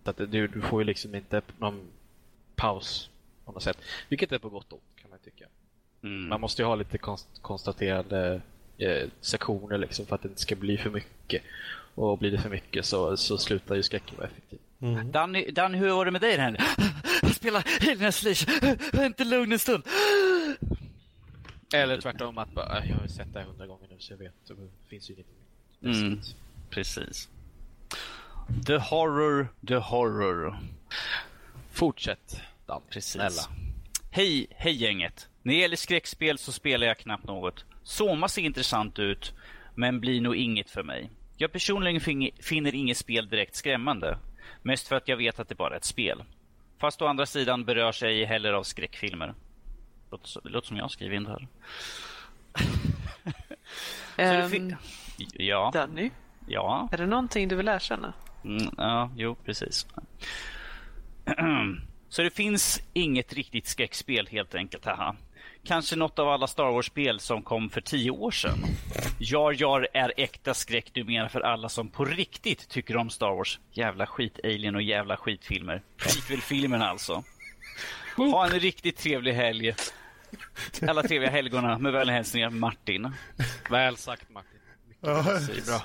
[0.05, 1.81] Så att du, du får ju liksom inte någon
[2.57, 3.11] paus
[3.45, 3.79] på något sätt.
[4.09, 5.45] Vilket är på gott och ont kan man tycka.
[6.03, 6.29] Mm.
[6.29, 8.41] Man måste ju ha lite konst, konstaterade
[8.79, 11.43] eh, sektioner liksom för att det inte ska bli för mycket.
[11.95, 14.59] Och blir det för mycket så, så slutar ju skräcken vara effektiv.
[15.05, 16.57] Danny, Danny, hur var det med dig här?
[17.23, 17.65] Jag spelar
[18.09, 18.55] Isolation.
[18.93, 19.83] Jag är inte lugn en stund.
[21.75, 24.19] Eller tvärtom att bara, "Äh, jag har sett det här hundra gånger nu så jag
[24.19, 24.33] vet.
[24.49, 24.55] Det
[24.89, 25.27] finns ju inget.
[26.03, 26.21] Mm,
[26.71, 27.29] precis.
[28.67, 30.59] The horror, the horror.
[31.73, 33.13] Fortsätt Dan, Precis.
[33.13, 33.43] snälla.
[34.11, 35.29] Hej, hej gänget.
[35.43, 37.65] När det gäller skräckspel så spelar jag knappt något.
[37.83, 39.33] Soma ser intressant ut,
[39.75, 41.11] men blir nog inget för mig.
[41.37, 44.19] Jag personligen fin- finner inget spel direkt skrämmande.
[44.63, 46.25] Mest för att jag vet att det bara är ett spel.
[46.79, 49.35] Fast å andra sidan berörs jag ej heller av skräckfilmer.
[50.11, 51.49] Det låter som jag skriver in det här.
[54.17, 54.77] Ehm,
[55.39, 56.11] ja, Danny,
[56.47, 56.89] ja.
[56.93, 58.13] är det någonting du vill erkänna?
[58.45, 59.87] Mm, ja, jo, precis.
[62.09, 64.85] Så det finns inget riktigt skräckspel helt enkelt.
[64.85, 65.17] Haha.
[65.65, 68.59] Kanske något av alla Star Wars-spel som kom för tio år sedan.
[69.19, 73.61] Jar Jar är äkta skräck numera för alla som på riktigt tycker om Star Wars.
[73.73, 75.83] Jävla skit-alien och jävla skitfilmer.
[75.97, 77.25] Prequel-filmerna alltså.
[78.17, 79.75] Ha en riktigt trevlig helg.
[80.89, 83.13] Alla trevliga helgorna med vänliga hälsningar Martin.
[83.71, 84.59] Väl sagt Martin.
[85.01, 85.83] Ja, Det är bra.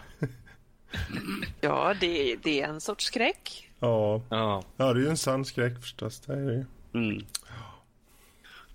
[1.62, 3.70] Ja, det, det är en sorts skräck.
[3.80, 4.22] ja.
[4.30, 4.64] Ja.
[4.78, 6.20] ja, det är ju en sann skräck förstås.
[6.20, 6.66] Det är det.
[7.00, 7.26] Mm.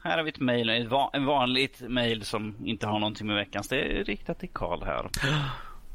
[0.05, 3.37] Här har vi ett mejl, ett va- en vanligt mejl som inte har någonting med
[3.37, 3.69] veckans.
[3.69, 5.09] Det är riktat till Karl här.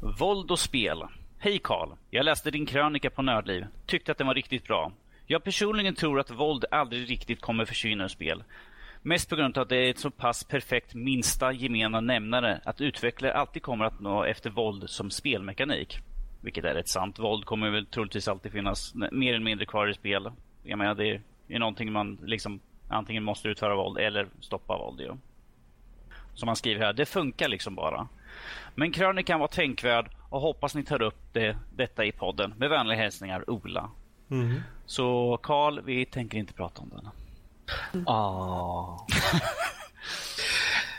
[0.18, 1.02] Våld och spel.
[1.38, 1.88] Hej Karl.
[2.10, 3.66] Jag läste din krönika på Nördliv.
[3.86, 4.92] Tyckte att den var riktigt bra.
[5.26, 8.44] Jag personligen tror att våld aldrig riktigt kommer försvinna ur spel.
[9.02, 12.80] Mest på grund av att det är ett så pass perfekt minsta gemena nämnare att
[12.80, 15.98] utvecklare alltid kommer att nå efter våld som spelmekanik.
[16.40, 17.18] Vilket är rätt sant.
[17.18, 20.30] Våld kommer väl troligtvis alltid finnas mer eller mindre kvar i spel.
[20.62, 25.00] Jag menar, det är någonting man liksom antingen måste utföra våld eller stoppa våld.
[25.00, 25.16] Ju.
[26.34, 28.08] Som man skriver här, det funkar liksom bara.
[28.74, 32.54] Men krönikan var tänkvärd och hoppas ni tar upp det, detta i podden.
[32.56, 33.90] Med vänliga hälsningar Ola.
[34.30, 34.62] Mm.
[34.86, 37.08] Så Karl, vi tänker inte prata om den.
[38.06, 39.06] Ah.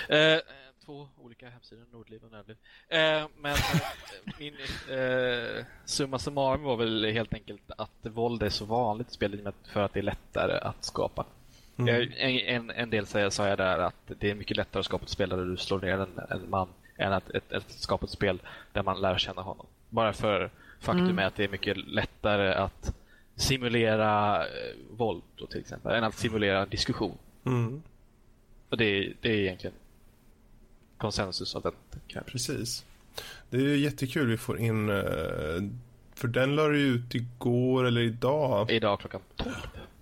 [0.08, 0.38] Eh,
[0.84, 2.56] två olika hemsidor, Nordliv och Nördliv.
[2.88, 3.80] Eh, men eh,
[4.38, 4.54] min
[4.98, 9.82] eh, summa summarum var väl helt enkelt att våld är så vanligt i spelet för
[9.82, 11.26] att det är lättare att skapa.
[11.76, 12.12] Mm.
[12.16, 15.04] En, en, en del säger, sa jag där att det är mycket lättare att skapa
[15.04, 18.12] ett spel där du slår ner en, en man än att ett, ett skapa ett
[18.12, 18.42] spel
[18.72, 19.66] där man lär känna honom.
[19.88, 20.50] Bara för
[20.80, 22.94] faktum är att det är mycket lättare att
[23.36, 24.50] simulera eh,
[24.90, 27.18] våld då, till exempel, än att simulera en diskussion.
[27.44, 27.82] Mm.
[28.68, 29.76] Och det, är- det är egentligen
[30.98, 31.72] konsensus av den.
[32.26, 32.84] Precis.
[33.50, 34.96] Det är ju jättekul vi får in, eh,
[36.14, 38.70] för den la du ju ut igår eller idag.
[38.70, 39.54] Idag klockan 12.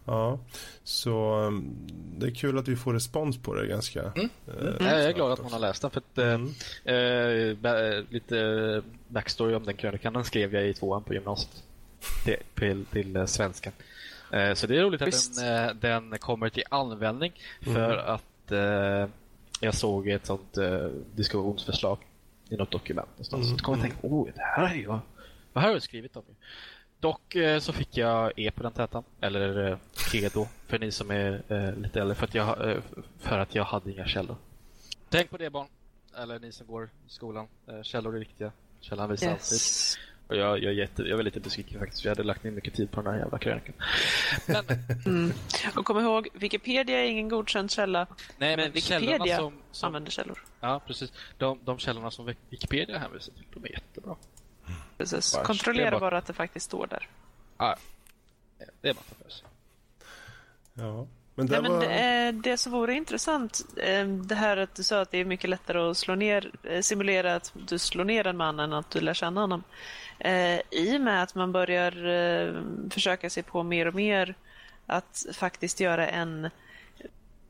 [0.05, 0.39] Ja,
[0.85, 1.75] så um,
[2.19, 4.01] det är kul att vi får respons på det ganska.
[4.03, 4.29] Mm.
[4.47, 5.91] eh, Jag är glad att man har läst den.
[5.91, 6.33] För att, eh,
[6.85, 7.61] Mm.
[7.63, 11.63] ba- lite backstory om den krönikan den skrev jag i tvåan på gymnasiet.
[12.25, 13.73] Till, till, till svenskan.
[14.33, 15.39] Eh, så det är roligt Visst.
[15.43, 17.33] att den, den kommer till användning.
[17.61, 19.09] För att eh,
[19.61, 20.59] jag såg ett sånt
[21.15, 21.99] diskussionsförslag
[22.49, 23.47] i något dokument någonstans.
[23.47, 23.59] Mm.
[23.59, 25.01] Så kom jag och tänkte, oh, det här är ju vad
[25.63, 26.23] här har jag skrivit om.
[27.03, 29.79] Ju." Dock eh, så fick jag E på den tätan, eller eh,
[30.13, 32.83] G då, för ni som är eh, lite äldre, för att, jag,
[33.19, 34.37] för att jag hade inga källor.
[35.09, 35.67] Tänk på det barn,
[36.17, 37.47] eller ni som går i skolan.
[37.83, 38.53] Källor är viktiga.
[38.81, 39.53] Källan visar alltid.
[39.53, 39.99] Yes.
[40.33, 42.51] Och jag, jag, är jätte, jag är lite besviken faktiskt, för jag hade lagt ner
[42.51, 43.75] mycket tid på den här jävla krönikan.
[44.47, 44.65] Men,
[45.07, 45.33] Mm.
[45.77, 48.07] Och kom ihåg, Wikipedia är ingen godkänd källa,
[48.39, 50.45] nej, men men Wikipedia källorna som, som, använder källor.
[50.61, 51.13] ja, precis.
[51.39, 54.17] De, de källorna som Wikipedia hänvisar till, de är jättebra.
[55.11, 55.33] Precis.
[55.35, 57.09] Bara- det Kontrollera bara- bara att det faktiskt står där.
[57.59, 57.77] Ja,
[58.81, 59.47] det är bara för sig.
[60.75, 61.81] Ja, men det Nej, men var...
[61.81, 65.51] det, det som vore intressant, eh, det här att du sa att det är mycket
[65.51, 69.01] lättare att slå ner, eh, simulera att du slår ner en man än att du
[69.01, 69.63] lär känna honom.
[70.19, 72.55] Eh, I och med att man börjar eh,
[72.91, 74.35] försöka sig på mer och mer
[74.87, 76.51] att faktiskt göra en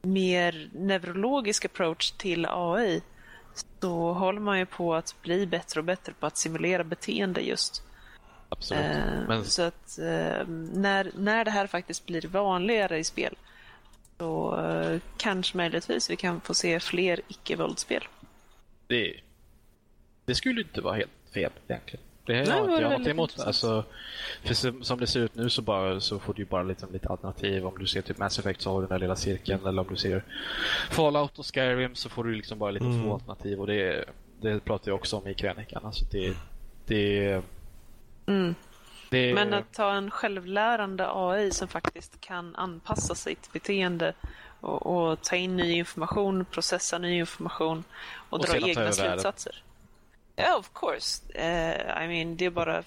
[0.02, 3.02] mer neurologisk approach till AI
[3.80, 7.82] så håller man ju på att bli bättre och bättre på att simulera beteende just.
[8.48, 8.82] Absolut.
[8.82, 13.36] Eh, Men Så att eh, när, när det här faktiskt blir vanligare i spel
[14.18, 18.04] så eh, kanske möjligtvis vi kan få se fler icke-våldsspel.
[18.86, 19.20] det,
[20.24, 22.04] det skulle inte vara helt fel egentligen.
[22.24, 23.40] Det Nej, inte var jag väldigt emot.
[23.40, 23.85] Alltså,
[24.44, 24.55] för
[24.85, 27.66] som, det ser ut nu så, bara, så får du bara liksom lite alternativ.
[27.66, 29.66] Om du ser typ Mass Effect så har du den där lilla cirkeln.
[29.66, 30.24] Eller om du ser
[30.90, 33.03] Fallout och Skyrim så får du liksom bara lite Mm.
[33.03, 33.61] två alternativ.
[33.61, 34.05] Och det,
[34.40, 35.85] det pratar jag också om i krönikan.
[35.85, 36.36] Alltså det,
[36.86, 37.43] det,
[38.27, 38.55] Mm.
[39.11, 44.12] det, Men att ta en självlärande AI som faktiskt kan anpassa sitt beteende
[44.61, 47.85] och, och ta in ny information, processa ny information
[48.31, 49.32] och, Och dra egna över världen.
[50.43, 51.23] Ja, of course.
[51.35, 52.82] Eh, I mean, det är bara...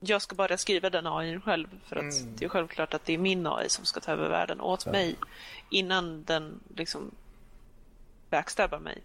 [0.00, 2.36] Jag ska bara skriva den AI själv för att Mm.
[2.36, 5.16] det är självklart att det är min AI som ska ta över världen åt mig
[5.70, 7.10] innan den liksom
[8.30, 9.02] backstabbar mig.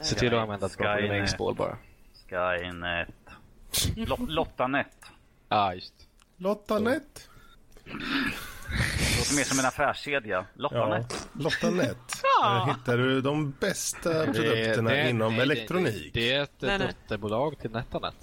[0.00, 0.98] se till att använda ett bra Skynet.
[0.98, 1.78] programmeringsspår bara.
[2.30, 3.08] Skynet.
[3.96, 4.86] Lo- Lottanet.
[5.48, 5.94] Ja, ah, just.
[6.36, 6.78] Lotta
[8.72, 9.18] Net.
[9.18, 10.36] Låter mer som en affärskedja.
[10.36, 11.28] Ja, Lottanet.
[11.38, 11.96] Lotta Net.
[12.42, 16.10] Där hittar du de bästa produkterna det- inom nej, det- elektronik.
[16.14, 18.14] Det, det är ett Nej, dotterbolag till Netanet.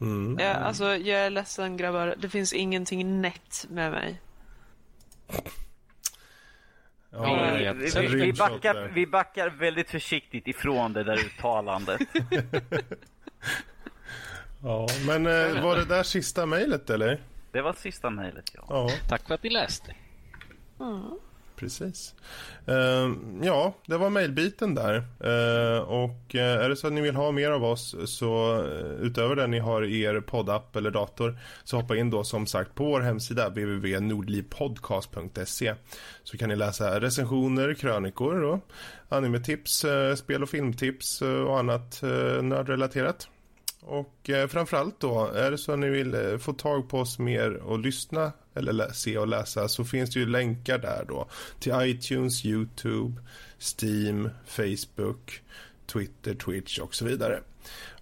[0.00, 0.38] Mm.
[0.40, 2.14] Ja, alltså, jag är ledsen grabbar.
[2.18, 4.20] Det finns ingenting nätt med mig.
[7.10, 12.00] Ja, Vi, det vi, vi, backar, vi backar väldigt försiktigt ifrån det där uttalandet.
[14.62, 17.20] Ja, men eh, var det där sista mejlet eller?
[17.54, 18.64] Det var sista mejlet, ja.
[18.68, 19.94] Ja, Tack för att ni läste.
[21.56, 22.14] precis.
[22.66, 23.10] Eh,
[23.42, 24.96] ja, det var mejlbiten där.
[25.20, 29.06] Eh, och eh, är det så att ni vill ha mer av oss så eh,
[29.06, 32.74] utöver det ni har i er poddapp eller dator så hoppa in då som sagt
[32.74, 35.74] på vår hemsida www.nordlivpodcast.se
[36.22, 38.60] så kan ni läsa recensioner, krönikor då,
[39.08, 42.02] animetips, eh, spel och filmtips och annat
[42.42, 43.28] nördrelaterat.
[43.86, 47.18] Och eh, framförallt då, är det så att ni vill eh, få tag på oss
[47.18, 51.28] mer och lyssna eller lä- se och läsa så finns det ju länkar där då
[51.60, 53.20] till iTunes, YouTube,
[53.58, 55.42] Steam, Facebook,
[55.86, 57.40] Twitter, Twitch och så vidare.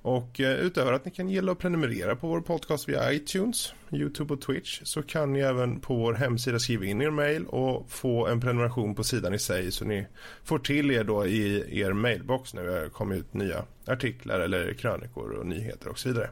[0.03, 4.35] Och eh, utöver att ni kan gilla och prenumerera på vår podcast via iTunes, YouTube
[4.35, 8.27] och Twitch så kan ni även på vår hemsida skriva in er mail och få
[8.27, 10.07] en prenumeration på sidan i sig så ni
[10.45, 15.31] får till er då i er mailbox när det kommer ut nya artiklar eller krönikor
[15.31, 16.31] och nyheter och så vidare.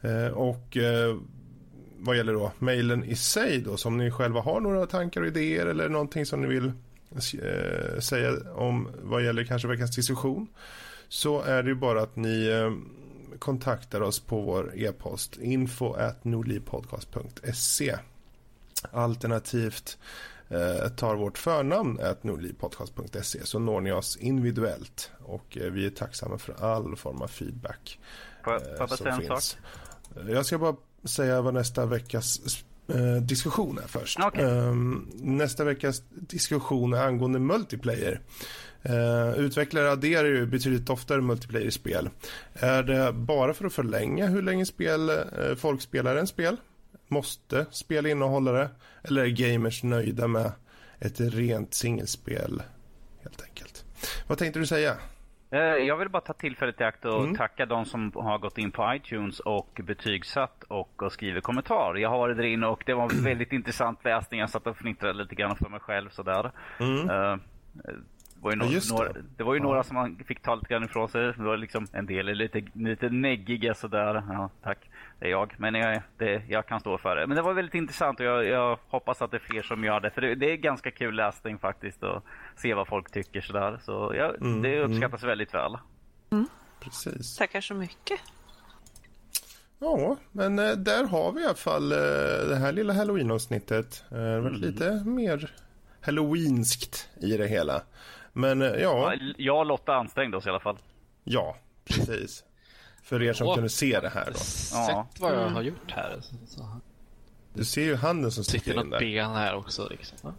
[0.00, 1.16] Eh, och eh,
[1.98, 5.26] vad gäller då mejlen i sig då, som om ni själva har några tankar och
[5.26, 6.72] idéer eller någonting som ni vill
[7.98, 10.48] säga om vad gäller kanske veckans diskussion
[11.08, 12.72] så är det ju bara att ni eh,
[13.38, 17.98] kontaktar oss på vår e-post info at nordlivpodcast.se
[18.92, 19.98] Alternativt
[20.48, 25.90] eh, tar vårt förnamn at nordlivpodcast.se så når ni oss individuellt och eh, vi är
[25.90, 27.98] tacksamma för all form av feedback
[28.44, 29.58] Får jag, får säga en sak?
[30.28, 32.40] Jag ska bara säga vad nästa veckas
[32.88, 34.18] eh, diskussion är först.
[34.22, 34.44] Okej.
[34.44, 38.20] Ehm, nästa veckas diskussion är angående multiplayer.
[38.90, 42.08] Uh, utvecklare adderar ju betydligt oftare multiplayer-spel.
[42.54, 45.16] Är det bara för att förlänga hur länge spel, eh,
[45.56, 46.56] folk spelar en spel?
[47.08, 48.68] Måste spel innehålla det?
[49.02, 50.52] Eller är gamers nöjda med
[50.98, 52.62] ett rent singelspel
[53.22, 53.84] helt enkelt?
[54.26, 54.96] Vad tänkte du säga?
[55.50, 57.36] Eh, Jag vill bara ta tillfället i akt och Mm.
[57.36, 61.94] tacka de som har gått in på iTunes och betygsatt och, och skrivit kommentar.
[61.94, 64.40] Jag har varit där inne och det var väldigt intressant läsning.
[64.40, 66.50] Jag satt och fnittrade lite grann för mig själv sådär.
[66.80, 67.10] Mm.
[67.10, 67.36] Eh,
[67.72, 67.92] det
[68.46, 68.94] var ju, Ja, no- det.
[68.94, 69.64] några, det var ju Ja.
[69.64, 71.22] några som man fick ta lite grann ifrån sig.
[71.36, 74.22] Det var liksom en del är lite, lite neggiga sådär.
[74.28, 74.90] Ja, tack.
[75.18, 75.54] Det är jag.
[75.58, 77.26] Men jag, det, jag kan stå för det.
[77.26, 80.00] Men det var väldigt intressant och jag, jag hoppas att det är fler som gör
[80.00, 80.10] det.
[80.10, 82.22] För det, det är ganska kul läsning faktiskt att
[82.56, 83.78] se vad folk tycker sådär.
[83.84, 85.78] Så ja, Mm, det uppskattas väldigt väl.
[86.80, 87.36] Precis.
[87.36, 88.20] Tackar så mycket.
[89.78, 91.98] Ja, men eh, där har vi i alla fall eh,
[92.48, 94.04] det här lilla halloween-avsnittet.
[94.10, 95.52] Eh, Det har varit lite mer
[96.00, 97.82] halloweenskt i det hela.
[98.36, 100.78] Men eh, ja, Ja, Jag och Lotta ansträngde oss i alla fall.
[101.24, 102.44] ja, precis.
[103.02, 103.54] För er som Ja.
[103.54, 104.32] kunde se det här då.
[104.32, 105.06] Ja.
[105.12, 106.16] Sett vad jag har gjort här.
[106.20, 106.80] Så, så.
[107.54, 109.06] Du ser ju handen som Sitter sticker in något där.
[109.06, 109.88] ben här också.
[109.90, 110.34] Liksom.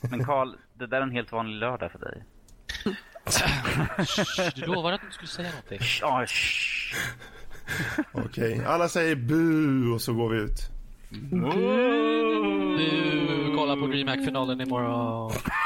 [0.10, 2.24] Men Karl, det där är en helt vanlig lördag för dig.
[4.54, 5.78] Du lovade att du skulle säga någonting.
[8.24, 10.70] Okej, alla säger bu och så går vi ut.
[12.78, 15.32] Du kollar på DreamHack-finalen imorgon.